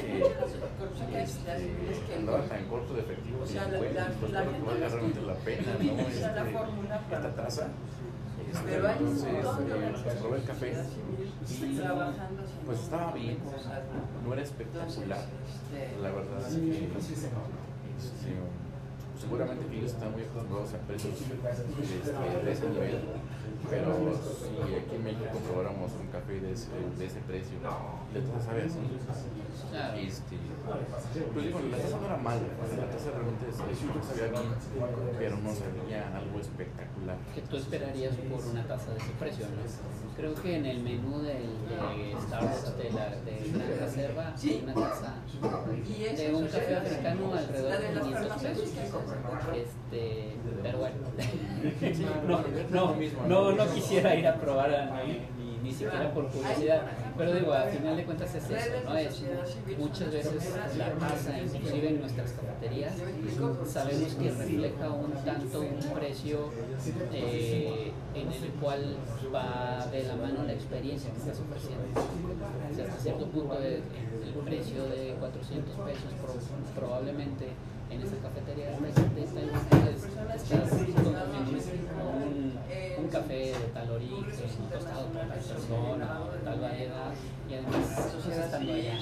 es 1.13 1.99
que 1.99 2.15
andaba 2.15 2.41
tan 2.43 2.65
corto 2.65 2.93
de 2.93 3.01
efectivo 3.01 3.43
que 3.45 3.77
bueno, 3.77 4.01
pues 4.19 4.31
creo 4.31 4.51
que 4.51 4.61
valga 4.61 4.87
realmente 4.87 5.21
la 5.21 5.35
pena, 5.35 5.73
¿no? 5.79 6.01
Este, 6.01 6.25
esta 7.11 7.35
tasa. 7.35 7.67
Pero 8.63 8.89
entonces, 8.89 9.25
eh, 9.25 10.17
probé 10.21 10.37
el 10.37 10.43
café 10.43 10.73
y 11.49 11.79
pues 12.65 12.79
estaba 12.79 13.11
bien, 13.11 13.37
no 14.25 14.33
era 14.33 14.41
espectacular. 14.41 15.25
La 16.01 16.11
verdad 16.11 16.47
es 16.47 16.55
que 16.55 16.85
este, 16.97 17.29
seguramente 19.19 19.75
ellos 19.75 19.91
están 19.91 20.11
muy 20.11 20.23
acostumbrados 20.23 20.73
a 20.73 20.77
precios 20.87 21.13
este, 21.21 22.45
de 22.45 22.51
ese 22.51 22.69
nivel, 22.69 22.99
pero 23.69 23.93
si 24.15 24.75
aquí 24.75 24.95
en 24.95 25.03
México 25.03 25.37
probáramos 25.47 25.91
un 25.99 26.07
café 26.07 26.39
de 26.39 26.51
ese, 26.53 26.69
de 26.97 27.05
ese 27.05 27.19
precio, 27.21 27.57
la 27.63 27.69
taza 28.21 28.45
sabe 28.45 28.63
así. 28.63 28.79
Este, 30.07 30.37
pues 31.33 31.45
digo, 31.45 31.59
la 31.71 31.77
taza 31.77 31.97
no 31.97 32.05
era 32.05 32.17
mala, 32.17 32.41
la 32.41 32.89
taza 32.89 33.11
realmente 33.11 33.51
sabía 33.51 34.27
bien, 34.27 34.53
pero 35.17 35.37
no 35.37 35.53
sabía 35.53 36.15
algo 36.15 36.39
espectacular. 36.39 37.17
¿Qué 37.33 37.41
tú 37.41 37.57
esperarías 37.57 38.15
por 38.15 38.45
una 38.45 38.65
taza 38.67 38.91
de 38.91 38.97
ese 38.97 39.11
precio? 39.19 39.45
¿no? 39.45 40.15
Creo 40.15 40.33
que 40.33 40.55
en 40.55 40.65
el 40.65 40.81
menú 40.81 41.21
del, 41.21 41.43
de 41.67 42.15
Starbucks 42.27 42.77
de 42.77 42.91
la 42.91 43.09
de 43.09 43.51
Gran 43.53 43.79
Reserva 43.79 44.33
hay 44.41 44.61
una 44.63 44.73
taza 44.73 45.13
de 46.15 46.33
un 46.33 46.47
café 46.47 46.75
africano 46.75 47.33
alrededor 47.33 47.81
de 47.81 48.01
500 48.01 48.41
pesos. 48.41 48.69
Este, 49.53 50.35
pero 50.63 50.77
bueno, 50.79 50.95
no, 52.71 52.95
no, 53.27 53.51
no, 53.51 53.54
quisiera 53.73 54.15
ir 54.15 54.27
a 54.27 54.35
probar 54.35 54.73
a 54.73 55.03
ni, 55.03 55.21
ni, 55.63 55.71
siquiera 55.71 56.13
por 56.13 56.27
curiosidad. 56.29 56.81
Pero 57.17 57.33
digo, 57.33 57.53
al 57.53 57.69
final 57.69 57.97
de 57.97 58.03
cuentas 58.03 58.35
es 58.35 58.49
eso, 58.49 58.71
¿no? 58.85 58.97
Es 58.97 59.23
muchas 59.77 60.11
veces 60.11 60.53
la 60.77 60.91
tasa, 60.91 61.39
inclusive 61.39 61.89
en 61.89 61.99
nuestras 62.01 62.31
cafeterías, 62.33 62.93
sabemos 63.65 64.13
que 64.15 64.31
refleja 64.31 64.89
un 64.89 65.11
tanto 65.23 65.61
un 65.61 65.93
precio 65.93 66.49
eh, 67.13 67.91
en 68.13 68.31
el 68.31 68.49
cual 68.61 68.97
va 69.33 69.87
de 69.91 70.03
la 70.03 70.15
mano 70.15 70.43
la 70.43 70.53
experiencia 70.53 71.11
que 71.11 71.17
estás 71.17 71.39
ofreciendo. 71.39 72.01
O 72.71 72.75
sea, 72.75 72.85
hasta 72.85 73.01
cierto 73.01 73.25
punto 73.27 73.57
el 73.59 73.81
precio 74.43 74.83
de 74.87 75.15
400 75.19 75.75
pesos 75.75 76.11
probablemente 76.75 77.47
en 77.89 78.01
esa 78.01 78.17
cafetería 78.17 78.71
de 78.71 78.77
Taiwán 78.77 78.91
estás 79.87 80.43
consumiendo 80.49 81.09
un, 81.09 82.57
un 82.97 83.04
café 83.15 83.33
de 83.33 83.67
tal 83.73 83.91
origen, 83.91 84.25
tostado 84.71 85.07
por 85.07 85.21
tal 85.21 85.39
persona, 85.39 86.21
o 86.21 86.31
de 86.31 86.39
tal 86.39 86.59
variedad, 86.59 87.11
y 87.49 87.53
además 87.53 88.15
pues, 88.25 88.37
estando 88.37 88.73
allá. 88.73 88.95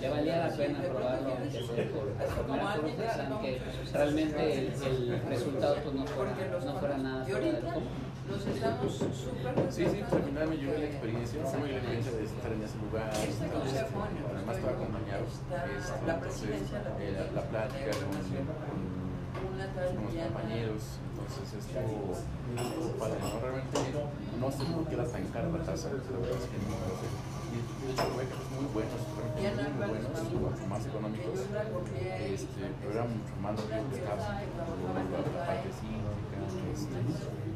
le 0.00 0.08
valía 0.08 0.46
la 0.46 0.56
pena 0.56 0.78
probarlo, 0.80 1.28
aunque 1.30 1.50
sea 1.50 1.84
por, 1.92 2.06
por 2.14 2.48
mera 2.48 2.76
curiosidad, 2.76 3.28
aunque 3.30 3.60
realmente 3.92 4.58
el, 4.58 5.12
el 5.12 5.22
resultado 5.28 5.76
pues, 5.82 5.94
no, 5.94 6.06
fuera, 6.06 6.32
no 6.64 6.78
fuera 6.78 6.98
nada 6.98 7.24
fuera 7.24 7.46
del 7.46 7.64
común. 7.64 8.14
Nos 8.24 8.46
estamos 8.46 8.92
súper 8.96 9.70
Sí, 9.70 9.84
sí, 9.84 10.00
pues 10.00 10.12
al 10.14 10.22
final 10.22 10.48
me 10.48 10.56
llevé 10.56 10.78
la 10.78 10.86
experiencia, 10.86 11.44
fue 11.44 11.68
la 11.68 11.76
experiencia 11.76 12.12
de 12.12 12.24
estar 12.24 12.52
en 12.52 12.62
ese 12.62 12.78
lugar, 12.78 13.10
además 13.12 14.56
estaba 14.56 14.72
acompañado, 14.72 15.24
este, 15.28 16.06
la 16.06 16.20
presidencia, 16.20 16.78
eh, 17.00 17.12
la, 17.12 17.42
la 17.42 17.46
plática 17.48 17.90
con, 18.00 18.16
con, 18.16 19.44
con 19.44 20.04
los 20.04 20.24
compañeros, 20.24 20.82
entonces 21.24 21.64
estuvo, 21.64 22.12
estuvo 22.12 22.92
padre, 23.00 23.16
¿no? 23.20 23.40
Realmente 23.40 23.78
no 24.40 24.48
sé 24.52 24.64
por 24.68 24.84
qué 24.86 24.94
era 24.94 25.06
tan 25.08 25.24
cara 25.32 25.48
la 25.48 25.62
tasa, 25.64 25.88
la 25.88 26.18
verdad 26.20 26.36
es 26.36 26.48
que 26.52 26.58
no 26.60 26.76
lo 26.76 26.94
sé. 27.00 27.08
Y 27.54 27.56
de 27.56 27.92
hecho 27.92 28.04
probé 28.10 28.26
cafés 28.26 28.50
muy 28.50 28.66
buenos, 28.74 29.00
realmente 29.14 29.62
muy, 29.62 29.70
muy 29.70 29.86
buenos, 29.94 30.10
mucho 30.10 30.66
más 30.66 30.82
económicos, 30.84 31.38
este, 31.38 32.62
pero 32.82 32.90
era 32.92 33.04
mucho 33.06 33.34
más 33.40 33.54
lo 33.54 33.62
que 33.62 33.80
buscaba, 33.94 34.42
la 34.42 35.46
parte 35.46 35.70
cívica, 35.70 36.36
este, 36.74 36.98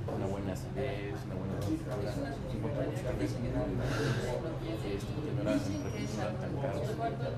una 0.08 0.26
buena 0.26 0.52
acidez, 0.54 1.18
una 1.26 1.34
buena 1.34 1.54
textura, 1.58 1.98
cafés 1.98 3.32
muy 3.36 3.50
buenos, 3.58 3.90
este, 4.86 5.10
que 5.18 5.30
no 5.34 5.42
eran, 5.42 5.58
no 5.58 6.38
tan 6.38 6.52
caros. 6.62 6.88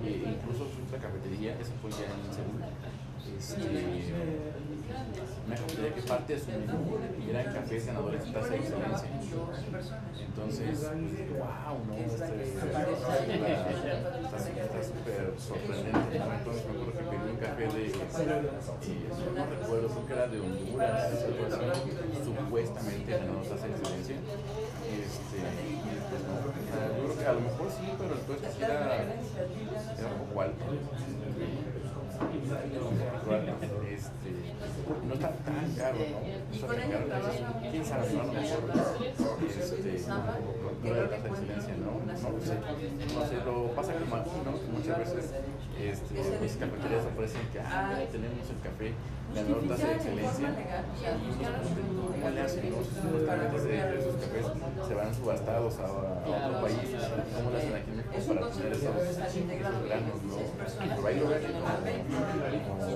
E 0.05 0.37
incluso 0.37 0.69
otra 0.69 0.99
cafetería, 1.01 1.57
esa 1.59 1.73
fue 1.81 1.91
ya 1.91 2.07
en 2.13 2.29
Seúl, 2.29 2.61
este, 3.41 4.61
una 5.47 5.57
cafetería 5.57 5.95
que 5.95 6.03
parte 6.03 6.35
de 6.35 6.41
su 6.41 6.51
menú 6.51 6.99
eran 7.29 7.53
cafés 7.53 7.87
ganadores 7.87 8.25
de 8.25 8.33
tasa 8.33 8.49
de 8.51 8.57
excelencia. 8.57 9.09
Entonces, 10.21 10.91
wow, 11.39 11.79
no, 11.87 11.95
está 11.97 12.27
súper 14.83 15.35
sorprendente. 15.39 16.17
Entonces 16.17 16.65
me 16.67 16.73
acuerdo 16.73 16.93
que 16.93 17.05
pedí 17.11 17.31
un 17.31 17.37
café 17.37 17.65
de, 17.69 17.87
eh, 17.87 17.93
no 19.35 19.47
recuerdo, 19.47 19.89
creo 19.89 20.07
que 20.07 20.13
era 20.13 20.27
de 20.29 20.41
Honduras, 20.41 21.11
supuestamente 22.25 23.11
ganador 23.11 23.43
tasa 23.43 23.67
de 23.67 23.73
excelencia. 23.73 24.17
Este, 24.91 25.39
pues 26.11 26.23
yo 26.97 27.05
creo 27.05 27.19
que 27.19 27.27
a 27.27 27.33
lo 27.33 27.41
mejor 27.41 27.71
sí, 27.71 27.87
pero 27.99 28.15
el 28.15 28.21
costo 28.21 28.65
era, 28.65 29.03
era 29.03 30.09
un 30.15 30.29
poco 30.29 30.41
alto 30.41 30.65
este, 33.91 34.31
no 35.07 35.15
está 35.15 35.31
tan 35.31 35.73
caro, 35.77 35.99
¿no? 35.99 36.19
Quién 37.71 37.85
sabe. 37.85 38.09
A 38.09 38.13
lo 38.13 38.33
mejor 38.33 38.61
este, 39.49 39.99
no 40.83 40.95
era 40.95 41.09
tanta 41.11 41.29
excelencia, 41.29 41.75
¿no? 41.77 42.01
No 42.01 42.17
sé. 42.41 42.55
No 43.15 43.27
sé, 43.27 43.37
lo 43.45 43.75
pasa 43.75 43.93
que 43.93 44.05
aquí 44.05 44.31
no 44.45 44.53
muchas 44.73 44.99
veces 44.99 45.33
este, 45.81 46.39
mis 46.41 46.57
cafeterías 46.57 47.05
ofrecen 47.07 47.41
que 47.53 47.61
ah, 47.61 47.99
tenemos 48.11 48.51
el 48.51 48.61
café 48.61 48.93
ganador 49.35 49.63
tasa 49.69 49.87
de 49.87 49.95
excelencia 49.95 50.49
y 50.51 51.31
¿cómo 52.11 52.31
le 52.31 52.41
hacen? 52.41 52.75
Supuestamente 53.01 53.99
esos 53.99 54.17
cafés 54.17 54.47
se 54.89 54.95
van 54.95 55.15
subastados 55.15 55.79
a, 55.79 55.87
a 55.87 55.87
otro 55.87 56.61
país, 56.61 56.79
¿cómo 57.35 57.51
le 57.51 57.57
hacen 57.59 57.75
aquí 57.75 57.91
en 57.91 57.97
México 57.97 58.35
para 58.35 58.51
tener 58.51 58.73
esos, 58.73 58.97
esos 59.01 59.85
granos? 59.87 60.19
¿no? 60.27 60.37
Pero 60.97 61.07
ahí 61.07 61.21
lo 61.21 61.29
ven 61.29 61.43
como 62.67 62.87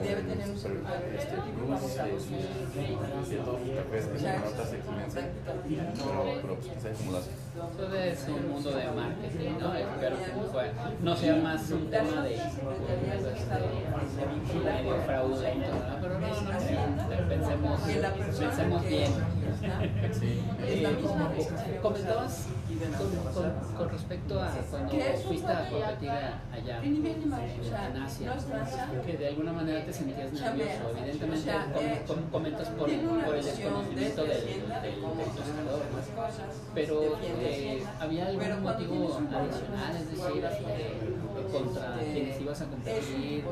este, 1.14 1.36
plus 1.54 3.28
de, 3.30 3.36
todos 3.38 3.60
los 3.60 3.76
cafés 3.76 4.04
que 4.06 4.18
son 4.18 4.34
notas 4.44 4.70
de 4.70 4.76
excelencia, 4.78 5.22
pero, 5.64 6.20
pero 6.42 6.54
pues 6.56 6.82
¿sabes 6.82 6.98
cómo 6.98 7.12
lo 7.12 7.18
hacen? 7.18 7.34
Todo 7.76 7.94
es 7.96 8.26
un 8.28 8.50
mundo 8.50 8.70
de 8.70 8.90
marketing, 8.90 9.58
¿no? 9.58 9.74
Espero 9.74 10.16
que 10.16 11.02
no 11.02 11.16
sea 11.16 11.36
más 11.36 11.70
un 11.70 11.90
tema 11.90 12.22
de, 12.22 12.38
medio 14.64 14.96
fraudulento, 15.04 15.68
¿no? 15.68 16.00
Pero 16.00 16.18
no, 16.20 16.28
no, 16.28 16.42
no, 16.42 17.28
pensemos, 17.28 17.80
pensemos 18.38 18.88
bien. 18.88 19.12
Eh, 20.66 21.78
comentabas 21.82 22.46
con, 22.92 23.76
con, 23.76 23.88
respecto 23.90 24.40
a 24.40 24.48
cuando 24.70 24.90
fuiste 25.26 25.52
a 25.52 25.68
competir 25.68 26.10
allá 26.10 26.82
en 26.82 28.02
Asia, 28.02 28.36
que 29.06 29.16
de 29.16 29.28
alguna 29.28 29.52
manera 29.52 29.84
te 29.84 29.92
sentías 29.92 30.32
nervioso. 30.32 30.90
Evidentemente, 30.96 31.52
com, 32.06 32.16
comentas 32.30 32.68
por, 32.70 32.88
por, 32.88 33.34
el 33.36 33.44
desconocimiento 33.44 34.22
del, 34.22 34.44
del, 34.44 34.68
del 34.68 34.94
pero 36.74 37.18
eh, 37.22 37.82
¿había 38.00 38.26
algún 38.26 38.62
motivo 38.62 38.94
adicional? 39.14 39.96
Es 39.96 40.10
decir, 40.10 40.44
este, 40.44 41.52
contra 41.52 41.98
quienes 41.98 42.40
ibas 42.40 42.60
a 42.60 42.66
competir 42.66 43.44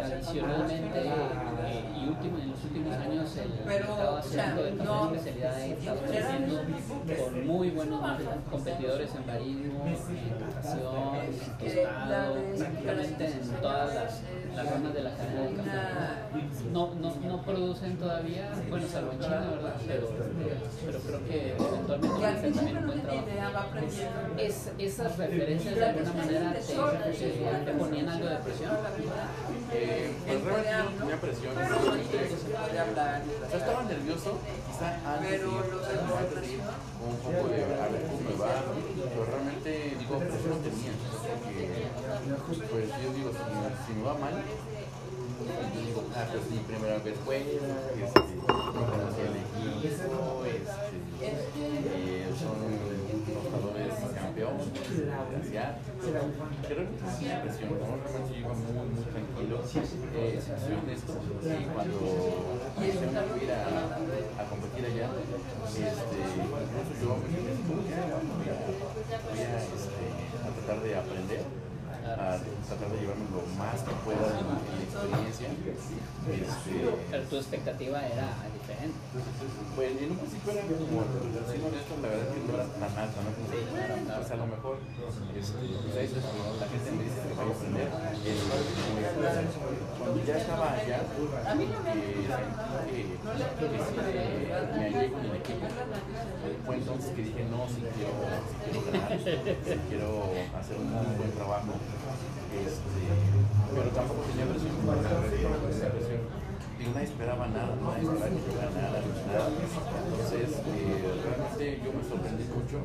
tradicionalmente 0.00 0.98
eh, 0.98 1.84
y 1.96 2.08
último, 2.08 2.38
en 2.38 2.50
los 2.50 2.64
últimos 2.64 2.94
años 2.94 3.36
el 3.36 3.66
mercado 3.66 4.16
asiático 4.16 4.62
de 4.62 4.72
café 4.72 5.14
especialidad 5.14 5.54
ha 5.54 5.66
estado 5.66 6.00
creciendo 6.02 6.62
con 7.16 7.46
muy 7.46 7.70
buenos 7.70 8.00
competidores 8.50 9.14
en 9.14 9.26
barismo, 9.26 9.86
en 9.86 10.40
natación, 10.40 11.14
en 11.16 11.38
tostado, 11.58 12.36
prácticamente 12.56 13.26
en 13.26 13.60
todas 13.60 13.94
las, 13.94 14.22
las 14.54 14.70
ramas 14.70 14.94
de 14.94 15.02
la 15.02 15.10
cadena 15.10 15.42
de 15.42 15.54
café. 15.54 16.27
No, 16.72 16.94
no, 16.94 17.14
no 17.14 17.42
producen 17.42 17.96
todavía, 17.96 18.50
bueno, 18.68 18.86
salvo 18.86 19.12
en 19.12 19.20
China, 19.20 19.48
¿verdad? 19.50 19.74
Pero, 19.86 20.08
pero 20.84 20.98
creo 21.00 21.24
que 21.26 21.52
eventualmente 21.56 22.08
van 22.08 22.24
a 22.24 22.38
hacer 22.38 22.52
también 22.52 22.76
un 22.78 22.86
buen 22.86 23.00
trabajo. 23.02 23.70
Es, 24.36 24.70
¿Esas 24.78 25.16
referencias 25.16 25.74
de 25.74 25.84
alguna 25.84 26.12
manera 26.12 26.52
te, 26.52 26.60
te 27.64 27.72
ponían 27.72 28.08
algo 28.08 28.28
de 28.28 28.36
presión? 28.36 28.70
Eh, 29.72 30.12
pues 30.26 30.42
realmente 30.44 30.72
no 30.76 31.00
tenía 31.00 31.20
presión. 31.20 31.54
Yo 33.50 33.56
estaba 33.56 33.82
nervioso, 33.84 34.38
quizá 34.68 35.14
antes 35.14 35.30
de 35.30 35.36
ir, 35.38 35.42
antes 36.18 36.40
de 36.40 36.46
ir 36.52 36.60
un 37.08 37.16
poco 37.24 37.48
de 37.48 37.64
a 37.64 37.88
ver 37.88 38.02
cómo 38.04 38.20
me 38.28 38.36
va, 38.36 38.52
pero 39.08 39.24
realmente 39.24 39.96
digo, 39.98 40.18
presión 40.18 40.50
no 40.50 40.56
tenía, 40.58 40.92
porque 42.46 42.66
pues 42.66 42.86
yo 43.02 43.12
digo, 43.14 43.30
si, 43.32 43.38
si 43.86 43.92
me 43.98 44.04
va 44.04 44.14
mal, 44.14 44.34
digo, 45.84 46.04
ah, 46.14 46.24
pues 46.30 46.50
mi 46.50 46.58
primera 46.58 46.98
vez 46.98 47.16
fuera, 47.24 47.44
este, 47.44 48.20
no 48.46 48.82
conocía 48.84 49.24
el 49.28 49.36
equipo, 49.38 50.44
este, 50.44 50.96
eh, 51.22 52.26
son 52.38 52.58
jugadores 53.28 53.94
campeones 54.14 54.68
de 54.72 55.58
Asia. 55.58 55.78
Creo 56.68 56.84
que 56.84 56.94
es 56.94 57.16
una 57.20 57.34
impresión, 57.34 57.68
¿no? 57.70 57.86
Realmente 57.98 58.30
yo 58.32 58.38
iba 58.38 58.54
muy, 58.54 58.88
muy 58.88 59.04
tranquilo. 59.08 59.56
Eh, 60.14 60.40
soy 60.40 60.74
honesto, 60.78 61.12
y 61.18 61.64
cuando 61.72 61.98
a 63.08 63.42
ir 63.42 63.50
a, 63.52 64.40
a 64.40 64.44
competir 64.48 64.82
allá, 64.86 65.06
este, 65.68 66.18
incluso 66.38 66.92
yo 67.00 67.10
me 67.18 67.28
que 67.28 67.66
voy 67.68 67.88
a, 67.92 68.14
voy 68.28 69.40
a, 69.42 69.58
este, 69.58 70.04
a 70.38 70.48
tratar 70.54 70.78
de 70.82 70.90
aprender 70.96 71.44
a 72.18 72.34
tratar 72.66 72.90
de 72.90 72.98
llevarme 72.98 73.30
lo 73.30 73.46
más 73.54 73.78
que 73.86 73.94
pueda 74.02 74.26
en, 74.34 74.50
en 74.50 74.82
experiencia. 74.82 75.54
Este, 75.54 76.74
Pero 77.10 77.22
tu 77.30 77.36
expectativa 77.36 78.02
era 78.02 78.34
diferente. 78.58 78.98
Pues 79.76 79.90
en 80.02 80.10
un 80.10 80.18
principio 80.18 80.52
era 80.52 80.66
como, 80.66 81.06
la 81.06 82.08
verdad 82.10 82.26
es 82.26 82.34
que 82.34 82.42
no 82.42 82.54
era 82.58 82.66
tan 82.74 82.92
alta, 82.98 83.18
¿no? 83.22 83.30
Como, 83.38 83.46
pues 83.54 84.30
a 84.30 84.36
lo 84.36 84.46
mejor, 84.50 84.82
este, 85.38 85.62
pues 85.62 85.94
ahí 85.94 86.10
la 86.58 86.66
gente 86.66 86.90
me 86.90 87.02
dice 87.06 87.22
que 87.22 87.34
vaya 87.38 87.48
a 87.48 87.54
aprender. 87.54 87.88
cuando 89.98 90.18
ya 90.26 90.36
estaba 90.36 90.72
allá, 90.74 90.98
eh, 90.98 91.06
que, 92.78 93.78
sí, 93.78 93.94
me 94.74 94.82
hallé 94.82 95.12
con 95.12 95.22
el 95.22 95.36
equipo. 95.38 95.66
Fue 96.66 96.74
entonces 96.76 97.14
que 97.14 97.22
dije, 97.22 97.46
no, 97.46 97.62
si 97.70 97.80
quiero, 97.94 98.10
si 98.42 98.54
quiero 98.58 98.80
ganar, 98.90 99.06
si 99.14 99.78
quiero 99.88 100.10
hacer 100.58 100.76
un 100.76 100.90
muy 100.92 101.14
buen 101.16 101.32
trabajo. 101.32 101.78
Pero 102.66 103.88
tampoco 103.94 104.20
tenía 104.26 104.46
presión, 104.50 104.74
presión. 104.82 106.22
Digo, 106.78 106.90
nadie 106.94 107.08
esperaba 107.08 107.46
nada, 107.48 107.74
nadie 107.74 108.02
esperaba 108.02 108.30
que 108.34 108.42
yo 108.42 108.54
ganara, 108.58 108.98
nada. 108.98 109.48
Entonces, 109.50 110.48
eh, 110.58 111.02
realmente 111.22 111.82
yo 111.84 111.90
me 111.92 112.02
sorprendí 112.02 112.44
mucho 112.50 112.78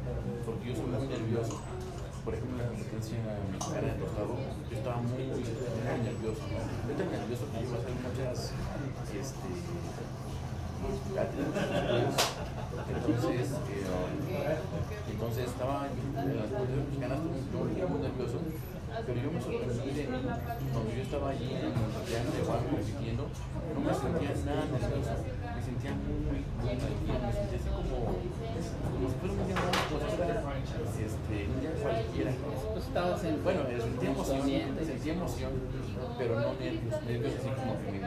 porque 0.46 0.64
yo 0.70 0.76
soy 0.76 0.88
muy 0.94 1.08
nervioso. 1.08 1.62
Por 2.26 2.34
ejemplo, 2.34 2.56
en 2.56 2.64
la 2.64 2.68
competencia 2.70 3.20
mexicana 3.52 3.88
de 3.94 4.00
tostado, 4.00 4.34
yo 4.70 4.78
estaba 4.78 4.98
muy, 5.02 5.24
muy 5.28 5.44
nervioso. 5.44 6.42
¿no? 6.48 6.62
Yo 6.62 6.94
tan 6.96 7.12
nervioso 7.12 7.44
que 7.52 7.58
yo 7.62 7.68
iba 7.68 7.78
a 7.78 7.82
hacer 7.82 7.94
muchas 8.00 8.54
este, 9.14 9.50
entonces, 12.90 13.52
eh, 13.72 14.58
entonces 15.12 15.46
estaba 15.48 15.88
en 15.88 16.38
las 16.38 16.50
competencias 16.52 16.88
mexicanas 16.88 17.20
muy, 17.24 17.40
muy 17.88 18.02
nervioso 18.02 18.40
pero 19.02 19.18
yo 19.18 19.32
me 19.32 19.42
sorprendí 19.42 19.90
de 19.90 20.04
mí, 20.06 20.18
cuando 20.72 20.92
yo 20.94 21.02
estaba 21.02 21.30
allí 21.30 21.50
en 21.50 21.74
ya 22.06 22.22
en 22.22 22.28
Taiwán 22.30 22.64
compitiendo, 22.70 23.26
no 23.74 23.80
me 23.82 23.94
sentía 23.94 24.30
nada 24.46 24.64
nervioso, 24.70 25.14
me 25.18 25.62
sentía 25.62 25.92
muy, 25.98 26.46
muy 26.62 26.78
tranquilo, 26.78 27.18
me 27.18 27.34
sentía 27.34 27.58
así 27.58 27.70
como, 27.74 28.14
como 28.14 29.06
si 29.10 29.16
fuera 29.18 29.34
un 29.34 29.42
día 29.50 29.58
más 30.46 30.62
este, 30.94 31.50
cualquiera. 31.82 32.32
Pues 32.74 32.86
estabas 32.86 33.24
en 33.24 33.44
bueno, 33.44 33.62
sentía 33.66 34.12
emoción, 34.12 34.42
sentía 34.86 35.14
emoción, 35.14 35.52
pero 36.18 36.40
no 36.40 36.54
nervios, 36.54 37.02
nervios 37.02 37.34
así 37.34 37.50
como 37.50 37.74
que 37.82 37.90
me 37.90 38.00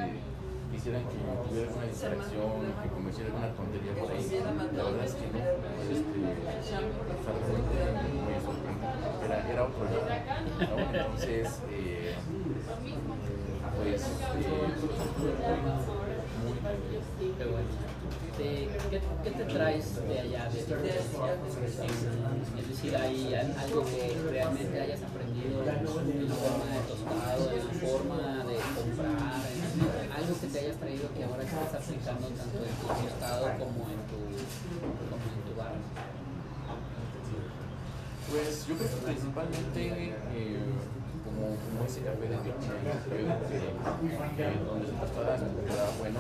quisieran 0.71 1.03
que 1.03 1.17
tuviera 1.49 1.71
una 1.73 1.87
distracción, 1.87 2.51
que 2.83 2.89
como 2.95 3.09
hiciera 3.11 3.29
alguna 3.31 3.51
tontería 3.59 3.93
por 3.99 4.11
ahí. 4.13 4.23
La 4.77 4.83
verdad 4.87 5.05
es 5.05 5.15
que 5.19 5.27
no, 5.27 5.39
pues, 5.67 5.99
este, 5.99 6.15
realmente 7.27 7.75
muy 8.23 8.39
sorprendente. 8.39 8.66
Era, 9.27 9.43
era 9.51 9.65
otro. 9.65 9.83
¿no? 9.85 9.99
Entonces, 10.95 11.61
eh, 11.73 12.15
pues, 13.77 14.03
eh, 18.39 18.69
¿Qué, 18.91 19.01
¿Qué, 19.25 19.31
te 19.31 19.45
traes 19.47 19.97
de 19.97 20.21
allá? 20.21 20.49
De, 20.51 20.77
de, 20.77 20.91
es 22.61 22.69
decir, 22.69 22.97
¿hay 22.97 23.35
algo 23.35 23.85
que 23.85 24.17
realmente 24.31 24.81
hayas 24.81 25.03
aprendido 25.03 25.61
en 25.61 25.67
la 25.67 26.35
forma 26.35 26.67
de 26.71 26.81
tostado, 26.87 27.51
en 27.51 27.67
la 27.67 27.73
forma 27.89 28.45
de 28.45 28.57
comprar, 28.77 29.41
algo 30.17 30.41
que 30.41 30.47
te 30.47 30.59
hayas 30.61 30.77
traído 30.77 31.09
que 31.15 31.25
ahora 31.25 31.43
estás 31.43 31.75
aplicando 31.75 32.29
tanto 32.29 32.59
en 32.63 32.75
tu 32.77 32.87
tostado 32.87 33.45
como 33.59 33.91
en 33.91 34.01
tu, 34.07 34.21
como 35.11 35.27
en 35.35 35.43
tu 35.49 35.59
bar? 35.59 35.75
Pues 38.31 38.67
yo 38.67 38.75
creo 38.77 38.91
que 38.91 38.97
principalmente 39.07 39.81
eh, 40.35 40.59
como, 41.23 41.55
como 41.55 41.87
ese 41.87 42.01
café 42.03 42.27
de 42.27 42.39
que 42.43 42.51
donde 44.67 44.87
se 44.87 44.93
tostadas 44.93 45.43
era 45.43 45.87
bueno, 45.99 46.19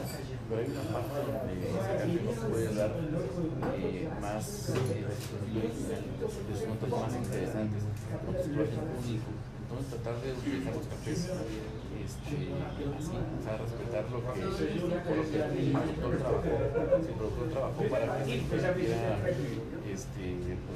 pero 0.49 0.61
hay 0.61 0.69
una 0.71 0.83
parte 0.95 1.19
donde 1.27 1.67
ese 1.67 1.83
café 1.83 2.07
nos 2.23 2.39
puede 2.47 2.75
dar 2.75 2.93
eh, 3.75 4.09
más 4.21 4.71
eh, 4.71 5.07
notas 6.69 6.91
más 6.91 7.15
interesantes, 7.17 7.83
notas 7.83 8.47
único. 8.47 9.31
Entonces 9.67 9.87
tratar 9.91 10.23
de 10.23 10.33
utilizar 10.33 10.75
los 10.77 10.87
cafés 10.87 11.27
este, 12.07 12.39
así, 12.95 13.11
o 13.11 13.51
respetar 13.59 14.05
lo 14.15 14.23
que, 14.23 14.39
el 14.39 14.79
productor 15.91 16.17
trabajó, 16.19 16.51
el 16.95 17.15
productor 17.19 17.49
trabajó 17.51 17.83
para 17.91 18.23
que 18.23 18.31
se 18.31 18.47
tuviera 18.47 19.19
este, 19.91 20.25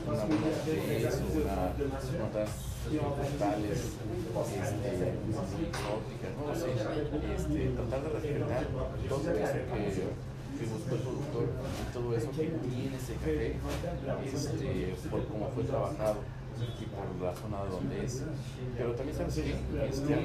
una 0.06 0.24
buena 0.26 0.48
acidez 0.50 1.22
o 1.22 1.30
una, 1.38 1.70
notas 2.18 2.50
frutales, 2.90 3.78
este, 3.78 4.98
exóticas, 5.30 6.32
no 6.34 6.50
sé, 6.50 6.68
este, 7.38 7.58
tratar 7.78 8.00
de 8.02 8.08
respetar 8.10 8.66
todo 9.08 9.22
eso 9.30 9.54
que 9.70 10.30
que 10.58 10.66
buscó 10.66 10.94
el 10.94 11.00
productor 11.00 11.46
y 11.46 11.92
todo 11.94 12.16
eso 12.16 12.30
que 12.32 12.52
tiene 12.68 12.96
ese 12.96 13.14
café 13.14 13.56
este, 14.26 15.08
por 15.08 15.24
cómo 15.28 15.48
fue 15.54 15.64
trabajado 15.64 16.39
y 16.80 16.84
por 16.86 17.06
la 17.22 17.34
zona 17.34 17.64
donde 17.64 18.04
es. 18.04 18.22
Pero 18.76 18.94
también 18.94 19.16
sabes 19.16 19.34
que 19.34 19.50
este, 19.50 19.60
con 19.60 20.12
el, 20.12 20.24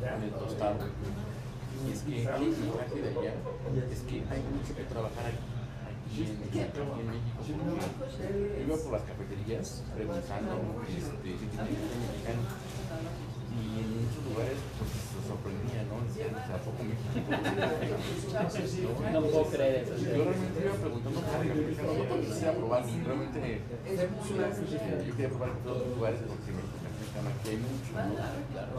con 0.00 0.22
el 0.22 0.30
tostado. 0.30 0.76
Y 1.86 1.92
es 1.92 2.00
que 2.02 2.26
algo 2.26 2.50
que 2.50 2.60
me 2.60 2.70
traje 2.72 3.02
de 3.02 3.08
allá 3.08 3.34
es 3.92 4.00
que 4.00 4.14
hay 4.14 4.42
mucho 4.48 4.74
que 4.76 4.84
trabajar 4.84 5.26
aquí. 5.26 5.56
Aquí 6.06 6.22
en, 6.22 6.70
en 6.70 7.06
México, 7.10 7.42
yo 7.44 8.62
iba 8.62 8.76
por 8.76 8.92
las 8.92 9.02
cafeterías 9.02 9.82
preguntando 9.94 10.80
este, 10.88 11.28
si 11.36 11.46
tienen 11.50 11.76
mexicano 11.76 12.42
y 13.56 13.80
en 13.80 13.88
muchos 14.00 14.22
lugares 14.28 14.58
pues, 14.78 14.92
sorprendía, 15.26 15.82
¿no? 15.90 15.94
Decían, 16.06 16.34
o 16.34 16.42
sea, 16.46 16.56
¿a 16.56 16.62
poco 16.62 16.80
México? 16.86 17.10
No 19.12 19.20
puedo 19.22 19.44
creer 19.50 19.74
eso. 19.82 19.94
Yo 19.96 20.24
realmente 20.24 20.58
iba 20.62 20.74
preguntando 20.78 21.20
por 21.20 21.44
no 21.44 22.04
porque 22.08 22.26
quisiera 22.26 22.52
probar, 22.52 22.82
realmente 22.86 23.60
yo 23.86 25.12
quería 25.16 25.28
probar 25.28 25.50
en 25.50 25.60
todos 25.64 25.78
los 25.86 25.96
lugares 25.96 26.20
que 26.20 26.52
México 26.52 26.76
café 26.86 26.90
mexicano, 26.96 27.28
aquí 27.34 27.48
hay 27.50 27.58
mucho, 27.58 27.90
¿no? 27.96 28.14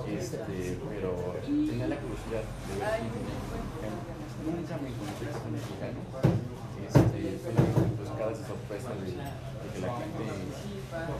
Este, 0.07 0.77
pero 0.89 1.11
tenía 1.43 1.87
la 1.87 1.97
curiosidad 1.97 2.43
de 2.43 2.73
ver. 2.79 3.03
Nunca 4.47 4.73
me 4.77 4.87
encontré 4.89 5.27
café 5.27 5.49
mexicano. 5.51 5.99
Este, 6.87 7.41
pues 7.43 8.09
cada 8.15 8.31
sorpresa 8.31 8.89
de, 8.95 9.11
de 9.11 9.67
que 9.73 9.79
la 9.83 9.91
gente 9.97 10.23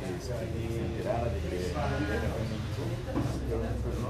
este, 0.08 0.32
se 0.32 0.80
enterara 0.80 1.28
de 1.28 1.40
que 1.44 1.58
café 1.76 2.40
en 2.40 2.50
México, 2.56 2.84
pero 3.50 3.60
pues 3.84 3.96
no, 4.00 4.10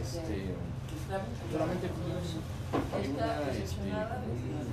este, 0.00 0.54
solamente 1.52 1.86
hay 1.88 3.06
una, 3.08 3.28
este, 3.52 3.80
un, 3.80 4.66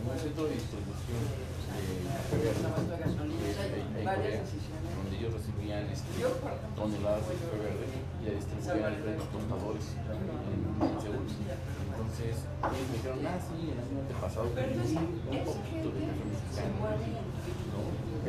un 0.00 0.18
centro 0.18 0.44
de 0.44 0.54
distribución 0.54 1.22
de 1.30 2.08
café 2.10 2.36
verde 2.40 2.60
que 2.60 3.50
es 3.50 3.58
ahí 3.60 3.80
en 3.80 4.04
Corea, 4.04 4.42
donde 4.96 5.14
ellos 5.16 5.32
recibían 5.32 5.84
este, 5.90 6.10
toneladas 6.76 7.24
de 7.28 7.34
café 7.40 7.56
verde 7.56 7.86
y 8.20 8.24
la 8.26 8.32
distribuían 8.36 8.84
a 8.84 8.96
diferentes 8.96 9.28
tostadores 9.30 9.86
en, 9.96 10.18
en 10.82 11.00
Seúl. 11.00 11.24
Entonces, 11.30 12.34
ellos 12.42 12.86
me 12.90 12.94
dijeron, 12.96 13.20
ah, 13.28 13.38
sí, 13.40 13.56
el 13.70 13.78
año 13.80 13.96
antepasado 14.00 14.46
un 14.50 14.56
poquito 15.44 15.88
de 15.94 16.00
café 16.10 16.24
mexicano, 16.26 16.74
¿no? 16.80 17.69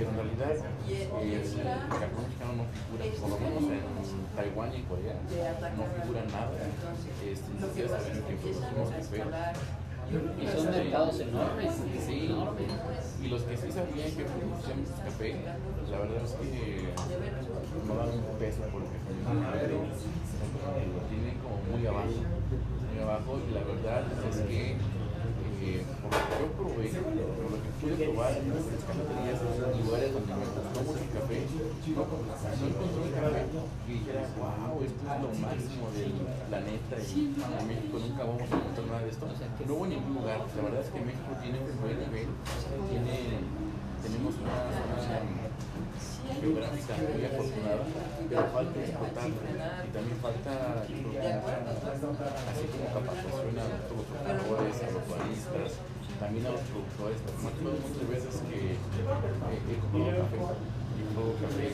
Pero 0.01 0.09
en 0.09 0.17
realidad, 0.17 0.65
eh, 0.89 1.09
el 1.21 1.45
café 1.45 2.09
mexicano 2.09 2.57
no 2.57 2.65
figura, 2.73 3.05
por 3.21 3.29
lo 3.29 3.37
menos 3.37 3.69
en 3.69 4.25
Taiwán 4.35 4.73
y 4.73 4.81
Corea, 4.89 5.13
no 5.77 5.85
figura 5.93 6.25
nada. 6.25 6.57
Este, 7.21 7.45
ni 7.53 7.61
siquiera 7.61 7.89
saben 8.01 8.23
que 8.25 8.33
producimos 8.33 8.89
café. 8.89 9.21
Y 10.41 10.47
son 10.49 10.65
mercados 10.71 11.19
enormes. 11.19 11.73
Sí, 12.01 12.33
y 13.21 13.27
los 13.27 13.43
que 13.43 13.55
sí 13.55 13.71
sabían 13.71 14.09
que 14.09 14.25
producíamos 14.25 14.89
café, 15.05 15.37
la 15.91 15.97
verdad 15.99 16.23
es 16.25 16.33
que 16.33 16.89
no 17.85 17.93
dan 17.93 18.09
un 18.09 18.37
peso 18.41 18.61
por 18.73 18.81
el 18.81 18.89
café 18.89 19.69
lo 19.69 21.01
tienen 21.13 21.37
como 21.45 21.61
muy 21.77 21.85
abajo, 21.85 22.09
muy 22.09 23.03
abajo, 23.03 23.37
y 23.37 23.53
la 23.53 23.61
verdad 23.69 24.01
es 24.27 24.37
que 24.49 24.71
eh, 25.61 25.85
por 26.01 26.09
lo 26.09 26.25
que 26.25 26.33
yo 26.41 26.49
probé, 26.57 26.89
pude 27.81 27.97
probar 27.97 28.37
en 28.37 28.53
las 28.53 28.61
cafeterías, 28.85 29.41
en 29.41 29.81
lugares 29.81 30.13
donde 30.13 30.33
gustó 30.37 30.61
mucho 30.85 31.01
el 31.01 31.09
café, 31.17 31.37
no, 31.97 32.05
encontré 32.05 33.01
un 33.01 33.13
café 33.17 33.41
que 33.49 33.93
dijera, 33.93 34.21
wow, 34.37 34.77
esto 34.85 35.01
es 35.01 35.17
lo 35.17 35.29
máximo 35.41 35.85
del 35.97 36.13
planeta 36.45 36.95
y 37.01 37.33
en 37.41 37.65
México 37.65 37.97
nunca 37.97 38.21
vamos 38.21 38.45
a 38.45 38.53
encontrar 38.53 38.85
nada 38.85 39.01
de 39.01 39.09
esto. 39.09 39.25
No 39.65 39.73
hubo 39.73 39.85
ningún 39.89 40.13
lugar, 40.13 40.45
la 40.45 40.61
verdad 40.61 40.81
es 40.85 40.93
que 40.93 41.01
México 41.01 41.31
tiene 41.41 41.57
un 41.57 41.73
buen 41.81 41.97
nivel, 41.97 42.29
tiene, 42.85 43.17
tenemos 44.05 44.33
una 44.37 44.57
zona 44.77 45.41
geográfica 46.37 46.93
muy 47.01 47.25
afortunada, 47.25 47.81
pero 48.29 48.45
falta 48.53 48.77
exportar 48.77 49.25
y 49.25 49.89
también 49.89 50.17
falta 50.21 50.85
así 50.85 51.01
como 51.01 51.17
capacitación 52.93 53.57
a 53.57 53.65
los 53.65 53.81
productores, 53.89 54.75
a 54.85 54.89
los 54.93 55.03
baristas, 55.09 55.81
también 56.21 56.45
a 56.45 56.51
los 56.53 56.61
productores. 56.69 57.17
Acuerdo 57.25 57.81
muchas 57.81 58.05
veces 58.05 58.33
que 58.45 58.77
eh, 58.77 58.77
he 58.77 59.75
comprado 59.81 60.21
café 60.21 60.53
y 60.93 61.03
pruebo 61.17 61.33
café 61.41 61.65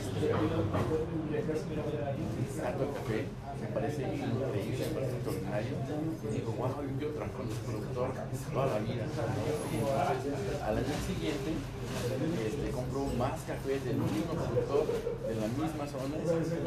saco 2.48 2.82
el 2.82 2.92
café, 2.96 3.28
me 3.60 3.68
parece 3.68 4.02
increíble, 4.02 4.88
me 4.88 4.94
parece 4.96 5.14
extraordinario. 5.20 5.74
Y 6.24 6.32
digo, 6.32 6.52
wow, 6.56 6.80
yo 6.98 7.08
trabajar 7.12 7.36
con 7.36 7.46
este 7.46 7.62
productor 7.68 8.08
toda 8.52 8.66
la 8.66 8.78
vida. 8.80 9.04
Y 9.04 9.76
entonces, 9.76 10.62
al 10.64 10.74
año 10.80 10.96
siguiente, 11.06 11.50
este, 12.48 12.72
compro 12.88 13.16
más 13.16 13.40
café 13.42 13.80
del 13.80 13.96
mismo 13.96 14.32
productor, 14.32 14.86
de 15.28 15.34
la 15.34 15.48
misma 15.48 15.86
zona, 15.86 16.16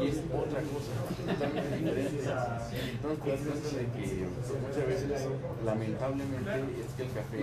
y 0.02 0.08
es 0.08 0.18
otra 0.30 0.60
cosa, 0.62 0.92
totalmente 1.26 1.76
diferente. 1.78 2.24
Entonces 2.92 3.74
de 3.74 3.86
que 3.86 4.26
muchas 4.60 4.86
veces, 4.86 5.28
lamentablemente, 5.64 6.54
es 6.80 6.92
que 6.96 7.02
el 7.02 7.12
café 7.12 7.38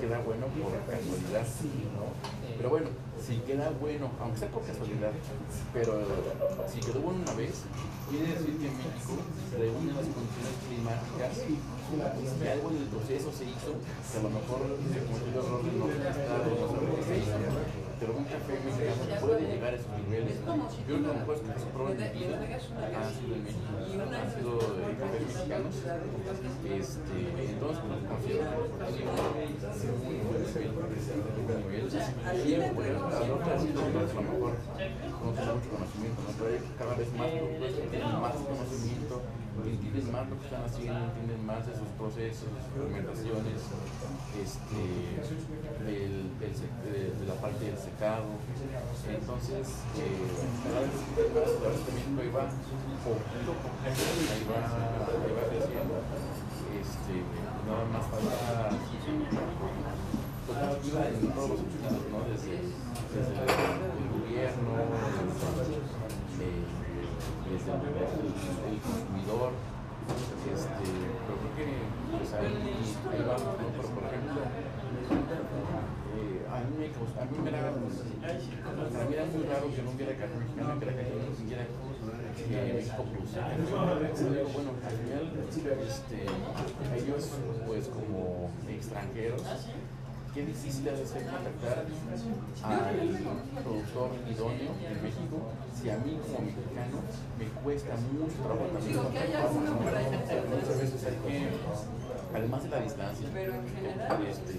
queda 0.00 0.18
bueno 0.20 0.46
por 0.46 0.72
casualidad, 0.86 1.46
¿no? 1.94 2.06
Pero 2.56 2.70
bueno, 2.70 2.88
si 3.20 3.36
queda 3.38 3.70
bueno, 3.80 4.10
aunque 4.20 4.38
sea 4.38 4.48
por 4.48 4.62
casualidad, 4.64 5.12
pero 5.72 6.00
si 6.72 6.80
quedó 6.80 7.00
bueno 7.00 7.20
una 7.22 7.34
vez, 7.34 7.62
quiere 8.10 8.26
decir 8.34 8.58
que 8.58 8.68
en 8.68 8.76
México 8.78 9.14
se 9.50 9.56
reúnen 9.58 9.96
las 9.96 10.08
condiciones 10.10 10.56
climáticas 10.66 11.32
y 11.46 12.46
algo 12.48 12.70
en 12.70 12.76
el 12.76 12.88
proceso 12.88 13.28
se 13.32 13.44
hizo 13.44 13.76
que 13.76 14.18
a 14.18 14.22
lo 14.22 14.30
mejor 14.30 14.60
se 14.92 15.04
cometió 15.04 15.40
error 15.42 15.60
de 15.62 15.72
no 15.76 15.86
no. 18.02 18.12
Pero 18.12 18.18
un 18.18 18.24
café 18.24 18.58
mexicano 18.64 19.20
puede 19.20 19.46
llegar 19.46 19.72
a 19.72 19.76
esos 19.76 19.92
niveles. 19.98 20.34
Yo 20.88 20.98
lo 20.98 21.14
mejor 21.14 21.38
que 21.38 21.50
he 21.50 21.66
probado 21.70 21.94
en 21.94 22.00
mi 22.02 22.18
vida 22.18 22.34
ha 22.34 22.60
sido 23.14 23.34
en 23.34 23.42
México, 23.44 23.78
mexicanos. 25.22 25.76
Este, 26.62 27.18
entonces, 27.52 27.82
pues, 27.82 28.26
que 28.26 28.42
muy 30.02 30.18
buen 30.26 30.42
nivel. 30.42 31.86
Y 32.42 32.74
bueno, 32.74 32.98
a 33.06 33.20
lo 33.20 33.36
mejor 33.38 33.54
no 33.54 33.62
tienen 33.62 33.86
mucho 35.22 35.70
conocimiento, 35.70 36.20
¿no? 36.22 36.32
cada 36.78 36.94
vez 36.96 37.08
más 37.14 37.30
que 37.30 37.98
más 38.02 38.34
conocimiento, 38.34 39.14
entienden 39.60 40.12
más 40.12 40.28
lo 40.28 40.38
que 40.38 40.44
están 40.44 40.64
haciendo, 40.64 40.98
entienden 41.12 41.44
más 41.46 41.66
de 41.66 41.74
sus 41.76 41.88
procesos, 42.00 42.48
de 42.48 42.60
sus 42.64 42.72
fermentaciones, 42.72 43.60
este, 44.40 44.82
del, 45.84 46.32
de, 46.40 47.26
la 47.26 47.34
parte 47.34 47.64
del 47.64 47.76
secado. 47.76 48.32
Entonces, 49.08 49.68
eh, 50.00 50.24
México 51.92 52.20
ahí 52.20 52.30
va 52.32 52.48
ahí 52.48 54.44
va, 54.48 54.58
ahí 54.64 55.32
va 55.36 55.44
creciendo. 55.48 56.00
Este, 56.72 57.14
nada 57.68 57.84
más 57.92 58.08
ayuda 60.52 61.08
en 61.08 61.32
todos 61.32 61.50
los 61.50 61.58
sentidos, 61.60 61.92
¿no? 62.10 62.18
Desde, 62.28 62.58
desde 63.12 63.32
el 63.32 64.08
gobierno, 64.10 64.72
eh, 66.40 66.81
desde 67.52 67.68
el, 67.68 67.84
el, 68.72 68.80
consumidor, 68.80 69.52
este, 70.48 70.88
pero 70.88 71.36
creo 71.36 71.52
que 71.52 71.84
pues 72.16 72.32
ahí, 72.32 72.80
ahí 73.12 73.20
vamos, 73.28 73.60
¿no? 73.60 73.68
Pero 73.76 73.92
por 73.92 74.08
ejemplo, 74.08 74.40
eh, 74.40 76.48
a 76.48 76.64
mí 76.64 76.72
me 76.80 76.88
a 76.88 77.28
mí 77.28 77.36
me 77.44 77.52
era, 77.52 77.68
para 77.68 79.04
mí 79.04 79.12
era 79.12 79.28
muy 79.28 79.44
raro 79.44 79.68
que 79.68 79.84
no 79.84 79.92
hubiera 79.92 80.16
café 80.16 80.32
mexicano, 80.32 80.80
que 80.80 80.86
la 80.86 80.92
gente 80.92 81.12
no 81.12 81.28
sintiera 81.36 81.66
que 81.66 81.72
México 82.72 83.04
produciera 83.04 83.50
digo, 83.52 84.48
bueno, 84.56 84.72
al 84.80 84.96
final, 84.96 85.28
este, 85.44 86.24
ellos, 86.96 87.36
pues 87.66 87.84
como 87.88 88.48
extranjeros, 88.68 89.42
qué 90.34 90.46
difícil 90.46 90.88
ha 90.88 90.92
de 90.92 91.06
ser 91.06 91.26
contactar 91.26 91.84
al 92.64 92.86
productor 93.62 94.10
idóneo 94.30 94.72
en 94.80 95.02
México 95.02 95.36
si 95.76 95.90
a 95.90 95.96
mí 95.98 96.18
como 96.22 96.40
mexicano 96.40 96.98
me 97.38 97.44
cuesta 97.60 97.94
mucho 97.96 98.36
trabajo 98.40 98.66
también 98.72 98.96
contactar 98.98 100.44
muchas 100.48 100.80
veces 100.80 101.04
hay 101.04 101.16
que 101.16 101.48
además 102.34 102.62
de 102.62 102.68
la 102.70 102.80
distancia 102.80 103.28
este, 103.28 104.52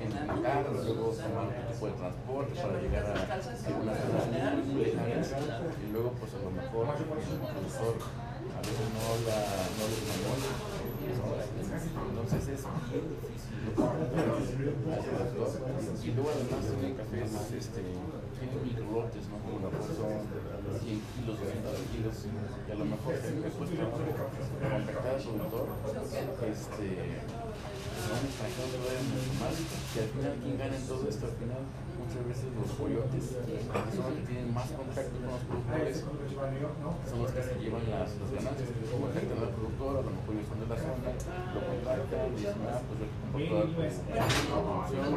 en 0.00 0.12
el 0.12 0.42
carro, 0.42 0.72
luego 0.72 1.12
tomar 1.12 1.46
un 1.48 1.72
tipo 1.72 1.86
de 1.86 1.92
transporte 1.92 2.60
para 2.60 2.80
llegar 2.80 3.04
a 3.04 3.12
algunas 3.12 3.98
zonas 3.98 4.66
muy, 4.66 4.84
lejanas 4.84 5.32
y 5.80 5.92
luego 5.92 6.10
pues 6.20 6.34
a 6.34 6.38
lo 6.44 6.50
mejor 6.50 6.88
el 6.96 7.04
productor 7.04 7.94
a 8.50 8.60
veces 8.60 8.86
no 8.92 9.00
habla, 9.00 9.36
no 9.76 9.84
habla 9.84 9.96
español 9.96 10.79
entonces 11.10 12.48
es 12.48 12.62
bien 12.90 13.06
difícil 13.10 13.54
y 16.04 16.10
luego 16.14 16.30
además 16.30 16.62
tienen 16.70 16.96
cafés 16.96 17.30
este, 17.56 17.82
tienen 17.82 18.62
micro 18.64 18.86
lotes 18.92 19.28
¿no? 19.28 19.36
como 19.42 19.58
la 19.60 19.70
son 19.74 20.22
100 20.80 21.00
kilos, 21.16 21.34
200 21.40 21.72
kilos 21.92 22.14
y 22.26 22.70
a 22.70 22.74
lo 22.74 22.84
mejor 22.84 23.14
a 23.14 23.30
me 23.30 23.50
cuesta 23.50 23.82
contactar 23.90 25.14
al 25.14 25.22
productor 25.22 25.66
este, 26.46 26.86
no, 28.00 28.16
un 28.16 28.24
extranjero 28.24 28.80
vayan 28.80 29.06
mucho 29.12 29.32
más, 29.38 29.54
y 29.60 29.98
al 30.00 30.08
final, 30.08 30.34
¿quién 30.40 30.56
gana 30.58 30.76
en 30.76 30.86
todo 30.86 31.04
esto? 31.08 31.26
Al 31.26 31.36
final, 31.36 31.62
muchas 32.20 32.44
veces 32.44 32.52
los 32.52 32.70
coyotes, 32.76 33.24
que 33.46 33.96
son 33.96 34.04
los 34.04 34.14
que 34.14 34.24
tienen 34.28 34.52
más 34.52 34.68
contacto 34.70 35.16
con 35.16 35.32
los 35.32 35.40
productores, 35.48 35.96
son 36.00 37.22
los 37.22 37.32
que 37.32 37.42
se 37.42 37.54
llevan 37.60 37.84
las, 37.90 38.10
las 38.20 38.30
ganancias. 38.30 38.68
Como 38.90 39.08
el 39.08 39.12
gente 39.14 39.34
del 39.34 39.48
productor, 39.56 39.96
a 39.96 40.02
lo 40.04 40.10
mejor 40.10 40.30
ellos 40.36 40.48
son 40.48 40.60
de 40.60 40.66
la 40.68 40.76
zona, 40.76 41.08
lo 41.54 41.60
contactan, 41.64 42.36
dicen, 42.36 42.60
ah, 42.68 42.80
pues 42.84 42.96
yo 43.00 43.06
compro 43.08 43.40
toda 43.48 43.62
tu 43.64 43.72
producción, 43.72 45.16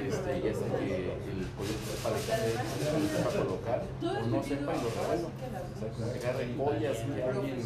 este, 0.00 0.30
y 0.40 0.48
hasta 0.48 0.66
que 0.80 1.12
el 1.20 1.44
coyote 1.60 1.84
sepa 1.84 2.08
de 2.10 2.56
lo 2.56 3.08
sepa 3.10 3.30
colocar, 3.36 3.80
o 4.00 4.26
no 4.26 4.38
sepa 4.42 4.70
y 4.72 4.80
lo 4.80 4.88
revela. 4.96 5.28
O 5.60 5.76
sea, 5.76 6.12
que 6.12 6.18
agarren 6.20 6.56
joyas 6.56 6.98
que 7.04 7.22
alguien 7.22 7.58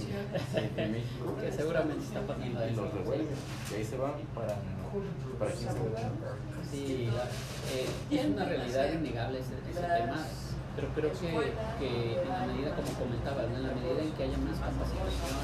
en 0.77 0.93
México 0.93 1.37
Que 1.41 1.53
seguramente 1.53 2.05
está 2.05 2.20
pasando 2.27 2.66
y 2.66 2.75
los 2.75 2.95
revuelve. 2.95 3.24
Se 3.95 4.01
van 4.03 4.18
para, 4.34 4.55
para 5.38 5.51
quién 5.55 5.70
se 5.70 6.66
Sí, 6.74 7.09
eh, 7.70 7.86
es 8.11 8.26
una 8.26 8.45
realidad 8.45 8.92
innegable 8.92 9.38
ese, 9.38 9.55
ese 9.70 9.86
tema, 9.86 10.18
pero 10.74 10.88
creo 10.97 11.12
que, 11.12 11.30
que 11.78 12.18
en 12.20 12.28
la 12.28 12.42
medida, 12.51 12.74
como 12.74 12.90
comentabas, 12.99 13.47
¿no? 13.51 13.57
en 13.59 13.62
la 13.62 13.74
medida 13.74 14.03
en 14.03 14.11
que 14.18 14.22
haya 14.24 14.38
más 14.38 14.59
capacitación 14.59 15.38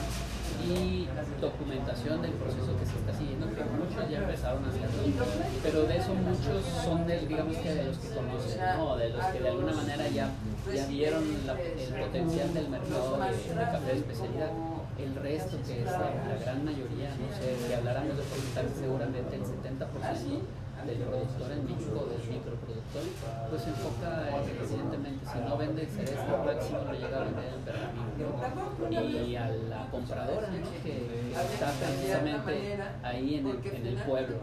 y 0.67 1.07
documentación 1.41 2.23
del 2.23 2.33
proceso 2.33 2.75
que 2.75 2.87
se 2.87 2.99
está 2.99 3.13
siguiendo, 3.17 3.47
que 3.55 3.63
muchos 3.63 4.11
ya 4.11 4.19
empezaron 4.19 4.65
a 4.65 4.69
hacerlo, 4.69 5.25
pero 5.63 5.83
de 5.87 5.97
eso 5.97 6.15
muchos 6.15 6.65
son 6.85 7.07
de, 7.07 7.21
digamos 7.27 7.57
que 7.57 7.73
de 7.75 7.85
los 7.85 7.99
que 7.99 8.09
conocen, 8.09 8.61
¿no? 8.77 8.97
de 8.97 9.09
los 9.11 9.25
que 9.27 9.39
de 9.39 9.49
alguna 9.49 9.73
manera 9.73 10.09
ya, 10.09 10.31
ya 10.75 10.87
vieron 10.87 11.23
la- 11.47 11.61
el 11.61 11.95
potencial 12.03 12.53
del 12.53 12.69
mercado 12.69 13.17
de, 13.21 13.31
de 13.31 13.55
café 13.71 13.87
de 13.87 13.99
especialidad. 13.99 14.51
El 15.05 15.15
resto, 15.15 15.57
que 15.67 15.81
es 15.81 15.87
la, 15.87 16.13
gran 16.45 16.65
mayoría, 16.65 17.11
no 17.17 17.29
sé, 17.37 17.57
si 17.67 17.73
habláramos 17.73 18.17
de 18.17 18.23
porcentaje, 18.25 18.69
seguramente 18.79 19.37
el 19.37 19.43
70% 19.43 20.43
del 20.87 20.99
productor 20.99 21.53
en 21.53 21.65
México, 21.65 22.09
del 22.11 22.23
microproductor, 22.29 23.03
pues 23.51 23.63
se 23.63 23.71
enfoca 23.71 24.29
evidentemente, 24.47 25.27
si 25.27 25.39
no 25.39 25.57
vende 25.57 25.87
cereza, 25.87 26.43
máximo 26.45 26.79
lo 26.85 26.93
llega 26.93 27.17
a 27.17 27.25
vender 27.25 27.45
el 27.55 27.61
pergamino. 27.61 28.11
Y 28.91 29.37
a 29.37 29.49
la 29.49 29.87
compradora, 29.91 30.49
que, 30.83 31.33
está 31.55 31.73
precisamente 31.73 32.79
ahí 33.03 33.37
en 33.37 33.47
el, 33.47 33.67
en 33.67 33.87
el 33.87 33.97
pueblo, 33.97 34.37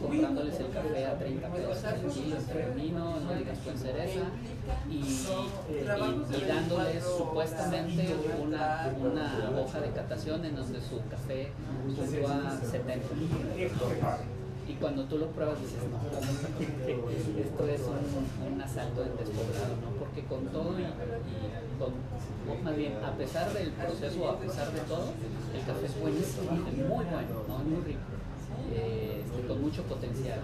comprándoles 0.00 0.60
el 0.60 0.70
café 0.70 1.06
a 1.06 1.18
30 1.18 1.48
pesos 1.48 1.84
el 1.84 2.10
kilo, 2.10 2.36
el 2.36 2.44
pergamino, 2.44 3.20
no 3.20 3.34
digas 3.34 3.58
con 3.58 3.76
cereza, 3.76 4.20
y, 4.88 4.96
y, 4.96 6.46
dándoles 6.46 7.04
supuestamente 7.04 8.14
una, 8.40 8.92
una 9.00 9.60
hoja 9.60 9.80
de 9.80 9.90
catación 9.90 10.44
en 10.44 10.56
donde 10.56 10.80
su 10.80 11.00
café 11.08 11.52
puntúa 11.96 12.58
70. 12.70 13.06
Y 14.70 14.74
cuando 14.74 15.04
tú 15.04 15.18
lo 15.18 15.26
pruebas 15.28 15.58
dices, 15.60 15.82
no, 15.90 15.98
esto 17.42 17.66
es 17.66 17.80
un, 17.82 18.54
un 18.54 18.60
asalto 18.62 19.00
del 19.02 19.16
despoblado, 19.16 19.74
¿no? 19.82 19.90
Porque 19.98 20.22
con 20.24 20.46
todo 20.46 20.78
y, 20.78 20.82
y 20.82 21.78
con, 21.78 21.90
o 21.90 22.62
más 22.62 22.76
bien, 22.76 22.94
a 23.04 23.12
pesar 23.16 23.52
del 23.52 23.70
proceso, 23.72 24.28
a 24.30 24.38
pesar 24.38 24.70
de 24.72 24.80
todo, 24.82 25.12
el 25.54 25.62
café 25.66 25.86
es 25.86 26.00
buenísimo, 26.00 26.52
es 26.68 26.76
muy 26.76 27.04
bueno, 27.04 27.42
¿no? 27.48 27.58
muy 27.58 27.82
rico, 27.84 28.00
eh, 28.72 29.22
este, 29.26 29.46
con 29.48 29.60
mucho 29.60 29.82
potencial. 29.84 30.38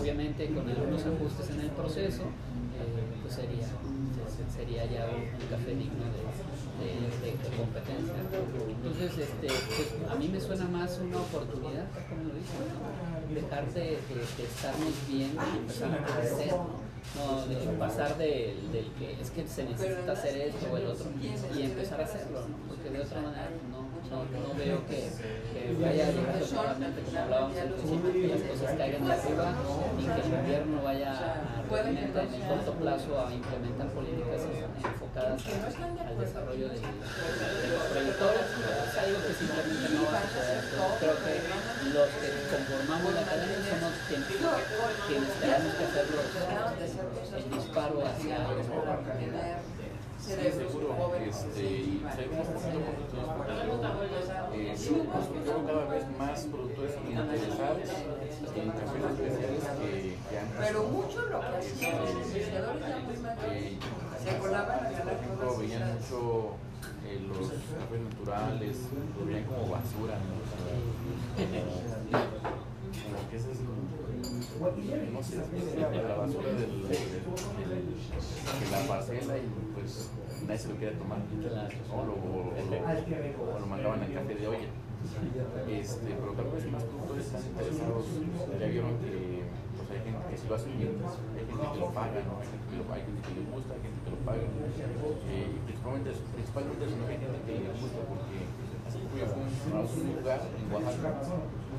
Obviamente 0.00 0.46
con 0.54 0.68
algunos 0.68 1.02
ajustes 1.04 1.50
en 1.50 1.60
el 1.60 1.70
proceso, 1.70 2.22
eh, 2.22 3.18
pues 3.22 3.34
sería, 3.34 3.66
se- 3.66 4.46
sería 4.58 4.84
ya 4.86 5.06
un, 5.10 5.22
un 5.26 5.46
café 5.50 5.74
digno 5.74 6.04
de, 6.06 6.22
de- 6.82 7.14
de- 7.22 7.38
de 7.38 7.56
competencia. 7.56 8.14
Entonces, 8.68 9.10
este, 9.18 9.46
pues, 9.46 10.10
a 10.10 10.14
mí 10.16 10.28
me 10.28 10.40
suena 10.40 10.64
más 10.66 10.98
una 10.98 11.18
oportunidad, 11.18 11.86
como 12.08 12.22
lo 12.24 12.34
dices, 12.34 12.58
¿no? 12.72 13.34
dejar 13.34 13.64
de, 13.72 13.82
de- 13.82 14.44
estarnos 14.44 14.92
bien 15.08 15.30
y 15.36 15.58
empezar 15.58 15.90
a 15.92 16.04
crecer, 16.04 16.48
¿no? 16.52 16.82
No, 17.16 17.46
de 17.46 17.56
pasar 17.78 18.16
del, 18.16 18.72
del 18.72 18.86
que 18.98 19.20
es 19.20 19.30
que 19.30 19.46
se 19.46 19.64
necesita 19.64 20.12
hacer 20.12 20.36
esto 20.36 20.66
o 20.72 20.76
el 20.76 20.86
otro 20.86 21.06
y 21.54 21.62
empezar 21.62 22.00
a 22.00 22.04
hacerlo, 22.04 22.40
porque 22.68 22.90
de 22.90 23.00
otra 23.00 23.20
manera 23.20 23.48
pues, 23.50 24.10
no, 24.10 24.24
no 24.48 24.54
veo 24.58 24.86
que, 24.86 25.08
que 25.62 25.72
vaya 25.78 26.06
como 26.10 27.18
hablábamos 27.22 27.56
al 27.58 27.68
principio, 27.70 28.12
que 28.12 28.28
las 28.28 28.42
cosas 28.42 28.70
caigan 28.76 29.04
de 29.06 29.12
arriba 29.12 29.46
y 29.98 30.04
que 30.04 30.20
el 30.20 30.30
gobierno 30.32 30.82
vaya 30.82 31.12
realmente 31.70 32.18
en 32.20 32.34
el 32.34 32.42
corto 32.48 32.72
plazo 32.82 33.10
a 33.16 33.32
implementar 33.32 33.88
políticas 33.94 34.42
enfocadas 34.42 35.40
al 35.42 36.18
desarrollo 36.18 36.66
de, 36.68 36.76
de 36.82 37.66
los 37.70 37.84
productores. 37.94 38.46
Es 38.52 38.94
algo 38.98 39.18
que 39.22 39.32
simplemente 39.32 39.86
no 39.94 40.02
va 40.10 40.18
a 40.18 40.26
suceder. 40.26 40.62
Creo 40.98 41.16
que 41.22 41.34
los 41.94 42.10
que 42.18 42.28
conformamos 42.50 43.10
la 43.14 43.22
cadena 43.22 43.56
somos 43.70 43.92
quienes, 44.08 44.28
quienes 45.06 45.32
tenemos 45.38 45.72
que 45.78 45.84
hacer 45.84 46.06
los, 46.10 46.26
el 47.38 47.46
disparo 47.50 47.96
hacia 48.02 48.36
Sí, 48.42 49.71
seguro. 50.22 51.12
Este, 51.26 51.62
y 51.62 52.04
seguimos 52.14 52.46
preparamos. 52.46 53.82
Eh, 54.54 54.76
yo, 54.78 54.94
pues, 55.04 55.26
cada 55.66 55.84
vez 55.86 56.04
más 56.18 56.40
productores 56.44 56.94
interesados 57.04 57.88
en 58.54 58.70
cafés 58.70 59.04
especiales 59.10 59.64
que, 59.80 60.16
que 60.28 60.38
antes. 60.38 60.58
Pero 60.60 60.80
mucho 60.84 61.18
lo 61.22 61.40
que 61.40 61.46
hacían 61.46 61.98
los 61.98 62.10
iniciadores 62.10 62.82
ya 62.88 62.98
muy 62.98 63.16
mayores 63.16 63.62
Eh, 63.62 63.78
se 64.22 64.38
colaban 64.38 64.78
a 64.78 64.88
por 64.88 64.98
ganar 64.98 65.14
ejemplo, 65.14 65.46
todas 65.46 65.58
veían 65.58 65.94
mucho 65.94 66.18
eh, 67.06 67.20
los 67.26 67.38
cafés 67.38 68.00
naturales, 68.00 68.76
lo 69.18 69.26
veían 69.26 69.44
como 69.44 69.68
basura, 69.68 70.14
¿no? 70.22 70.34
Como, 73.02 73.30
que 73.30 73.36
ese 73.36 73.52
es 73.52 73.58
no 74.62 75.22
sé, 75.22 75.38
es 75.38 75.74
la, 75.74 75.90
la 75.90 76.14
basura 76.14 76.52
de 76.52 76.66
la 78.70 78.78
parcela 78.86 79.36
y 79.36 79.48
pues 79.74 80.10
nadie 80.46 80.58
se 80.58 80.68
lo 80.68 80.76
quiere 80.76 80.94
tomar. 80.94 81.18
O 81.90 82.04
lo, 82.06 82.12
o, 82.12 82.54
lo, 83.58 83.66
mandaban 83.66 84.02
al 84.02 84.12
café 84.14 84.34
de 84.36 84.46
olla. 84.46 84.70
Este, 85.68 86.14
pero 86.14 86.34
cada 86.36 86.48
vez 86.54 86.70
más 86.70 86.84
productores 86.84 87.26
están 87.26 87.42
interesados, 87.42 88.06
ya 88.60 88.66
vieron 88.70 88.94
que 89.02 89.42
pues, 89.74 89.90
hay 89.90 89.98
gente 90.06 90.22
que 90.30 90.36
sí 90.38 90.46
lo 90.46 90.54
hace 90.54 90.70
bien, 90.78 90.94
hay 90.94 91.42
gente 91.42 91.58
que 91.58 91.80
lo 91.82 91.90
paga, 91.90 92.22
hay, 92.22 93.02
gente 93.02 93.18
que 93.26 93.34
le 93.34 93.42
gusta, 93.50 93.74
hay 93.74 93.82
gente 93.82 93.98
que 93.98 94.10
lo 94.14 94.18
paga, 94.22 94.46
eh, 94.46 95.50
y 95.50 95.58
principalmente, 95.66 96.14
principalmente 96.38 96.86
hay 96.86 97.18
gente 97.18 97.34
que 97.42 97.66
le 97.66 97.74
gusta, 97.82 97.98
porque 98.06 98.46
hace 98.86 99.02
poco 99.02 99.14
yo 99.18 99.26
fui 99.26 99.42
a 99.74 99.82
un, 99.82 99.90
un 99.90 100.14
lugar 100.22 100.38
en 100.46 100.70
Oaxaca, 100.70 101.10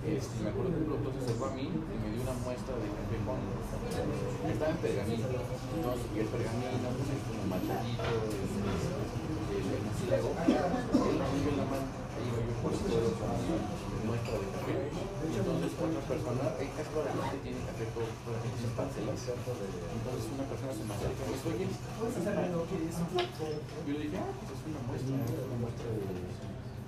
este, 0.03 0.43
me 0.43 0.49
acuerdo 0.51 0.75
que 0.75 0.83
un 0.83 0.87
productor 0.91 1.15
se 1.15 1.19
acercó 1.23 1.45
a 1.47 1.55
mí 1.55 1.63
y 1.63 1.95
me 1.95 2.11
dio 2.11 2.27
una 2.27 2.35
muestra 2.43 2.75
de 2.75 2.91
café 2.91 3.15
con, 3.23 3.39
estaba 3.39 4.71
en 4.75 4.79
pergamino, 4.83 5.27
entonces, 5.31 6.07
el 6.11 6.27
pergamino 6.27 6.87
pues, 6.91 7.07
es 7.07 7.21
como 7.23 7.43
machadito, 7.47 8.03
es, 8.03 8.51
es, 8.51 8.83
es, 8.83 9.63
el 9.63 9.79
murciélago, 9.79 10.29
él 10.35 11.15
me 11.23 11.39
dio 11.39 11.55
la 11.55 11.67
mano, 11.71 11.87
ahí 11.87 12.25
iba 12.27 12.39
yo 12.43 12.51
por 12.59 12.75
mi 12.75 14.03
muestra 14.03 14.35
de 14.43 14.47
café, 14.51 14.75
entonces 14.91 15.71
otra 15.71 16.03
persona, 16.03 16.51
hay 16.59 16.67
casi 16.75 16.89
toda 16.91 17.07
la 17.07 17.23
gente 17.31 17.39
tiene 17.47 17.63
café 17.63 17.87
por, 17.95 18.03
en 18.03 18.71
parcelas, 18.75 19.23
entonces 19.23 20.23
una 20.35 20.45
persona 20.51 20.71
se 20.75 20.83
me 20.83 20.93
acerca 20.99 21.15
y 21.15 21.31
me 21.31 21.39
dice, 21.39 21.47
oye. 21.47 21.67
Yo 23.87 23.93
le 23.95 24.03
dije, 24.03 24.19
ah, 24.19 24.35
pues 24.35 24.51
es 24.51 24.67
una 24.67 24.83
muestra, 24.83 25.15
es 25.15 25.47
una 25.47 25.59
muestra 25.63 25.87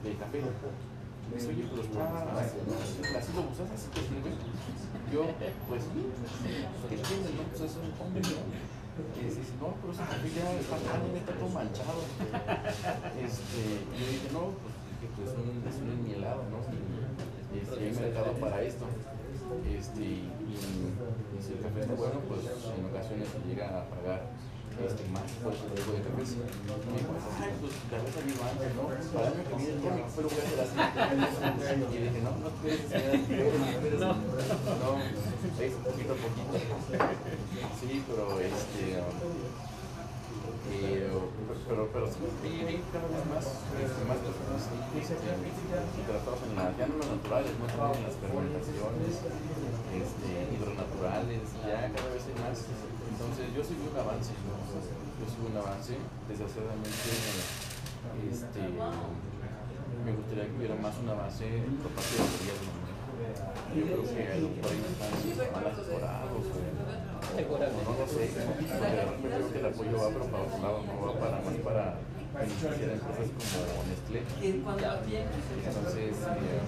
de 0.04 0.12
café. 0.20 0.44
Dice, 1.34 1.50
oye, 1.50 1.66
pero 1.70 1.82
está, 1.82 2.06
así 3.18 3.32
lo 3.34 3.42
usas, 3.50 3.70
así 3.74 3.88
te 3.90 4.02
sirve. 4.02 4.32
Yo, 5.12 5.26
pues, 5.68 5.84
¿qué 6.90 6.98
tienes, 6.98 7.32
no? 7.36 7.44
Pues 7.50 7.62
es 7.62 7.78
un 7.78 7.92
convenio. 7.98 8.38
Y 9.20 9.26
dice, 9.26 9.42
no, 9.60 9.76
pero 9.82 9.92
café 9.92 10.28
ya 10.32 10.56
está 10.56 10.78
malo, 10.88 11.12
está 11.16 11.34
todo 11.36 11.50
manchado. 11.50 12.02
Este, 13.20 13.62
y 13.92 13.96
yo 14.00 14.06
dije, 14.08 14.30
no, 14.32 14.56
pues, 14.56 14.76
pues 15.18 15.30
un, 15.36 15.60
es 15.68 15.78
un 15.84 15.90
enmielado, 15.92 16.44
¿no? 16.48 16.64
Este, 17.52 17.76
hay 17.76 17.92
mercado 17.92 18.32
para 18.40 18.62
esto. 18.62 18.86
Este, 19.68 20.02
y, 20.02 20.32
y 20.32 21.38
si 21.44 21.54
el 21.54 21.60
café 21.60 21.82
está 21.82 21.94
bueno, 21.96 22.20
pues 22.28 22.42
en 22.48 22.86
ocasiones 22.86 23.28
se 23.30 23.40
llega 23.48 23.68
a 23.68 23.86
pagar 23.90 24.32
este, 24.84 25.08
más 25.08 25.24
tipo 25.32 25.92
de 25.96 26.02
cafés. 26.04 26.36
Y 26.36 26.36
me 26.36 26.48
pues 27.60 27.74
cabeza 27.88 28.20
mancha, 28.36 28.68
¿no? 28.76 28.92
Para 28.92 29.28
año 29.32 29.44
que 29.48 29.56
viene 29.56 29.80
mi 29.80 30.02
café 30.04 30.22
lo 30.22 30.28
voy 30.28 30.40
a 30.40 30.44
hacer 30.44 30.60
así. 30.60 30.76
Y 31.92 31.98
dije, 32.04 32.20
no, 32.22 32.32
no 32.44 32.50
te 32.60 32.74
esperes, 32.76 34.00
no, 34.00 34.12
no, 34.12 35.00
es 35.00 35.74
poquito 35.80 36.12
a 36.12 36.18
poquito. 36.20 36.54
Sí, 37.80 38.04
pero 38.08 38.24
este. 38.42 39.00
um, 39.00 39.66
eh, 40.72 41.08
pero, 41.68 41.90
pero 41.94 42.08
sí, 42.10 42.20
hay 42.68 42.82
cada 42.92 43.08
vez 43.08 43.24
más, 43.30 43.46
este, 43.46 44.02
personas 44.20 44.66
este, 44.98 45.16
tratados 46.10 46.40
en 46.50 46.56
la, 46.58 46.76
ya 46.76 46.88
no 46.88 46.94
en 46.94 47.00
los 47.00 47.10
naturales, 47.16 47.52
no 47.60 47.66
en 47.70 48.04
las 48.04 48.16
fermentaciones 48.18 49.14
este, 50.02 50.30
hidronaturales, 50.52 51.44
ya 51.64 51.88
cada 51.94 52.10
vez 52.12 52.24
hay 52.28 52.38
más. 52.42 52.58
Entonces 53.12 53.46
yo 53.56 53.62
sigo 53.64 53.88
un 53.92 53.98
avance, 53.98 54.34
¿no? 54.44 54.56
yo 54.60 55.26
sigo 55.32 55.48
un 55.48 55.58
avance, 55.58 55.96
desgraciadamente 56.28 56.90
este, 58.30 58.60
me 60.06 60.12
gustaría 60.14 60.46
que 60.46 60.56
hubiera 60.58 60.76
más 60.76 60.94
un 61.00 61.10
avance 61.10 61.46
por 61.82 61.92
parte 61.96 62.14
del 62.16 62.28
gobierno. 62.36 62.72
¿no? 62.76 62.96
yo 63.76 63.84
creo 63.84 64.04
que 64.04 64.32
a 64.32 64.38
lo 64.38 64.50
mejor 64.50 64.72
ellos 64.72 64.92
están 64.92 65.52
mal 65.52 65.66
asesorados 65.72 66.44
o, 66.46 66.60
o 66.60 67.56
no 67.56 67.94
lo 67.96 68.08
sé, 68.08 68.24
porque 68.46 68.68
de 68.68 69.06
repente 69.06 69.28
creo 69.28 69.52
que 69.52 69.60
el 69.60 69.66
apoyo 69.66 69.96
va 69.98 70.08
pero 70.10 70.26
para 70.26 70.44
otro 70.44 70.60
lado, 70.62 70.84
no 70.86 70.94
va 71.02 71.14
para 71.20 71.42
más 71.42 71.56
para 71.64 71.96
beneficiar 72.36 72.76
empresas 72.76 73.30
como 73.36 73.84
Nestlé. 73.88 74.20
Entonces, 75.66 76.16
eh, 76.26 76.60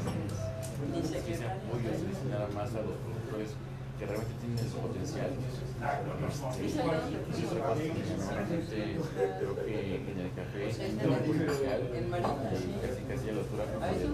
ese 1.03 1.45
apoyo 1.45 1.89
se 1.91 2.29
nada 2.29 2.47
más 2.55 2.69
a 2.75 2.81
los 2.81 2.97
que 3.97 4.05
realmente 4.05 4.33
tienen 4.39 4.59
ese 4.61 4.77
potencial. 4.77 5.31
Este, 8.57 8.97
creo 9.37 9.53
que 9.65 9.95
en 9.95 10.19
el 10.21 10.31
café 10.37 10.69
hay 10.69 10.91
un 10.91 10.97
potencial 10.97 11.81
y 11.81 12.73
casi 12.85 13.01
casi 13.09 13.29
a 13.29 13.33
la 13.33 13.41
altura 13.41 13.63
como 13.73 13.85
del, 13.85 14.13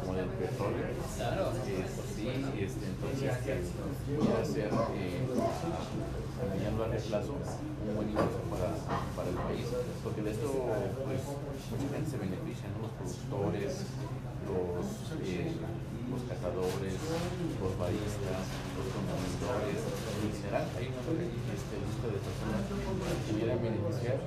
como 0.00 0.14
del 0.14 0.30
petróleo. 0.38 0.86
Eh, 0.86 1.84
pues 1.96 2.08
sí, 2.14 2.28
este, 2.58 2.86
entonces 2.86 3.36
que 3.42 3.52
pudiera 4.14 4.44
ser 4.44 4.70
eh, 4.94 5.26
a 6.36 6.54
mediano 6.54 6.78
largo 6.86 7.02
plazo 7.08 7.32
un 7.34 7.94
buen 7.96 8.10
ingreso 8.10 8.38
para, 8.50 8.70
para 9.16 9.28
el 9.28 9.38
país, 9.42 9.66
porque 10.04 10.22
de 10.22 10.30
esto 10.30 10.46
pues 11.02 11.22
mucha 11.70 11.86
gente 11.94 12.10
se 12.10 12.18
beneficia, 12.18 12.68
¿no? 12.78 12.86
los 12.86 12.94
productores, 12.94 13.86
los 14.46 14.86
eh, 15.26 15.50
los 16.10 16.22
cazadores, 16.22 16.94
los 17.58 17.72
baristas, 17.78 18.42
los 18.78 18.86
consumidores, 18.94 19.80
en 19.82 20.32
general 20.38 20.66
hay 20.78 20.86
una 20.86 21.02
este, 21.50 21.74
lista 21.82 22.06
de 22.06 22.18
personas 22.22 22.62
que 22.62 23.32
pudieran 23.32 23.58
beneficiar. 23.58 24.18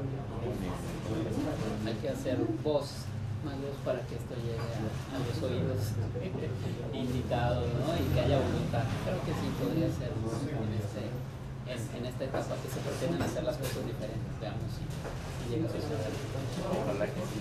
Hay 1.87 1.95
que 2.03 2.09
hacer 2.09 2.37
voz, 2.63 3.07
más 3.47 3.55
voz 3.63 3.77
para 3.87 4.03
que 4.07 4.15
esto 4.19 4.35
llegue 4.35 4.59
a, 4.59 4.67
a 5.15 5.17
los 5.23 5.37
oídos 5.39 5.95
indicados 6.91 7.67
¿no? 7.79 7.95
y 7.95 8.03
que 8.11 8.19
haya 8.19 8.43
voluntad. 8.43 8.83
Creo 9.07 9.21
que 9.23 9.33
sí 9.39 9.47
podría 9.55 9.87
ser 9.95 10.11
en, 10.11 10.71
este, 10.75 11.07
en, 11.07 11.79
en 11.79 12.03
esta 12.11 12.23
etapa 12.27 12.53
que 12.59 12.67
se 12.67 12.79
pretenden 12.83 13.23
hacer 13.23 13.43
las 13.47 13.55
cosas 13.55 13.87
diferentes, 13.87 14.33
veamos 14.43 14.67
si, 14.75 14.83
si 14.83 15.43
llega 15.47 15.67
a 15.67 15.71
suceder. 15.71 16.11
Ojalá 16.75 17.05
que 17.07 17.21
sí. 17.23 17.39